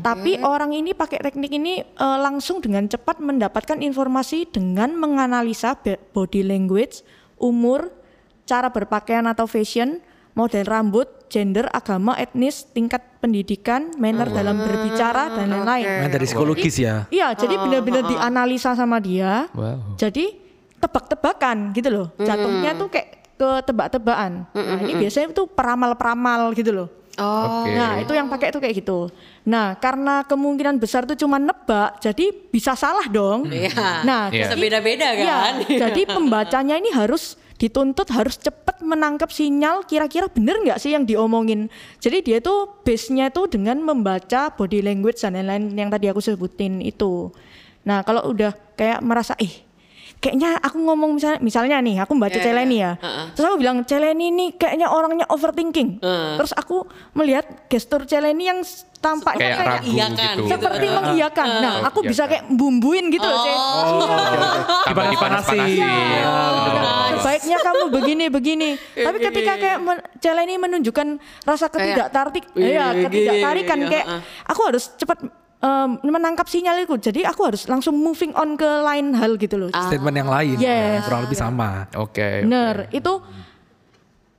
Tapi 0.00 0.38
orang 0.40 0.70
ini 0.76 0.94
pakai 0.94 1.18
teknik 1.24 1.50
ini 1.50 1.80
eh, 1.82 2.18
langsung 2.20 2.60
dengan 2.60 2.84
cepat 2.84 3.18
mendapatkan 3.18 3.80
informasi 3.80 4.52
dengan 4.52 4.94
menganalisa 4.94 5.74
body 6.12 6.44
language, 6.44 7.02
umur, 7.40 7.88
cara 8.44 8.68
berpakaian 8.68 9.24
atau 9.26 9.48
fashion, 9.48 9.98
model 10.34 10.64
rambut, 10.66 11.08
gender, 11.30 11.66
agama, 11.70 12.14
etnis, 12.16 12.66
tingkat 12.70 13.02
pendidikan, 13.18 13.94
manner 13.98 14.30
dalam 14.30 14.58
berbicara 14.58 15.30
dan 15.34 15.46
lain-lain. 15.50 15.86
Nah, 16.06 16.08
dari 16.10 16.26
psikologis 16.26 16.76
ya. 16.80 17.06
Iya, 17.10 17.34
jadi 17.36 17.54
benar-benar 17.58 18.06
dianalisa 18.06 18.72
sama 18.74 18.98
dia. 19.02 19.50
Wow. 19.52 19.98
Jadi 19.98 20.38
tebak-tebakan 20.80 21.76
gitu 21.76 21.88
loh. 21.92 22.06
Jatuhnya 22.16 22.72
tuh 22.78 22.88
kayak 22.88 23.08
ke 23.36 23.48
tebak-tebakan. 23.68 24.48
Nah, 24.52 24.78
ini 24.84 24.92
biasanya 24.96 25.32
tuh 25.32 25.48
peramal-peramal 25.48 26.52
gitu 26.56 26.72
loh. 26.72 26.88
Oh. 27.20 27.68
Nah, 27.68 28.00
itu 28.00 28.16
yang 28.16 28.32
pakai 28.32 28.48
tuh 28.48 28.64
kayak 28.64 28.80
gitu. 28.80 29.12
Nah, 29.44 29.76
karena 29.76 30.24
kemungkinan 30.24 30.80
besar 30.80 31.04
tuh 31.04 31.18
cuma 31.20 31.36
nebak, 31.36 32.00
jadi 32.00 32.32
bisa 32.48 32.72
salah 32.72 33.04
dong. 33.12 33.44
Iya. 33.44 34.04
Nah, 34.08 34.32
bisa 34.32 34.56
jadi- 34.56 34.62
beda-beda 34.62 35.08
Iya, 35.12 35.28
kan? 35.28 35.54
jadi 35.68 36.02
pembacanya 36.08 36.80
ini 36.80 36.88
harus 36.92 37.36
dituntut 37.60 38.08
harus 38.08 38.40
cepat 38.40 38.80
menangkap 38.80 39.28
sinyal 39.28 39.84
kira-kira 39.84 40.32
bener 40.32 40.56
nggak 40.64 40.80
sih 40.80 40.96
yang 40.96 41.04
diomongin. 41.04 41.68
Jadi 42.00 42.24
dia 42.24 42.38
tuh 42.40 42.80
base-nya 42.80 43.28
tuh 43.28 43.52
dengan 43.52 43.76
membaca 43.84 44.48
body 44.56 44.80
language 44.80 45.20
dan 45.20 45.36
lain-lain 45.36 45.76
yang 45.76 45.92
tadi 45.92 46.08
aku 46.08 46.24
sebutin 46.24 46.80
itu. 46.80 47.28
Nah 47.84 48.00
kalau 48.00 48.32
udah 48.32 48.56
kayak 48.74 49.04
merasa 49.04 49.36
eh 49.36 49.68
kayaknya 50.20 50.60
aku 50.60 50.76
ngomong 50.80 51.16
misalnya 51.16 51.40
misalnya 51.40 51.76
nih 51.80 51.96
aku 52.04 52.12
membaca 52.16 52.36
Iya, 52.40 52.44
Celeni 52.44 52.76
ya. 52.80 52.92
Heeh. 52.96 53.26
Terus 53.36 53.46
aku 53.52 53.56
bilang 53.60 53.78
Celeni 53.84 54.24
ini 54.32 54.46
kayaknya 54.56 54.88
orangnya 54.88 55.26
overthinking. 55.28 56.00
Terus 56.40 56.52
aku 56.56 56.88
melihat 57.12 57.44
gestur 57.68 58.08
Celeni 58.08 58.48
yang 58.48 58.60
tampaknya 59.00 59.40
Kayak 59.40 59.56
kayak 59.56 59.70
ragu 59.72 59.90
Iyakan. 59.90 60.12
gitu. 60.12 60.42
seperti 60.46 60.86
mengiyakan. 60.86 61.48
Nah, 61.58 61.74
aku 61.82 61.98
bisa 62.02 62.22
kayak 62.24 62.44
bumbuin 62.48 63.08
gitu 63.08 63.24
loh, 63.24 63.40
Cek. 63.40 63.56
Tambah 64.86 65.04
dipanas-panasin. 65.08 65.80
Iya, 65.80 65.94
Sebaiknya 67.16 67.58
kamu 67.58 67.84
begini 67.90 68.24
begini. 68.38 68.68
Tapi 68.76 69.16
ketika 69.18 69.52
kayak 69.56 69.78
men- 69.78 70.04
Celeni 70.18 70.54
menunjukkan 70.56 71.08
rasa 71.42 71.66
ketidaktarik, 71.66 72.44
ya 72.54 72.92
"Wih, 72.92 73.02
ketidaktarikan 73.02 73.78
iya, 73.78 73.88
kayak 73.88 74.06
aku 74.44 74.60
harus 74.62 74.92
cepat 74.94 75.18
em, 75.58 75.90
menangkap 76.02 76.44
sinyal 76.44 76.76
itu. 76.78 76.96
Jadi 76.96 77.20
aku 77.22 77.40
harus 77.42 77.64
langsung 77.66 77.92
moving 77.94 78.32
on 78.32 78.52
ke 78.54 78.68
lain 78.80 79.12
hal 79.12 79.36
gitu 79.36 79.56
loh. 79.56 79.68
Statement 79.70 80.12
yang 80.14 80.28
lain. 80.28 80.56
Yes. 80.56 81.04
Kurang 81.04 81.24
lebih 81.24 81.38
sama. 81.38 81.88
Oke. 81.94 82.44
Bener, 82.44 82.88
itu 82.90 83.20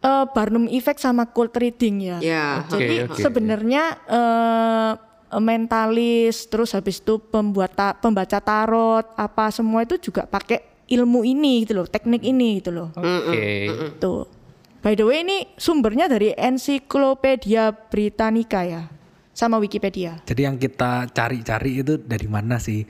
eh, 0.02 0.26
Barnum 0.34 0.66
effect 0.68 1.00
sama 1.00 1.30
cold 1.30 1.54
reading 1.56 2.02
ya. 2.02 2.18
Ya. 2.20 2.46
Jadi 2.68 3.08
Oke, 3.08 3.14
oke. 3.14 3.22
sebenarnya 3.22 3.84
eh, 4.06 4.92
mentalis, 5.40 6.52
terus 6.52 6.76
habis 6.76 7.00
itu 7.00 7.16
pembuat 7.18 7.72
ta- 7.72 7.96
pembaca 7.96 8.38
tarot, 8.38 9.06
apa 9.16 9.48
semua 9.48 9.88
itu 9.88 9.96
juga 9.96 10.28
pakai 10.28 10.60
ilmu 10.92 11.24
ini 11.24 11.64
gitu 11.64 11.80
loh, 11.80 11.88
teknik 11.88 12.20
ini 12.22 12.60
gitu 12.60 12.76
loh. 12.76 12.90
Oke. 12.92 13.72
Tuh. 13.96 14.28
By 14.82 14.98
the 14.98 15.06
way 15.06 15.22
ini 15.22 15.46
sumbernya 15.56 16.10
dari 16.10 16.34
Encyclopedia 16.36 17.70
Britannica 17.72 18.66
ya, 18.66 18.90
sama 19.32 19.62
Wikipedia. 19.62 20.20
Jadi 20.26 20.42
yang 20.44 20.58
kita 20.58 21.06
cari-cari 21.08 21.80
itu 21.80 21.96
dari 21.96 22.28
mana 22.28 22.58
sih? 22.58 22.84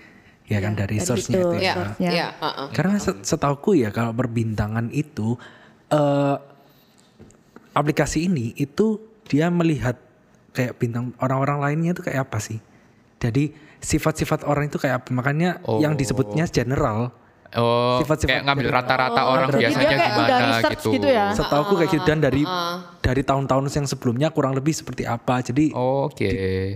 Ya 0.47 0.59
kan 0.59 0.75
dari 0.75 0.97
dari 0.97 1.05
source-nya 1.05 1.37
situ. 1.37 1.49
itu. 1.51 1.63
Ya, 1.63 1.73
ya. 1.77 1.85
Ya. 1.99 2.11
ya, 2.11 2.27
heeh. 2.41 2.67
Karena 2.73 2.95
set- 2.97 3.23
setauku 3.23 3.75
ya 3.75 3.91
kalau 3.91 4.11
perbintangan 4.11 4.89
itu 4.89 5.35
eh 5.91 6.35
aplikasi 7.71 8.25
ini 8.25 8.53
itu 8.55 8.99
dia 9.25 9.47
melihat 9.47 9.95
kayak 10.51 10.75
bintang 10.75 11.15
orang-orang 11.17 11.59
lainnya 11.61 11.91
itu 11.91 12.03
kayak 12.03 12.27
apa 12.27 12.37
sih? 12.37 12.59
Jadi 13.17 13.51
sifat-sifat 13.77 14.43
orang 14.43 14.67
itu 14.67 14.77
kayak 14.77 15.03
apa? 15.03 15.09
Makanya 15.11 15.61
yang 15.79 15.93
disebutnya 15.93 16.45
general. 16.45 17.13
Oh, 17.51 17.99
Sifat-sifat 17.99 18.31
kayak 18.31 18.43
ngambil 18.47 18.67
rata-rata 18.71 19.21
orang 19.27 19.51
jadi 19.51 19.59
dia 19.59 19.67
biasanya 19.67 19.97
gimana 19.99 20.45
gitu. 20.71 20.89
gitu 20.95 21.07
ya. 21.07 21.25
Setauku 21.35 21.73
kayak 21.75 21.89
gitu 21.91 22.03
dan 22.07 22.19
dari 22.19 22.43
dari 23.03 23.21
tahun-tahun 23.21 23.67
yang 23.67 23.87
sebelumnya 23.87 24.27
kurang 24.31 24.55
lebih 24.55 24.71
seperti 24.71 25.03
apa. 25.03 25.43
Jadi 25.43 25.75
Oke. 25.75 26.29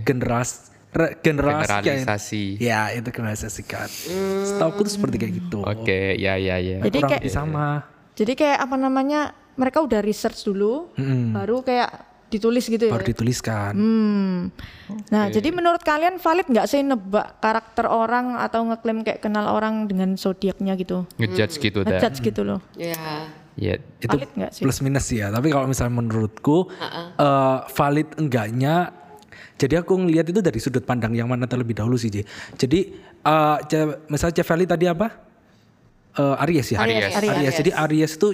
generas 0.03 0.67
re- 0.91 1.15
generasi 1.23 1.63
kayak- 1.63 1.83
Generalisasi. 2.03 2.43
Ya, 2.59 2.91
itu 2.91 3.07
generalisasikan. 3.07 3.87
Setauku 4.43 4.83
tuh 4.83 4.93
seperti 4.93 5.15
kayak 5.15 5.33
gitu. 5.39 5.59
Oke, 5.63 6.19
ya 6.19 6.35
ya 6.35 6.59
ya. 6.59 6.83
Jadi 6.83 6.97
kurang 6.99 7.11
kayak 7.15 7.31
sama. 7.31 7.67
jadi 8.15 8.31
kayak 8.35 8.57
apa 8.59 8.75
namanya? 8.75 9.21
Mereka 9.55 9.79
udah 9.79 9.99
research 9.99 10.43
dulu, 10.43 10.91
baru 11.31 11.59
kayak 11.61 11.89
ditulis 12.25 12.65
gitu 12.65 12.83
ya. 12.83 12.91
Baru 12.91 13.05
dituliskan. 13.05 13.71
Hmm. 13.71 14.39
Nah, 15.07 15.29
jadi 15.29 15.49
menurut 15.49 15.79
kalian 15.79 16.17
valid 16.17 16.43
nggak 16.45 16.67
sih 16.67 16.81
nebak 16.81 17.39
karakter 17.39 17.85
orang 17.85 18.35
atau 18.37 18.65
ngeklaim 18.65 19.01
kayak 19.01 19.21
kenal 19.21 19.47
orang 19.47 19.85
dengan 19.85 20.13
zodiaknya 20.15 20.75
gitu? 20.75 21.07
Ngejudge 21.15 21.55
gitu 21.57 21.79
dah. 21.81 21.95
Ngejudge 21.95 22.19
gitu 22.21 22.41
loh. 22.43 22.59
Ya. 22.75 23.31
Ya. 23.55 23.79
itu 24.03 24.11
Valid 24.11 24.51
sih? 24.51 24.67
plus 24.67 24.83
minus 24.83 25.07
ya 25.07 25.31
tapi 25.31 25.47
kalau 25.47 25.63
misalnya 25.63 25.95
menurutku 25.95 26.67
eh, 27.15 27.57
valid 27.71 28.11
enggaknya 28.19 28.91
jadi 29.55 29.79
aku 29.79 29.95
ngelihat 29.95 30.27
itu 30.27 30.43
dari 30.43 30.59
sudut 30.59 30.83
pandang 30.83 31.15
yang 31.15 31.31
mana 31.31 31.47
terlebih 31.47 31.71
dahulu 31.71 31.95
sih 31.95 32.11
Ji. 32.11 32.27
jadi 32.59 32.91
eh, 33.23 33.57
Ce- 33.63 33.95
misalnya 34.11 34.35
Ceveli 34.35 34.67
tadi 34.67 34.91
apa 34.91 35.07
Eh, 36.15 36.43
Aries 36.43 36.67
ya 36.69 36.79
Aries, 36.79 37.11
Aries. 37.11 37.31
Aries. 37.31 37.55
jadi 37.59 37.71
Aries 37.75 38.11
itu 38.15 38.27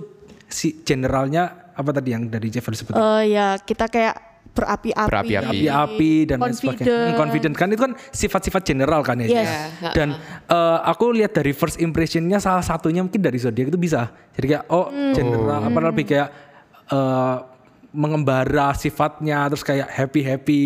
si 0.52 0.84
generalnya 0.84 1.72
apa 1.72 1.90
tadi 1.96 2.12
yang 2.14 2.28
dari 2.28 2.52
Ceveli 2.52 2.76
sebut 2.78 2.94
Eh 2.94 3.34
ya 3.34 3.56
kita 3.58 3.88
kayak 3.88 4.32
berapi-api. 4.52 5.08
Berapi-api. 5.08 5.48
api-api 5.48 6.12
dan 6.28 6.38
lain 6.44 6.52
sebagainya. 6.52 6.84
Confident. 6.84 7.08
Hmm, 7.08 7.20
Confident 7.20 7.56
kan 7.56 7.68
itu 7.72 7.82
kan 7.82 7.94
sifat-sifat 8.12 8.62
general 8.68 9.02
kan 9.02 9.18
ya. 9.24 9.28
Yes. 9.32 9.48
Ya. 9.80 9.92
Dan 9.96 10.10
eh, 10.52 10.80
aku 10.84 11.16
lihat 11.16 11.32
dari 11.32 11.56
first 11.56 11.80
impressionnya 11.80 12.44
salah 12.44 12.64
satunya 12.64 13.00
mungkin 13.00 13.24
dari 13.24 13.40
zodiak 13.40 13.72
itu 13.72 13.80
bisa. 13.80 14.12
Jadi 14.36 14.46
kayak 14.56 14.66
oh 14.68 14.92
general 15.16 15.72
apa 15.72 15.80
lebih 15.80 16.06
kayak 16.06 16.30
eh, 16.92 17.36
mengembara 17.92 18.72
sifatnya 18.76 19.48
terus 19.52 19.64
kayak 19.64 19.88
happy 19.88 20.22
happy. 20.24 20.62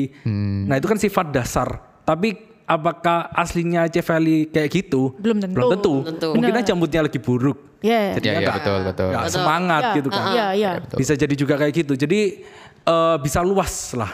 Nah 0.65 0.75
itu 0.81 0.89
kan 0.89 0.97
sifat 0.97 1.29
dasar. 1.29 1.69
Tapi 2.05 2.54
apakah 2.65 3.29
aslinya 3.31 3.85
Ceveli 3.87 4.49
kayak 4.49 4.69
gitu? 4.69 5.13
Belum 5.17 5.37
tentu. 5.37 5.55
Belum 5.55 5.69
tentu. 5.71 5.93
tentu. 6.03 6.29
Mungkin 6.33 6.53
aja 6.55 6.73
moodnya 6.73 7.01
lagi 7.05 7.17
buruk. 7.17 7.57
Yeah. 7.79 8.17
Jadi 8.17 8.25
Ya, 8.25 8.33
ya, 8.33 8.39
nggak- 8.41 8.57
betul, 8.57 8.79
betul. 8.83 9.07
nggak 9.13 9.29
semangat 9.29 9.81
Ya, 9.83 9.93
gitu 9.93 10.09
kan. 10.09 10.25
Iya, 10.33 10.47
iya. 10.53 10.71
Bisa 10.91 11.13
jadi 11.13 11.33
juga 11.33 11.55
kayak 11.55 11.73
gitu. 11.75 11.93
Jadi 11.93 12.19
eh, 12.81 13.15
bisa 13.21 13.39
luas 13.41 13.73
lah 13.93 14.11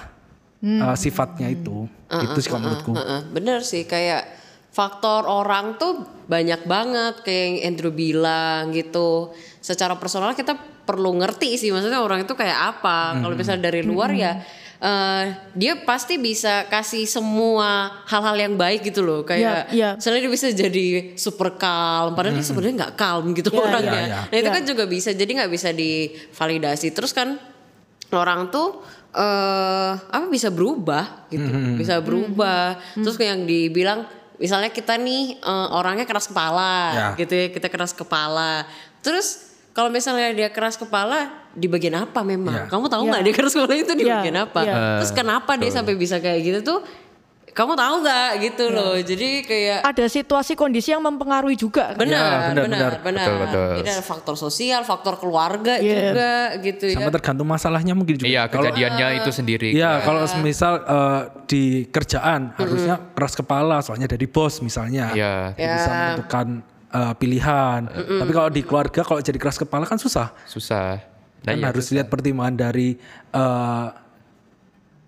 eh, 0.61 0.95
sifatnya 0.95 1.47
itu. 1.47 1.87
itu 2.11 2.37
sih 2.37 2.47
kalau 2.47 2.67
menurutku. 2.67 2.91
Heeh, 2.91 3.19
bener 3.31 3.63
sih 3.63 3.83
kayak 3.83 4.27
faktor 4.71 5.23
orang 5.23 5.75
tuh 5.75 5.99
banyak 6.27 6.63
banget 6.63 7.23
kayak 7.23 7.39
yang 7.41 7.55
Andrew 7.71 7.91
bilang 7.91 8.71
gitu. 8.71 9.31
Secara 9.59 9.95
personal 9.95 10.31
kita 10.31 10.55
perlu 10.81 11.15
ngerti 11.15 11.55
sih 11.55 11.71
maksudnya 11.71 12.03
orang 12.03 12.23
itu 12.23 12.35
kayak 12.35 12.75
apa. 12.75 13.15
Kalau 13.17 13.31
misalnya 13.31 13.67
dari 13.67 13.79
luar 13.81 14.11
ya 14.11 14.43
eh, 14.81 15.23
dia 15.53 15.77
pasti 15.79 16.17
bisa 16.17 16.65
kasih 16.65 17.05
semua 17.05 18.01
hal-hal 18.05 18.33
yang 18.35 18.53
baik 18.57 18.81
gitu 18.83 18.99
loh 18.99 19.21
kayak 19.21 19.69
iya. 19.69 19.93
misalnya 19.93 20.25
dia 20.25 20.31
bisa 20.33 20.47
jadi 20.49 20.85
super 21.13 21.53
calm 21.55 22.11
padahal 22.11 22.33
dia 22.33 22.43
sebenarnya 22.43 22.75
nggak 22.89 22.95
calm 22.95 23.25
gitu 23.31 23.53
Iya, 23.53 23.61
orangnya. 23.61 23.93
iya, 23.93 24.05
iya. 24.09 24.19
Nah 24.25 24.35
itu 24.35 24.49
Iya. 24.49 24.55
kan 24.57 24.63
juga 24.65 24.83
bisa 24.85 25.09
jadi 25.11 25.31
nggak 25.37 25.51
bisa 25.51 25.69
divalidasi 25.69 26.87
terus 26.91 27.13
kan 27.13 27.37
orang 28.11 28.49
tuh 28.49 28.81
eh 29.11 29.91
apa 29.93 30.25
bisa 30.27 30.47
berubah 30.49 31.27
gitu 31.27 31.43
bisa 31.75 31.99
berubah 31.99 32.79
terus 32.95 33.19
kayak 33.19 33.31
yang 33.35 33.43
dibilang 33.43 33.99
misalnya 34.35 34.71
kita 34.71 34.95
nih 34.95 35.37
eh, 35.37 35.67
orangnya 35.69 36.07
keras 36.07 36.25
kepala 36.25 36.73
Ya. 36.91 37.07
gitu 37.19 37.29
ya 37.31 37.47
kita 37.51 37.67
keras 37.67 37.91
kepala 37.91 38.63
terus 39.03 39.50
kalau 39.71 39.87
misalnya 39.87 40.31
dia 40.31 40.49
keras 40.49 40.75
kepala 40.75 41.31
di 41.51 41.67
bagian 41.67 41.95
apa 41.97 42.21
memang? 42.21 42.53
Iya. 42.53 42.63
Kamu 42.67 42.85
tahu 42.87 43.03
Iya. 43.03 43.11
nggak 43.11 43.23
dia 43.23 43.33
keras 43.33 43.53
kepala 43.53 43.73
itu 43.73 43.91
di 43.93 44.03
Iya, 44.03 44.15
bagian 44.19 44.37
apa? 44.39 44.59
iya. 44.61 44.75
Terus 44.99 45.11
kenapa 45.11 45.51
dia 45.55 45.69
sampai 45.69 45.93
bisa 45.95 46.17
kayak 46.17 46.39
gitu 46.41 46.59
tuh? 46.61 46.79
Kamu 47.51 47.75
tahu 47.75 47.95
nggak 47.99 48.29
gitu 48.41 48.63
Iya. 48.63 48.75
loh. 48.79 48.95
Jadi 48.95 49.29
kayak 49.43 49.79
Ada 49.83 50.07
situasi 50.07 50.55
kondisi 50.55 50.95
yang 50.95 51.03
mempengaruhi 51.03 51.59
juga. 51.59 51.91
kan? 51.91 51.99
benar, 51.99 52.15
Ya, 52.15 52.31
benar, 52.47 52.63
benar, 52.63 52.63
benar. 52.63 52.91
benar. 53.03 53.25
Betul, 53.27 53.37
betul. 53.43 53.67
Jadi 53.83 53.89
ada 53.91 54.03
faktor 54.05 54.35
sosial, 54.39 54.81
faktor 54.81 55.19
keluarga 55.19 55.75
Iya. 55.75 55.99
juga 55.99 56.31
gitu 56.63 56.83
ya. 56.87 56.95
Sama 56.95 57.11
tergantung 57.11 57.47
masalahnya 57.47 57.91
mungkin 57.91 58.15
juga. 58.15 58.31
Iya, 58.31 58.47
Kalau 58.47 58.71
kejadiannya 58.71 59.07
itu 59.19 59.31
sendiri. 59.35 59.69
Iya, 59.75 59.99
kalau 59.99 60.23
misal 60.39 60.73
eh, 60.79 61.21
di 61.45 61.63
kerjaan 61.87 62.55
harusnya 62.55 62.95
keras 63.11 63.35
kepala 63.35 63.83
soalnya 63.83 64.07
dari 64.07 64.31
bos 64.31 64.63
misalnya. 64.63 65.11
Iya. 65.11 65.51
Dia 65.51 65.67
Bisa 65.75 65.89
menentukan 65.91 66.47
eh, 66.91 67.13
pilihan. 67.15 67.87
Tapi 67.87 68.31
kalau 68.31 68.49
di 68.51 68.61
keluarga 68.61 69.01
kalau 69.01 69.23
jadi 69.23 69.39
keras 69.39 69.57
kepala 69.57 69.87
kan 69.87 69.97
susah. 69.97 70.35
Susah. 70.45 70.99
Nah, 71.41 71.57
Kan 71.57 71.57
iya. 71.57 71.67
harus 71.73 71.89
lihat 71.89 72.07
pertimbangan 72.11 72.55
dari 72.69 72.93
eh, 73.33 73.87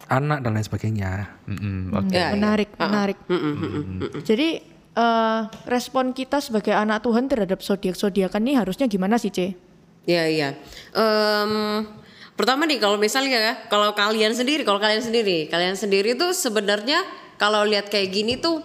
anak 0.10 0.40
dan 0.44 0.52
lain 0.56 0.66
sebagainya. 0.66 1.12
Mm-mm, 1.48 1.94
oke. 1.94 2.12
Ya, 2.12 2.32
ya. 2.32 2.36
Menarik, 2.36 2.70
menarik. 2.76 3.18
Jadi 4.26 4.50
eh, 4.98 5.42
respon 5.70 6.12
kita 6.12 6.42
sebagai 6.42 6.74
anak 6.74 7.06
Tuhan 7.06 7.30
terhadap 7.30 7.60
zodiak-zodiakan 7.62 8.42
ini 8.44 8.54
harusnya 8.58 8.86
gimana 8.90 9.22
sih, 9.22 9.30
C? 9.30 9.54
Iya 10.04 10.24
iya. 10.28 10.50
Em, 10.92 11.88
pertama 12.36 12.68
nih 12.68 12.76
kalau 12.84 13.00
misalnya 13.00 13.40
ya, 13.40 13.54
kalau 13.72 13.96
kalian 13.96 14.36
sendiri, 14.36 14.68
kalau 14.68 14.82
kalian 14.82 15.00
sendiri, 15.00 15.48
kalian 15.48 15.80
sendiri 15.80 16.20
tuh 16.20 16.36
sebenarnya 16.36 17.00
kalau 17.40 17.64
lihat 17.64 17.88
kayak 17.88 18.12
gini 18.12 18.36
tuh 18.36 18.60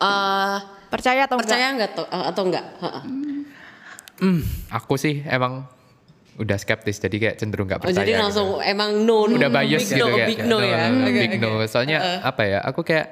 eh 0.00 0.58
Percaya 0.90 1.24
atau 1.24 1.36
enggak? 1.36 1.46
percaya 1.46 1.66
nggak 1.72 1.90
tuh 1.94 2.06
eh, 2.06 2.24
atau 2.26 2.42
enggak? 2.44 2.64
Heeh. 2.76 3.02
Aku 4.70 4.94
sih 4.94 5.24
emang 5.24 5.64
udah 6.36 6.56
skeptis 6.56 6.96
jadi 6.98 7.16
kayak 7.18 7.36
cenderung 7.36 7.66
nggak 7.66 7.78
Oh, 7.78 7.84
percaya. 7.86 8.00
jadi 8.00 8.12
gitu. 8.12 8.22
langsung 8.22 8.48
emang 8.60 8.90
no, 8.98 9.24
no, 9.24 9.36
udah 9.36 9.50
bias 9.50 9.80
big 9.82 9.88
gitu 9.90 10.00
no, 10.00 10.06
kayak 10.10 10.26
big 10.26 10.40
no 10.42 10.56
ya. 10.58 10.76
uh, 10.78 10.88
Oke, 11.02 11.12
big 11.18 11.32
oke. 11.32 11.40
no. 11.42 11.50
Soalnya 11.64 11.98
apa 12.22 12.42
ya? 12.42 12.58
Aku 12.62 12.80
kayak 12.80 13.06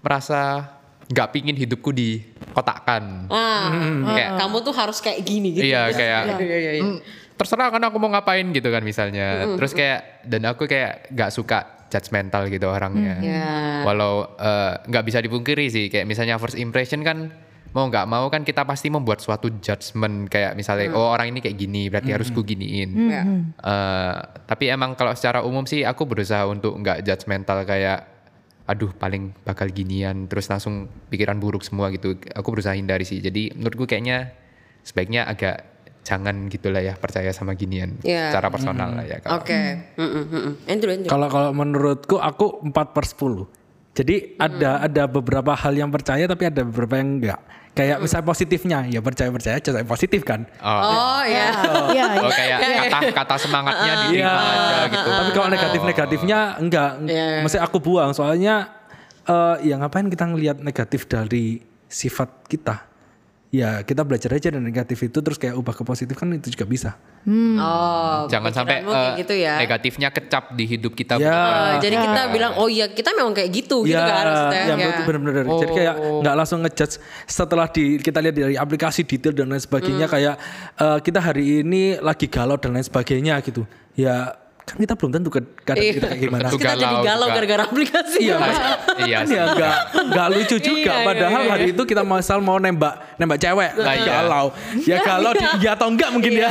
merasa 0.00 0.40
nggak 1.04 1.28
pingin 1.30 1.54
hidupku 1.54 1.90
dikotakkan. 1.90 3.28
Ah, 3.28 3.68
Kayak 4.08 4.30
kamu 4.36 4.56
tuh 4.62 4.72
harus 4.72 4.98
kayak 4.98 5.20
gini 5.20 5.48
gitu. 5.52 5.64
iya 5.64 5.88
kayak 5.90 6.20
Iya 6.34 6.56
iya 6.58 6.72
iya. 6.72 6.82
"Hmm, 6.82 6.98
terserah 7.34 7.68
kan 7.68 7.82
aku 7.82 7.96
mau 7.96 8.08
ngapain 8.08 8.46
gitu 8.46 8.66
kan 8.66 8.80
misalnya. 8.80 9.52
Terus 9.54 9.72
kayak 9.72 10.00
dan 10.24 10.42
aku 10.46 10.64
kayak 10.64 11.12
nggak 11.12 11.30
suka 11.30 11.81
judgmental 11.92 12.48
gitu 12.48 12.72
orangnya. 12.72 13.20
Ya. 13.20 13.84
Walau 13.84 14.32
eh, 14.40 14.80
nggak 14.88 15.04
bisa 15.04 15.20
dipungkiri 15.20 15.68
sih 15.68 15.92
kayak 15.92 16.08
misalnya 16.08 16.40
first 16.40 16.56
impression 16.56 17.04
kan 17.04 17.28
mau 17.72 17.88
nggak 17.88 18.04
mau 18.04 18.28
kan 18.28 18.44
kita 18.44 18.68
pasti 18.68 18.92
membuat 18.92 19.24
suatu 19.24 19.48
judgement 19.48 20.28
kayak 20.28 20.52
misalnya 20.52 20.92
oh 20.92 21.08
orang 21.08 21.32
ini 21.32 21.40
kayak 21.40 21.56
gini 21.56 21.88
berarti 21.88 22.12
harus 22.12 22.28
ku 22.32 22.40
giniin. 22.44 23.12
Eh, 23.60 24.14
tapi 24.48 24.72
emang 24.72 24.96
kalau 24.96 25.12
secara 25.12 25.44
umum 25.44 25.68
sih 25.68 25.84
aku 25.84 26.08
berusaha 26.08 26.48
untuk 26.48 26.76
nggak 26.80 27.04
judgmental 27.04 27.64
kayak 27.68 28.08
aduh 28.62 28.94
paling 28.94 29.34
bakal 29.42 29.66
ginian 29.68 30.30
terus 30.30 30.46
langsung 30.48 30.88
pikiran 31.12 31.36
buruk 31.40 31.64
semua 31.64 31.88
gitu. 31.92 32.16
Aku 32.32 32.52
berusaha 32.52 32.76
hindari 32.76 33.04
sih. 33.04 33.20
Jadi 33.20 33.52
menurutku 33.56 33.84
kayaknya 33.88 34.32
sebaiknya 34.84 35.26
agak 35.26 35.71
jangan 36.02 36.50
gitulah 36.50 36.78
ya 36.78 36.94
percaya 36.94 37.30
sama 37.30 37.54
ginian 37.54 37.94
Iya. 38.02 38.28
secara 38.28 38.50
personal 38.50 38.90
lah 38.90 39.04
ya. 39.04 39.18
kalau- 39.18 39.38
Oke. 39.38 39.60
Mm, 39.94 40.02
mm, 40.02 40.24
mm, 40.26 40.42
mm. 40.66 41.06
Kalau 41.06 41.28
kalau 41.28 41.50
menurutku 41.52 42.18
aku 42.18 42.58
4 42.60 42.90
per 42.90 43.06
10. 43.06 43.46
Jadi 43.92 44.34
ada 44.36 44.82
ada 44.82 45.04
beberapa 45.04 45.52
hal 45.52 45.72
yang 45.72 45.88
percaya 45.88 46.24
tapi 46.24 46.48
ada 46.48 46.64
beberapa 46.64 46.96
yang 46.96 47.20
enggak. 47.20 47.40
Kayak 47.72 48.00
misalnya 48.00 48.26
positifnya 48.26 48.78
ya 48.84 49.00
percaya 49.00 49.28
percaya 49.28 49.56
aja 49.56 49.70
positif 49.82 50.20
kan. 50.22 50.44
Oh, 50.58 50.80
Oh 50.82 51.22
ya. 51.22 51.48
Iya, 51.94 52.04
oh 52.18 52.28
iya. 52.28 52.56
kayak 52.58 52.88
kata-kata 52.90 53.34
semangatnya 53.38 53.92
diterima 54.02 54.32
aja 54.32 54.78
gitu. 54.88 55.08
Tapi 55.08 55.30
kalau 55.30 55.48
negatif-negatifnya 55.48 56.38
enggak. 56.58 56.90
Iya. 57.04 57.40
Maksudnya 57.40 57.64
aku 57.64 57.78
buang 57.78 58.10
soalnya 58.10 58.74
eh 59.22 59.56
ya 59.62 59.78
ngapain 59.78 60.10
kita 60.10 60.26
ngelihat 60.26 60.58
negatif 60.58 61.06
dari 61.06 61.62
sifat 61.86 62.44
kita. 62.44 62.90
Ya 63.52 63.84
kita 63.84 64.00
belajar 64.00 64.32
aja 64.32 64.48
dari 64.48 64.64
negatif 64.64 64.96
itu 65.04 65.20
terus 65.20 65.36
kayak 65.36 65.52
ubah 65.60 65.76
ke 65.76 65.84
positif 65.84 66.16
kan 66.16 66.24
itu 66.32 66.48
juga 66.48 66.64
bisa. 66.64 66.90
Oh. 67.28 68.24
Jangan 68.24 68.48
sampai 68.48 68.80
eh, 68.80 69.10
gitu 69.20 69.36
ya. 69.36 69.60
negatifnya 69.60 70.08
kecap 70.08 70.56
di 70.56 70.64
hidup 70.64 70.96
kita. 70.96 71.20
Ya. 71.20 71.76
Eh, 71.76 71.84
jadi 71.84 72.00
kita 72.00 72.32
bilang 72.32 72.56
oh 72.56 72.64
iya 72.72 72.88
kita 72.88 73.12
memang 73.12 73.36
kayak 73.36 73.52
gitu 73.52 73.84
gitu 73.84 74.00
kan 74.00 74.24
maksudnya. 74.24 74.62
ya, 74.64 74.72
ya. 74.72 74.86
betul, 74.88 75.04
bener-bener. 75.04 75.44
Jadi 75.52 75.72
kayak 75.76 75.94
nggak 76.24 76.34
langsung 76.40 76.58
ngejudge 76.64 76.96
setelah 77.28 77.68
di 77.68 78.00
kita 78.00 78.24
lihat 78.24 78.34
dari 78.40 78.56
aplikasi 78.56 79.04
detail 79.04 79.36
dan 79.36 79.52
lain 79.52 79.60
sebagainya 79.60 80.06
Hmm. 80.08 80.14
kayak 80.16 80.34
eh, 80.80 80.98
kita 81.04 81.20
hari 81.20 81.44
ini 81.60 82.00
lagi 82.00 82.32
galau 82.32 82.56
dan 82.56 82.72
lain 82.72 82.88
sebagainya 82.88 83.36
gitu. 83.44 83.68
Ya 83.92 84.32
kan 84.72 84.78
kita 84.78 84.94
belum 84.94 85.10
tentu 85.12 85.28
ke- 85.28 85.52
keadaan 85.60 85.84
Iya. 85.84 85.92
kita 85.92 86.06
kayak 86.08 86.22
gimana. 86.22 86.46
Kita 86.48 86.64
jadi 86.64 86.80
Galau 86.82 87.02
galau 87.02 87.26
juga. 87.26 87.36
gara-gara 87.36 87.62
aplikasi. 87.64 88.18
Iya, 88.18 88.30
ya. 88.30 88.36
Mas. 88.38 88.56
Iya 88.98 89.18
Kan 89.18 89.26
ya 89.28 89.44
nggak 89.50 89.74
nggak 90.08 90.28
lucu 90.30 90.56
juga. 90.58 90.72
Iya, 90.82 90.94
iya, 90.94 91.04
Padahal 91.04 91.40
iya, 91.40 91.50
hari 91.50 91.64
itu 91.70 91.82
kita 91.84 92.02
misal 92.02 92.38
mau 92.40 92.56
nembak 92.56 92.94
nembak 93.16 93.38
cewek, 93.38 93.70
Lah, 93.76 93.94
iya. 93.94 94.04
galau. 94.06 94.46
Ya 94.82 94.96
galau 95.00 95.32
di 95.32 95.44
iya 95.58 95.70
atau 95.72 95.86
enggak 95.86 96.08
mungkin 96.10 96.32
ya. 96.34 96.48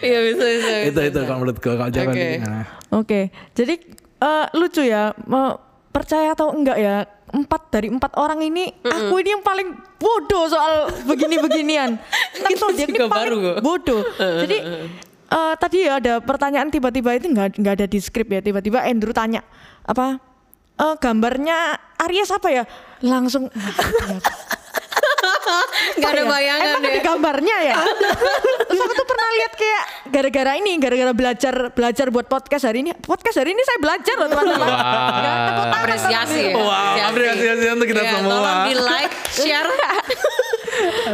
Iya 0.00 0.18
bisa 0.22 0.44
bisa. 0.46 0.72
itu 0.86 1.00
itu 1.02 1.18
kalau 1.22 1.38
menurutku 1.38 1.70
kalau 1.70 1.88
jawaban 1.88 2.12
Oke. 2.12 2.28
gimana. 2.34 2.60
Oke, 2.90 3.20
jadi 3.52 3.74
eh, 4.18 4.46
lucu 4.54 4.82
ya, 4.82 5.02
me- 5.22 5.56
percaya 5.90 6.30
atau 6.30 6.50
enggak 6.50 6.76
ya, 6.76 7.04
empat 7.30 7.62
dari 7.68 7.88
empat 7.88 8.12
orang 8.14 8.40
ini, 8.40 8.68
aku 8.78 9.14
ini 9.16 9.30
yang 9.30 9.42
paling 9.42 9.68
bodoh 9.96 10.44
soal 10.46 10.74
begini-beginian. 11.04 11.96
Kita 12.44 12.66
dia 12.70 12.84
ini 12.84 12.92
juga 12.92 13.06
paling 13.06 13.16
baru 13.24 13.36
kok. 13.40 13.56
bodoh. 13.60 14.00
Jadi 14.44 14.56
eh, 15.34 15.54
tadi 15.58 15.84
ya 15.84 15.98
ada 15.98 16.22
pertanyaan 16.22 16.70
tiba-tiba 16.70 17.18
itu 17.18 17.26
nggak 17.28 17.58
nggak 17.58 17.74
ada 17.82 17.86
di 17.90 17.98
skrip 17.98 18.30
ya, 18.30 18.40
tiba-tiba 18.40 18.86
Andrew 18.86 19.10
tanya 19.10 19.42
apa 19.82 20.22
eh, 20.78 20.94
gambarnya 21.02 21.78
Aries 22.06 22.30
apa 22.30 22.48
ya? 22.54 22.64
Langsung 23.02 23.50
Gak 25.94 26.10
ada 26.10 26.20
ya? 26.20 26.26
bayangan 26.26 26.66
Emang 26.66 26.82
deh. 26.82 26.90
ada 26.90 27.00
gambarnya 27.02 27.56
ya? 27.62 27.76
Terus 28.68 28.80
aku 28.80 28.94
tuh 28.94 29.06
pernah 29.06 29.28
lihat 29.32 29.52
kayak 29.54 29.82
gara-gara 30.06 30.52
ini, 30.56 30.72
gara-gara 30.76 31.12
belajar 31.12 31.54
belajar 31.70 32.06
buat 32.08 32.26
podcast 32.26 32.64
hari 32.64 32.82
ini. 32.82 32.92
Podcast 32.96 33.36
hari 33.36 33.52
ini 33.52 33.62
saya 33.62 33.78
belajar 33.78 34.14
loh 34.16 34.28
teman-teman. 34.28 34.68
Ya, 34.68 35.32
tangan 35.46 35.72
Apresiasi 35.76 36.40
ya. 36.42 36.54
Wow, 36.54 36.94
apresiasi 37.04 37.64
untuk 37.70 37.86
kita 37.86 38.02
Iya, 38.02 38.12
semua. 38.12 38.32
Tolong 38.32 38.58
di 38.64 38.74
like, 38.76 39.14
share. 39.38 39.70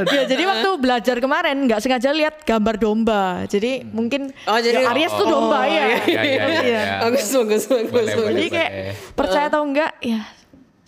Ya, 0.09 0.23
jadi 0.25 0.43
waktu 0.43 0.69
belajar 0.79 1.17
kemarin 1.19 1.69
nggak 1.69 1.81
sengaja 1.81 2.11
lihat 2.11 2.35
gambar 2.43 2.75
domba. 2.77 3.25
Jadi 3.45 3.85
mungkin 3.85 4.33
Oh, 4.47 4.57
jadi- 4.57 4.81
ya, 4.81 4.91
Aries 4.91 5.13
tuh 5.13 5.27
domba 5.27 5.67
ya. 5.67 5.71
Iya, 5.71 5.99
iya, 6.01 6.23
iya, 6.25 6.45
iya. 6.63 6.83
Bagus 7.03 7.29
bagus 7.29 7.63
bagus. 7.69 8.07
Jadi 8.09 8.49
kayak 8.49 8.71
percaya 9.13 9.47
atau 9.47 9.63
enggak 9.63 9.93
ya 10.01 10.21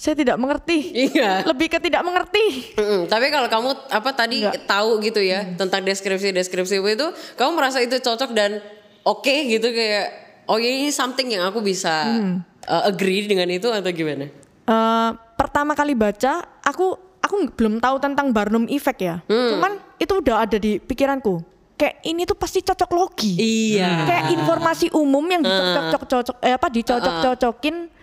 saya 0.03 0.19
tidak 0.19 0.35
mengerti. 0.35 0.91
Iya. 1.15 1.47
Lebih 1.47 1.71
ke 1.71 1.79
tidak 1.79 2.03
mengerti. 2.03 2.75
Mm-mm, 2.75 3.07
tapi 3.07 3.31
kalau 3.31 3.47
kamu 3.47 3.71
apa 3.87 4.11
tadi 4.11 4.43
tahu 4.67 4.99
gitu 4.99 5.23
ya 5.23 5.47
tentang 5.55 5.87
deskripsi-deskripsi 5.87 6.83
itu, 6.83 7.07
kamu 7.39 7.51
merasa 7.55 7.79
itu 7.79 8.03
cocok 8.03 8.35
dan 8.35 8.59
oke 9.07 9.31
gitu 9.47 9.71
kayak 9.71 10.11
oh 10.51 10.59
ya 10.59 10.67
ini 10.75 10.91
something 10.91 11.31
yang 11.31 11.47
aku 11.47 11.63
bisa 11.63 12.19
uh, 12.67 12.83
agree 12.91 13.31
dengan 13.31 13.47
itu 13.47 13.71
atau 13.71 13.95
gimana? 13.95 14.27
Eh, 14.67 15.11
pertama 15.39 15.79
kali 15.79 15.95
baca 15.95 16.51
aku 16.67 16.99
aku 17.23 17.55
belum 17.55 17.79
tahu 17.79 18.03
tentang 18.03 18.35
Barnum 18.35 18.67
Effect 18.67 18.99
ya. 18.99 19.23
Cuman 19.31 19.79
itu 20.03 20.19
udah 20.19 20.51
ada 20.51 20.59
di 20.59 20.83
pikiranku. 20.83 21.47
Kayak 21.79 22.03
ini 22.03 22.27
tuh 22.27 22.35
pasti 22.35 22.59
cocok 22.59 22.91
logi. 22.91 23.39
Iya. 23.39 24.03
Kayak 24.03 24.25
informasi 24.35 24.91
umum 24.99 25.23
yang 25.31 25.47
dicocok-cocok 25.47 26.43
eh 26.43 26.59
apa 26.59 26.67
dicocok-cocokin 26.75 28.02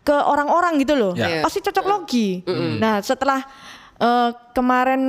ke 0.00 0.12
orang-orang 0.12 0.80
gitu 0.80 0.96
loh. 0.96 1.12
Ya. 1.12 1.40
Pasti 1.40 1.60
cocok 1.60 1.84
logi. 1.84 2.40
Nah, 2.78 3.00
setelah 3.00 3.44
eh, 3.96 4.30
kemarin 4.52 5.02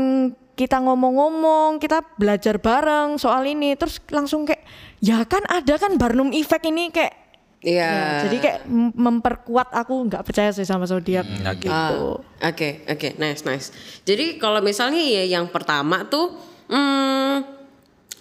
kita 0.53 0.77
ngomong-ngomong, 0.77 1.79
kita 1.79 2.03
belajar 2.19 2.59
bareng 2.59 3.15
soal 3.17 3.41
ini, 3.45 3.73
terus 3.73 3.97
langsung 4.11 4.43
kayak 4.43 4.61
ya 4.99 5.23
kan 5.25 5.41
ada 5.47 5.79
kan 5.79 5.95
Barnum 5.97 6.29
Effect 6.31 6.65
ini 6.65 6.91
kayak 6.91 7.21
Iya. 7.61 7.85
Ya, 7.85 8.25
jadi 8.25 8.37
kayak 8.41 8.59
mem- 8.65 8.89
memperkuat 8.97 9.69
aku 9.69 10.09
nggak 10.09 10.25
percaya 10.25 10.49
sih 10.49 10.65
sama 10.65 10.89
zodiak 10.89 11.29
gitu. 11.61 11.69
Ah, 11.69 12.49
Oke, 12.49 12.81
oke, 12.89 13.21
nice, 13.21 13.45
nice. 13.45 13.69
Jadi 14.01 14.41
kalau 14.41 14.65
misalnya 14.65 14.97
ya 14.97 15.29
yang 15.29 15.45
pertama 15.45 16.01
tuh 16.09 16.41
hmm, 16.65 17.45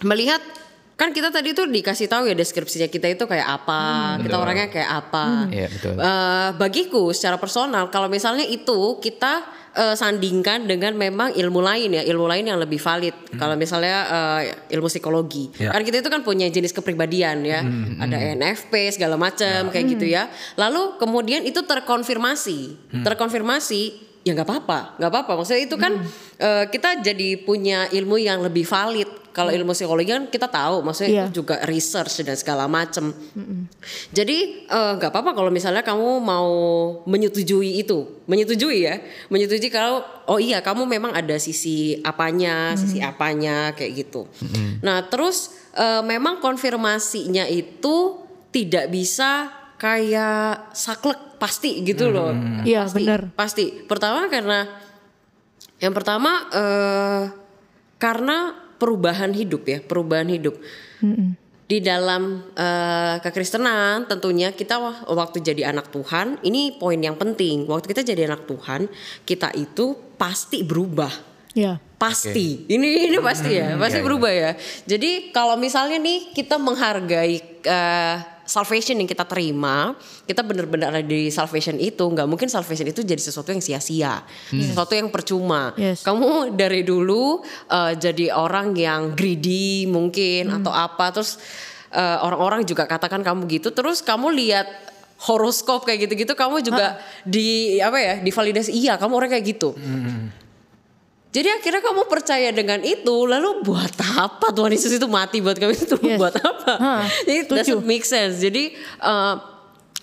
melihat 0.05 0.41
kan 1.01 1.09
kita 1.09 1.33
tadi 1.33 1.57
tuh 1.57 1.65
dikasih 1.65 2.05
tahu 2.05 2.29
ya 2.29 2.37
deskripsinya 2.37 2.85
kita 2.85 3.09
itu 3.09 3.25
kayak 3.25 3.65
apa, 3.65 3.81
kita 4.21 4.37
orangnya 4.37 4.69
kayak 4.69 4.89
apa. 5.01 5.49
Iya, 5.49 5.65
betul. 5.73 5.97
Eh, 5.97 6.49
bagiku 6.61 7.09
secara 7.09 7.41
personal 7.41 7.89
kalau 7.89 8.05
misalnya 8.05 8.45
itu 8.45 9.01
kita 9.01 9.41
eh, 9.73 9.97
sandingkan 9.97 10.69
dengan 10.69 10.93
memang 10.93 11.33
ilmu 11.33 11.57
lain 11.57 11.97
ya, 11.97 12.05
ilmu 12.05 12.29
lain 12.29 12.53
yang 12.53 12.61
lebih 12.61 12.77
valid. 12.77 13.33
Kalau 13.33 13.57
misalnya 13.57 13.97
eh, 14.13 14.77
ilmu 14.77 14.85
psikologi, 14.85 15.49
Ya. 15.57 15.73
kan 15.73 15.81
kita 15.81 16.05
itu 16.05 16.09
kan 16.13 16.21
punya 16.21 16.45
jenis 16.53 16.69
kepribadian 16.69 17.49
ya, 17.49 17.65
ada 17.97 18.17
NFP 18.37 18.93
segala 18.93 19.17
macam 19.17 19.73
kayak 19.73 19.85
gitu 19.97 20.05
ya. 20.05 20.29
Lalu 20.53 21.01
kemudian 21.01 21.41
itu 21.41 21.65
terkonfirmasi, 21.65 22.93
terkonfirmasi 23.01 23.81
ya 24.21 24.37
nggak 24.37 24.45
apa-apa, 24.45 25.01
nggak 25.01 25.09
apa-apa. 25.09 25.31
Maksudnya 25.41 25.65
itu 25.65 25.75
kan 25.81 25.97
eh, 26.37 26.69
kita 26.69 27.01
jadi 27.01 27.41
punya 27.41 27.89
ilmu 27.89 28.21
yang 28.21 28.45
lebih 28.45 28.69
valid 28.69 29.20
Kalau 29.31 29.51
ilmu 29.51 29.71
psikologi 29.71 30.11
kan 30.11 30.27
kita 30.27 30.51
tahu, 30.51 30.83
maksudnya 30.83 31.27
itu 31.27 31.43
juga 31.43 31.63
research 31.63 32.27
dan 32.27 32.35
segala 32.35 32.67
macam. 32.67 33.15
Jadi 34.11 34.67
eh, 34.67 34.91
nggak 34.99 35.11
apa-apa 35.11 35.31
kalau 35.31 35.47
misalnya 35.47 35.81
kamu 35.81 36.19
mau 36.19 36.51
menyetujui 37.07 37.79
itu, 37.79 38.23
menyetujui 38.27 38.83
ya, 38.83 38.99
menyetujui 39.31 39.71
kalau 39.71 40.03
oh 40.27 40.39
iya 40.39 40.59
kamu 40.59 40.83
memang 40.83 41.15
ada 41.15 41.39
sisi 41.39 41.99
apanya, 42.03 42.75
sisi 42.75 42.99
apanya 42.99 43.71
kayak 43.71 44.07
gitu. 44.07 44.27
Nah 44.83 45.07
terus 45.07 45.55
eh, 45.79 46.03
memang 46.03 46.43
konfirmasinya 46.43 47.47
itu 47.47 48.19
tidak 48.51 48.91
bisa 48.91 49.61
kayak 49.79 50.75
saklek 50.77 51.41
pasti 51.41 51.81
gitu 51.81 52.13
loh. 52.13 52.29
Iya, 52.61 52.85
Pasti, 52.85 53.01
benar. 53.01 53.21
Pasti. 53.33 53.65
Pertama 53.89 54.29
karena 54.29 54.69
yang 55.81 55.97
pertama 55.97 56.45
eh, 56.53 57.23
karena 57.97 58.53
perubahan 58.81 59.29
hidup 59.37 59.61
ya, 59.69 59.77
perubahan 59.77 60.25
hidup. 60.33 60.57
Di 61.69 61.77
dalam 61.79 62.51
eh, 62.57 63.15
kekristenan 63.21 64.09
tentunya 64.09 64.49
kita 64.51 64.81
waktu 65.05 65.45
jadi 65.45 65.69
anak 65.69 65.93
Tuhan, 65.93 66.41
ini 66.41 66.75
poin 66.81 66.97
yang 66.97 67.15
penting. 67.15 67.69
Waktu 67.69 67.85
kita 67.93 68.01
jadi 68.01 68.25
anak 68.25 68.49
Tuhan, 68.49 68.89
kita 69.23 69.53
itu 69.53 69.93
pasti 70.17 70.65
berubah. 70.65 71.13
Ya. 71.53 71.77
Pasti. 72.01 72.65
Ini 72.65 73.13
ini 73.13 73.17
pasti 73.21 73.61
ya, 73.61 73.77
pasti 73.77 74.01
berubah 74.01 74.33
ya. 74.33 74.51
Jadi 74.89 75.29
kalau 75.29 75.53
misalnya 75.61 76.01
nih 76.01 76.33
kita 76.33 76.57
menghargai 76.57 77.37
eh, 77.61 78.15
salvation 78.51 78.99
yang 78.99 79.07
kita 79.07 79.23
terima, 79.23 79.95
kita 80.27 80.43
benar-benar 80.43 80.91
ada 80.91 81.07
di 81.07 81.31
salvation 81.31 81.79
itu, 81.79 82.03
nggak 82.03 82.27
mungkin 82.27 82.51
salvation 82.51 82.83
itu 82.91 82.99
jadi 82.99 83.23
sesuatu 83.23 83.55
yang 83.55 83.63
sia-sia, 83.63 84.27
sesuatu 84.51 84.91
yang 84.91 85.07
percuma. 85.07 85.71
Yes. 85.79 86.03
Kamu 86.03 86.51
dari 86.51 86.83
dulu 86.83 87.39
eh, 87.71 87.95
jadi 87.95 88.35
orang 88.35 88.75
yang 88.75 89.15
greedy 89.15 89.87
mungkin 89.87 90.51
atau 90.51 90.75
apa, 90.75 91.15
terus 91.15 91.39
eh, 91.95 92.17
orang-orang 92.19 92.67
juga 92.67 92.83
katakan 92.83 93.23
kamu 93.23 93.47
gitu, 93.47 93.71
terus 93.71 94.03
kamu 94.03 94.35
lihat 94.35 94.67
horoskop 95.21 95.87
kayak 95.87 96.11
gitu-gitu, 96.11 96.35
kamu 96.35 96.59
juga 96.59 96.99
di 97.23 97.79
apa 97.79 97.95
ya, 98.03 98.13
divalidasi 98.19 98.75
iya 98.75 98.99
kamu 98.99 99.13
orang 99.15 99.31
kayak 99.31 99.45
gitu. 99.47 99.71
Jadi 101.31 101.47
akhirnya 101.47 101.79
kamu 101.79 102.11
percaya 102.11 102.51
dengan 102.51 102.83
itu, 102.83 103.23
lalu 103.23 103.63
buat 103.63 103.95
apa 104.19 104.51
Tuhan 104.51 104.75
Yesus 104.75 104.99
itu 104.99 105.07
mati 105.07 105.39
buat 105.39 105.55
kamu 105.55 105.71
itu 105.71 105.95
Yes. 106.03 106.19
buat 106.19 106.35
apa? 106.35 106.73
Ha, 106.75 106.93
Jadi 107.23 107.47
doesn't 107.47 107.87
make 107.87 108.03
sense. 108.03 108.43
Jadi 108.43 108.75
eh, 108.99 109.35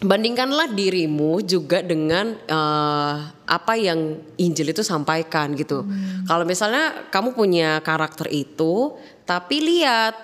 bandingkanlah 0.01 0.72
dirimu 0.72 1.45
juga 1.45 1.85
dengan 1.85 2.33
eh, 2.33 3.14
apa 3.45 3.72
yang 3.76 4.16
Injil 4.41 4.72
itu 4.72 4.81
sampaikan 4.81 5.53
gitu. 5.53 5.85
Kalau 6.24 6.49
misalnya 6.49 7.09
kamu 7.12 7.37
punya 7.37 7.85
karakter 7.85 8.33
itu, 8.33 8.97
tapi 9.29 9.61
lihat 9.61 10.16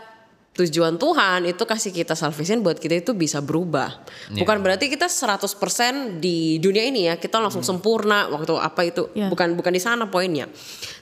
tujuan 0.54 0.94
Tuhan 0.94 1.50
itu 1.50 1.62
kasih 1.66 1.90
kita 1.90 2.14
salvation 2.14 2.62
buat 2.62 2.78
kita 2.78 3.02
itu 3.02 3.10
bisa 3.10 3.42
berubah. 3.42 3.90
Bukan 4.30 4.62
berarti 4.62 4.86
kita 4.86 5.10
100% 5.10 6.22
di 6.22 6.62
dunia 6.62 6.86
ini 6.86 7.10
ya, 7.10 7.18
kita 7.18 7.42
langsung 7.42 7.66
sempurna 7.66 8.30
waktu 8.30 8.54
apa 8.54 8.86
itu. 8.86 9.10
Ya. 9.18 9.26
Bukan 9.26 9.58
bukan 9.58 9.74
di 9.74 9.82
sana 9.82 10.06
poinnya. 10.06 10.46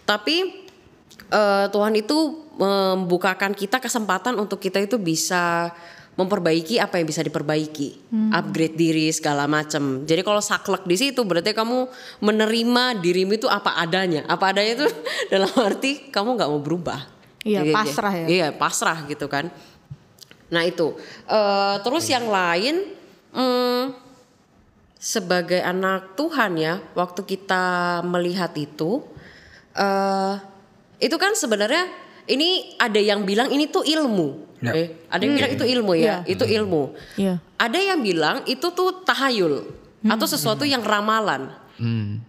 Tapi 0.08 0.64
eh, 1.28 1.66
Tuhan 1.68 1.92
itu 2.00 2.48
membukakan 2.56 3.52
kita 3.52 3.76
kesempatan 3.76 4.40
untuk 4.40 4.56
kita 4.56 4.80
itu 4.80 4.96
bisa 4.96 5.68
memperbaiki 6.12 6.76
apa 6.76 7.00
yang 7.00 7.08
bisa 7.08 7.24
diperbaiki, 7.24 8.12
upgrade 8.36 8.76
diri 8.76 9.08
segala 9.08 9.48
macam. 9.48 10.04
Jadi 10.04 10.20
kalau 10.20 10.44
saklek 10.44 10.84
di 10.84 10.96
situ 11.00 11.24
berarti 11.24 11.56
kamu 11.56 11.88
menerima 12.20 13.00
dirimu 13.00 13.40
itu 13.40 13.48
apa 13.48 13.80
adanya. 13.80 14.28
Apa 14.28 14.52
adanya 14.52 14.84
itu 14.84 14.86
dalam 15.32 15.48
arti 15.56 16.12
kamu 16.12 16.36
nggak 16.36 16.50
mau 16.52 16.60
berubah. 16.60 17.11
Iya, 17.42 17.60
Gitu, 17.66 17.74
pasrah 17.74 18.14
ya. 18.14 18.26
Iya 18.26 18.48
pasrah 18.54 18.98
gitu 19.10 19.26
kan. 19.26 19.50
Nah 20.52 20.62
itu. 20.66 20.94
Eh, 21.26 21.76
terus 21.82 22.04
yang 22.08 22.26
lain. 22.30 23.00
hmm, 23.32 23.96
sebagai 25.00 25.64
anak 25.64 26.14
Tuhan 26.20 26.52
ya, 26.60 26.78
waktu 26.92 27.24
kita 27.24 27.98
melihat 28.04 28.52
itu, 28.60 29.00
eh 29.72 30.36
itu 31.00 31.16
kan 31.16 31.32
sebenarnya 31.32 31.88
ini 32.28 32.76
ada 32.76 33.00
yang 33.00 33.24
bilang 33.24 33.48
ini 33.50 33.72
tuh 33.72 33.82
ilmu, 33.82 34.52
Ya. 34.62 34.70
Eh, 34.78 34.88
ada 35.10 35.26
yang 35.26 35.34
bilang 35.34 35.52
itu 35.58 35.64
ilmu 35.66 35.92
ya, 35.98 36.22
itu 36.22 36.44
ilmu. 36.46 36.94
Iya. 37.18 37.42
Ada 37.58 37.78
yang 37.82 37.98
bilang 37.98 38.46
itu 38.46 38.68
tuh 38.70 39.02
tahayul 39.02 39.66
atau 40.06 40.26
sesuatu 40.28 40.62
yang 40.62 40.84
ramalan. 40.86 41.50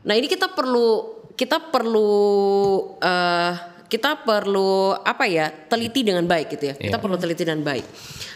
Nah 0.02 0.14
ini 0.18 0.26
kita 0.26 0.50
perlu 0.50 1.20
kita 1.38 1.62
perlu 1.70 2.10
eh, 2.98 3.54
kita 3.94 4.26
perlu 4.26 4.98
apa 4.98 5.30
ya 5.30 5.54
teliti 5.54 6.02
dengan 6.02 6.26
baik 6.26 6.58
gitu 6.58 6.74
ya. 6.74 6.76
Kita 6.76 6.98
perlu 6.98 7.14
teliti 7.14 7.46
dengan 7.46 7.62
baik. 7.62 7.86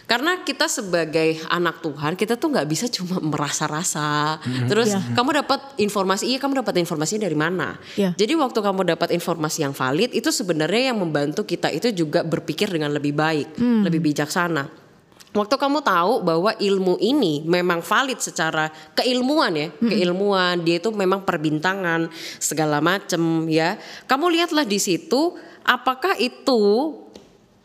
Karena 0.06 0.46
kita 0.46 0.70
sebagai 0.70 1.42
anak 1.50 1.82
Tuhan 1.82 2.14
kita 2.14 2.38
tuh 2.38 2.54
nggak 2.54 2.68
bisa 2.70 2.86
cuma 2.94 3.18
merasa-rasa. 3.34 4.38
Terus 4.70 4.94
Iya. 4.94 5.18
kamu 5.18 5.42
dapat 5.42 5.60
informasi, 5.82 6.30
iya 6.30 6.38
kamu 6.38 6.62
dapat 6.62 6.78
informasinya 6.78 7.26
dari 7.26 7.34
mana? 7.34 7.74
Iya. 7.98 8.14
Jadi 8.14 8.38
waktu 8.38 8.60
kamu 8.62 8.86
dapat 8.86 9.10
informasi 9.18 9.66
yang 9.66 9.74
valid 9.74 10.14
itu 10.14 10.30
sebenarnya 10.30 10.94
yang 10.94 11.02
membantu 11.02 11.42
kita 11.42 11.74
itu 11.74 11.90
juga 11.90 12.22
berpikir 12.22 12.70
dengan 12.70 12.94
lebih 12.94 13.18
baik, 13.18 13.58
lebih 13.58 14.00
bijaksana. 14.00 14.87
Waktu 15.36 15.56
kamu 15.60 15.84
tahu 15.84 16.24
bahwa 16.24 16.56
ilmu 16.56 16.98
ini 17.04 17.44
memang 17.44 17.84
valid 17.84 18.18
secara 18.24 18.72
keilmuan 18.96 19.54
ya, 19.54 19.68
keilmuan 19.76 20.64
dia 20.64 20.80
itu 20.80 20.90
memang 20.90 21.28
perbintangan 21.28 22.08
segala 22.40 22.80
macem 22.80 23.46
ya. 23.52 23.76
Kamu 24.08 24.32
lihatlah 24.34 24.64
di 24.64 24.80
situ 24.80 25.36
apakah 25.68 26.16
itu 26.18 26.96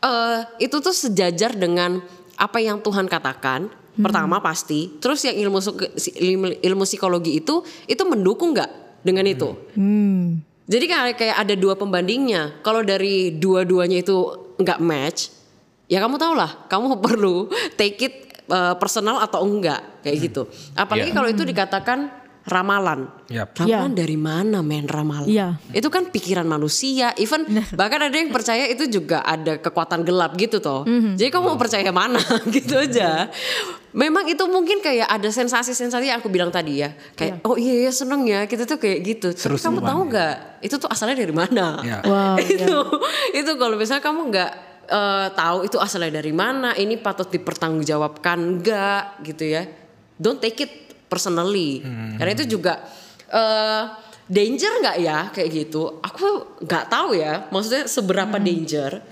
eh 0.03 0.39
itu 0.59 0.75
tuh 0.83 0.91
sejajar 0.91 1.55
dengan 1.55 2.03
apa 2.35 2.59
yang 2.59 2.83
Tuhan 2.83 3.07
katakan. 3.07 3.71
Pertama 3.93 4.41
pasti, 4.41 4.89
terus 4.97 5.21
yang 5.21 5.37
ilmu, 5.37 5.61
ilmu 6.57 6.81
psikologi 6.81 7.37
itu 7.37 7.61
itu 7.85 8.01
mendukung 8.09 8.57
nggak 8.57 9.05
dengan 9.05 9.21
itu? 9.29 9.53
Hmm. 9.77 10.41
Jadi 10.65 10.85
kayak 10.89 11.13
kayak 11.13 11.37
ada 11.37 11.53
dua 11.53 11.77
pembandingnya. 11.77 12.57
Kalau 12.65 12.81
dari 12.81 13.37
dua-duanya 13.37 14.01
itu 14.01 14.17
nggak 14.57 14.79
match, 14.81 15.29
ya 15.87 15.99
kamu 15.99 16.15
tau 16.17 16.33
lah, 16.33 16.67
kamu 16.67 16.97
perlu 17.05 17.47
take 17.75 17.97
it 17.99 18.15
uh, 18.47 18.75
personal 18.75 19.19
atau 19.19 19.43
enggak 19.43 20.03
kayak 20.03 20.17
gitu. 20.19 20.47
Apalagi 20.73 21.11
Iya. 21.11 21.17
kalau 21.17 21.29
itu 21.29 21.43
dikatakan 21.43 21.99
ramalan. 22.43 23.07
Yap. 23.31 23.55
Ramalan 23.55 23.95
dari 23.95 24.19
mana 24.19 24.59
men 24.59 24.83
ramalan? 24.83 25.31
Iya. 25.31 25.55
Itu 25.71 25.87
kan 25.87 26.11
pikiran 26.11 26.43
manusia. 26.43 27.15
Even 27.15 27.47
bahkan 27.79 28.03
ada 28.03 28.11
yang 28.11 28.35
percaya 28.35 28.67
itu 28.67 28.83
juga 28.91 29.23
ada 29.23 29.55
kekuatan 29.55 30.03
gelap 30.03 30.35
gitu 30.35 30.59
toh. 30.59 30.83
Mhm. 30.83 31.15
Jadi 31.15 31.29
kamu 31.31 31.55
mau 31.55 31.59
percaya 31.59 31.87
mana 31.95 32.19
gitu 32.55 32.75
aja. 32.75 33.31
Memang 33.95 34.27
itu 34.27 34.43
mungkin 34.49 34.81
kayak 34.83 35.07
ada 35.07 35.29
sensasi-sensasi 35.31 36.09
yang 36.11 36.19
aku 36.19 36.27
bilang 36.27 36.51
tadi 36.51 36.83
ya. 36.83 36.91
Kayak 37.15 37.45
oh 37.47 37.55
iya, 37.55 37.87
iya 37.87 37.91
seneng 37.95 38.27
ya 38.27 38.43
kita 38.43 38.67
tuh 38.67 38.75
kayak 38.75 38.99
gitu. 39.07 39.31
Tapi 39.31 39.55
kamu 39.55 39.79
tahu 39.79 40.01
ya. 40.03 40.09
nggak 40.11 40.33
itu 40.67 40.75
tuh 40.75 40.89
asalnya 40.91 41.15
dari 41.15 41.31
mana? 41.31 41.79
Ya. 41.79 42.03
Wow, 42.03 42.35
itu 42.43 42.75
itu 43.31 43.51
kalau 43.55 43.79
misalnya 43.79 44.03
kamu 44.03 44.21
nggak 44.33 44.51
eh, 44.87 45.27
tahu 45.33 45.67
itu 45.67 45.77
asalnya 45.79 46.19
dari 46.19 46.33
mana, 46.35 46.75
ini 46.75 46.99
patut 46.99 47.27
dipertanggungjawabkan 47.31 48.37
enggak 48.39 49.23
gitu 49.23 49.43
ya. 49.47 49.63
Don't 50.17 50.39
take 50.39 50.59
it 50.63 50.73
personally. 51.07 51.83
Karena 52.17 52.31
itu 52.33 52.57
juga 52.57 52.81
eh, 53.29 53.83
danger 54.27 54.71
nggak 54.81 54.97
ya 55.03 55.17
kayak 55.29 55.49
gitu? 55.51 55.99
Aku 56.01 56.57
nggak 56.63 56.85
tahu 56.89 57.17
ya. 57.17 57.47
Maksudnya 57.49 57.85
seberapa 57.89 58.37
danger. 58.39 59.03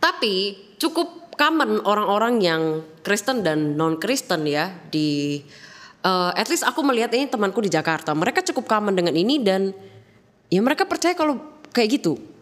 Tapi 0.00 0.34
cukup 0.76 1.32
common 1.34 1.82
orang-orang 1.82 2.34
yang 2.44 2.62
Kristen 3.02 3.42
dan 3.42 3.74
non 3.74 3.98
Kristen 3.98 4.46
ya 4.46 4.70
di 4.88 5.42
eh, 6.04 6.30
at 6.34 6.46
least 6.48 6.64
aku 6.64 6.80
melihat 6.84 7.10
ini 7.14 7.26
temanku 7.26 7.60
di 7.64 7.70
Jakarta. 7.70 8.12
Mereka 8.12 8.44
cukup 8.52 8.68
common 8.68 8.94
dengan 8.94 9.14
ini 9.16 9.40
dan 9.40 9.72
ya 10.52 10.60
mereka 10.60 10.84
percaya 10.84 11.16
kalau 11.16 11.40
kayak 11.74 12.00
gitu. 12.00 12.33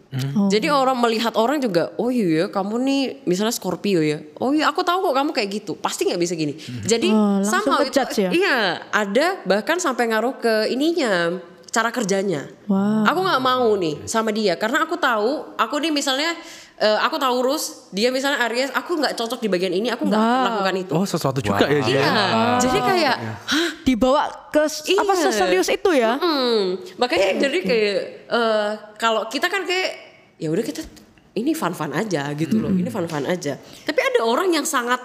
Jadi 0.49 0.69
orang 0.69 0.97
melihat 1.01 1.33
orang 1.33 1.57
juga, 1.57 1.89
oh 1.97 2.13
iya 2.13 2.45
kamu 2.47 2.75
nih 2.85 3.01
misalnya 3.25 3.53
Scorpio 3.53 3.99
ya, 3.99 4.21
oh 4.37 4.53
iya 4.53 4.69
aku 4.69 4.85
tahu 4.85 5.09
kok 5.09 5.15
kamu 5.17 5.29
kayak 5.33 5.49
gitu, 5.49 5.73
pasti 5.73 6.05
nggak 6.05 6.21
bisa 6.21 6.33
gini. 6.37 6.53
Jadi 6.85 7.09
Oh, 7.09 7.41
somehow 7.41 7.81
itu, 7.81 7.97
ya? 8.21 8.29
iya 8.29 8.57
ada 8.93 9.41
bahkan 9.45 9.81
sampai 9.81 10.13
ngaruh 10.13 10.37
ke 10.37 10.69
ininya 10.69 11.41
cara 11.73 11.89
kerjanya. 11.89 12.45
Wow. 12.69 13.09
Aku 13.09 13.19
nggak 13.25 13.41
mau 13.41 13.73
nih 13.73 14.05
sama 14.05 14.29
dia 14.29 14.53
karena 14.53 14.85
aku 14.85 14.93
tahu 15.01 15.57
aku 15.57 15.75
nih 15.81 15.89
misalnya 15.89 16.37
eh, 16.75 16.97
aku 16.99 17.15
Taurus, 17.15 17.63
dia 17.89 18.09
misalnya 18.09 18.41
Aries, 18.43 18.69
aku 18.69 18.95
nggak 18.95 19.13
cocok 19.13 19.39
di 19.39 19.47
bagian 19.47 19.71
ini, 19.71 19.87
aku 19.87 20.03
nggak 20.03 20.17
Wow. 20.17 20.39
melakukan 20.41 20.75
itu. 20.79 20.91
Oh 20.91 21.05
sesuatu 21.05 21.39
juga 21.39 21.63
ya 21.63 21.79
Jen. 21.79 21.95
Iya, 21.95 22.11
jadi 22.59 22.79
kayak, 22.79 23.15
hah, 23.45 23.69
Dibawa 23.83 24.21
ke 24.49 24.63
s- 24.63 24.87
apa 24.87 25.11
Iya. 25.11 25.23
seserius 25.23 25.67
itu 25.67 25.89
ya? 25.91 26.15
hmm, 26.15 26.95
makanya 26.97 27.35
jadi 27.37 27.57
kayak 27.59 27.97
eh, 28.27 28.69
kalau 28.95 29.27
kita 29.27 29.47
kan 29.47 29.63
kayak 29.63 29.91
ya 30.35 30.47
udah 30.47 30.61
kita 30.61 30.81
ini 31.33 31.51
fun-fun 31.51 31.91
aja 31.91 32.29
gitu 32.31 32.57
loh, 32.57 32.69
ini 32.69 32.87
fun-fun 32.87 33.25
aja. 33.25 33.57
Tapi 33.59 33.99
ada 33.99 34.21
orang 34.21 34.49
yang 34.49 34.63
sangat 34.63 35.01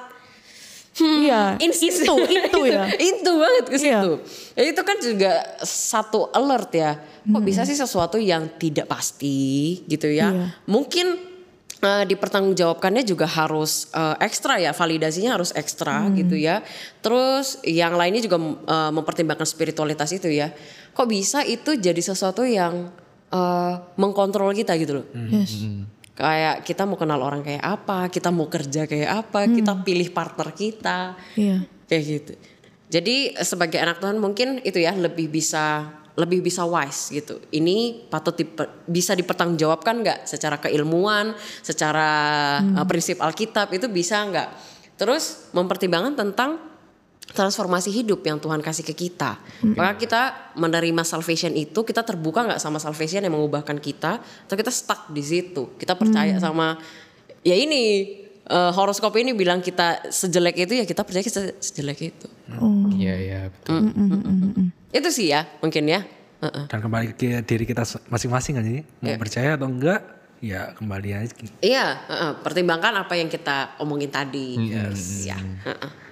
Iya. 0.94 1.54
insist 1.58 2.02
Itu, 2.02 2.18
itu 2.18 2.60
ya. 2.66 2.90
itu 3.14 3.30
banget 3.32 3.64
ke 3.66 3.76
Iya. 3.76 4.02
situ. 4.02 4.10
Ya, 4.52 4.62
itu 4.66 4.80
kan 4.82 4.96
juga 4.98 5.30
satu 5.62 6.26
alert 6.28 6.70
ya. 6.72 6.98
Kok 7.22 7.38
bisa 7.40 7.62
sih 7.62 7.72
sesuatu 7.72 8.18
yang 8.18 8.50
tidak 8.54 8.86
pasti 8.86 9.78
gitu 9.86 10.10
ya? 10.10 10.26
Iya. 10.28 10.46
Mungkin 10.66 11.06
eh, 11.82 12.04
dipertanggungjawabkannya 12.06 13.02
juga 13.06 13.26
harus 13.26 13.90
eh, 13.94 14.16
ekstra 14.24 14.58
ya 14.58 14.74
validasinya 14.74 15.34
harus 15.38 15.54
ekstra 15.54 16.10
gitu 16.18 16.34
ya. 16.34 16.62
Terus 17.02 17.62
yang 17.64 17.94
lainnya 17.94 18.22
juga 18.24 18.38
eh, 18.42 18.90
mempertimbangkan 18.94 19.46
spiritualitas 19.46 20.10
itu 20.14 20.30
ya. 20.30 20.50
Kok 20.94 21.06
bisa 21.06 21.46
itu 21.46 21.78
jadi 21.78 21.98
sesuatu 21.98 22.42
yang 22.42 22.90
eh, 23.30 23.74
mengkontrol 23.96 24.50
kita 24.54 24.74
gitu 24.78 25.02
loh? 25.02 25.06
Yes. 25.14 25.54
kayak 26.18 26.66
kita 26.66 26.82
mau 26.82 26.98
kenal 26.98 27.22
orang 27.22 27.46
kayak 27.46 27.62
apa 27.62 28.10
kita 28.10 28.34
mau 28.34 28.50
kerja 28.50 28.90
kayak 28.90 29.22
apa 29.22 29.46
kita 29.46 29.86
pilih 29.86 30.10
partner 30.10 30.50
kita. 30.50 31.14
Iya. 31.38 31.62
kayak 31.86 32.04
gitu. 32.04 32.32
Jadi 32.88 33.36
sebagai 33.44 33.78
anak 33.78 34.00
Tuhan 34.00 34.18
mungkin 34.18 34.64
itu 34.64 34.80
ya 34.80 34.96
lebih 34.96 35.28
bisa 35.28 35.92
lebih 36.18 36.42
bisa 36.42 36.66
wise 36.66 37.14
gitu. 37.14 37.38
Ini 37.54 38.10
patut 38.10 38.34
diper- 38.34 38.82
bisa 38.90 39.14
dipertanggungjawabkan 39.14 40.02
nggak 40.02 40.18
secara 40.26 40.58
keilmuan, 40.58 41.38
secara 41.62 42.10
eh, 42.58 42.86
prinsip 42.90 43.22
Alkitab 43.22 43.70
itu 43.70 43.86
bisa 43.86 44.26
nggak? 44.26 44.48
Terus 44.98 45.54
mempertimbangkan 45.54 46.18
tentang 46.18 46.58
transformasi 47.28 47.92
hidup 47.92 48.24
yang 48.24 48.40
Tuhan 48.40 48.58
kasih 48.64 48.82
ke 48.88 48.96
kita. 48.96 49.36
Maka 49.76 50.00
kita 50.00 50.22
menerima 50.56 51.04
salvation 51.04 51.52
itu 51.54 51.84
kita 51.84 52.02
terbuka 52.02 52.42
nggak 52.42 52.58
sama 52.58 52.80
salvation 52.80 53.20
yang 53.20 53.36
mengubahkan 53.36 53.78
kita 53.78 54.18
atau 54.18 54.56
kita 54.56 54.72
stuck 54.72 55.12
di 55.12 55.20
situ. 55.20 55.76
Kita 55.76 55.94
percaya 55.94 56.40
sama 56.40 56.80
ya 57.44 57.54
ini 57.54 57.84
eh, 58.48 58.70
horoskop 58.72 59.12
ini 59.16 59.32
bilang 59.32 59.60
kita 59.60 60.08
sejelek 60.08 60.56
itu 60.58 60.72
ya 60.74 60.84
kita 60.84 61.04
percaya 61.04 61.22
kita 61.22 61.54
sejelek 61.60 61.98
itu. 62.00 62.26
Iya 62.96 63.14
iya 63.14 63.40
betul. 63.52 63.92
Itu 64.88 65.08
sih 65.12 65.28
ya 65.28 65.44
mungkin 65.60 65.84
ya. 65.86 66.00
Heeh. 66.38 66.64
Dan 66.70 66.78
kembali 66.78 67.18
ke 67.18 67.42
diri 67.42 67.66
kita 67.66 67.82
masing-masing 68.08 68.56
kan 68.56 68.64
ini 68.64 68.80
mau 69.02 69.10
Iya. 69.10 69.18
percaya 69.18 69.50
atau 69.58 69.66
enggak 69.66 70.00
ya 70.38 70.70
kembali 70.70 71.08
aja. 71.18 71.34
Iya, 71.58 71.86
heeh. 72.06 72.30
pertimbangkan 72.46 72.94
apa 72.94 73.18
yang 73.18 73.26
kita 73.26 73.74
omongin 73.82 74.06
tadi. 74.06 74.54
Yes. 74.70 75.26
Ya. 75.26 75.34
heeh. 75.36 76.07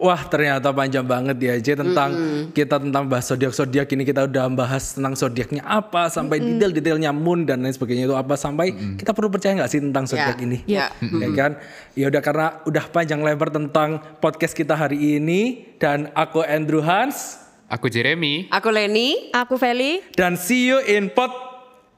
Wah 0.00 0.24
ternyata 0.24 0.72
panjang 0.72 1.04
banget 1.04 1.36
ya 1.36 1.54
J 1.56 1.76
tentang 1.76 2.10
kita 2.50 2.80
tentang 2.80 3.04
bahas 3.04 3.28
zodiak 3.28 3.52
zodiak 3.52 3.84
ini 3.86 4.02
kita 4.02 4.24
udah 4.24 4.48
bahas 4.48 4.96
tentang 4.96 5.12
zodiaknya 5.12 5.60
apa 5.60 6.08
sampai 6.08 6.40
detail-detailnya 6.40 7.12
moon 7.12 7.44
dan 7.44 7.60
lain 7.60 7.70
sebagainya 7.70 8.08
itu 8.08 8.16
apa 8.16 8.32
sampai 8.32 8.72
kita 8.96 9.12
perlu 9.12 9.28
percaya 9.28 9.52
nggak 9.54 9.68
sih 9.68 9.78
tentang 9.78 10.08
zodiak 10.08 10.32
Ya. 10.32 10.42
ini? 10.42 10.58
Ya. 10.64 10.86
Ya 10.96 11.28
kan? 11.30 11.50
Ya 11.92 12.08
udah 12.08 12.20
karena 12.20 12.46
udah 12.64 12.84
panjang 12.88 13.20
lebar 13.20 13.52
tentang 13.52 14.00
podcast 14.18 14.56
kita 14.56 14.72
hari 14.72 15.20
ini 15.20 15.68
dan 15.76 16.08
aku 16.14 16.40
Andrew 16.40 16.80
Hans 16.80 17.36
Aku 17.68 17.86
Jeremy. 17.86 18.50
Aku 18.50 18.66
Leni. 18.66 19.30
Aku 19.30 19.54
Feli. 19.54 20.02
dan 20.16 20.34
see 20.34 20.64
you 20.64 20.82
in 20.82 21.06
pot 21.06 21.30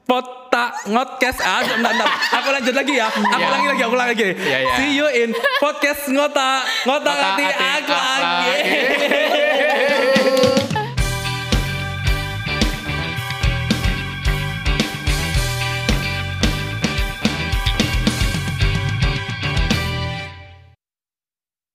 pota 0.02 0.64
ngotcast 0.84 1.40
ah 1.40 1.62
bentar, 1.62 1.90
bentar. 1.90 2.08
aku 2.32 2.48
lanjut 2.50 2.74
lagi 2.74 2.94
ya 2.94 3.06
aku 3.06 3.22
Ya. 3.38 3.48
lagi 3.48 3.66
lagi 3.68 3.82
aku 3.82 3.96
lagi 3.96 4.28
Ya, 4.36 4.58
ya. 4.60 4.74
see 4.76 4.90
you 4.92 5.06
in 5.08 5.30
podcast 5.56 6.04
ngota 6.08 6.50
ngota 6.84 7.06
Ngota 7.06 7.12
hati 7.32 7.42
hati 7.44 7.64
aku 7.78 7.92
lagi. 7.92 8.52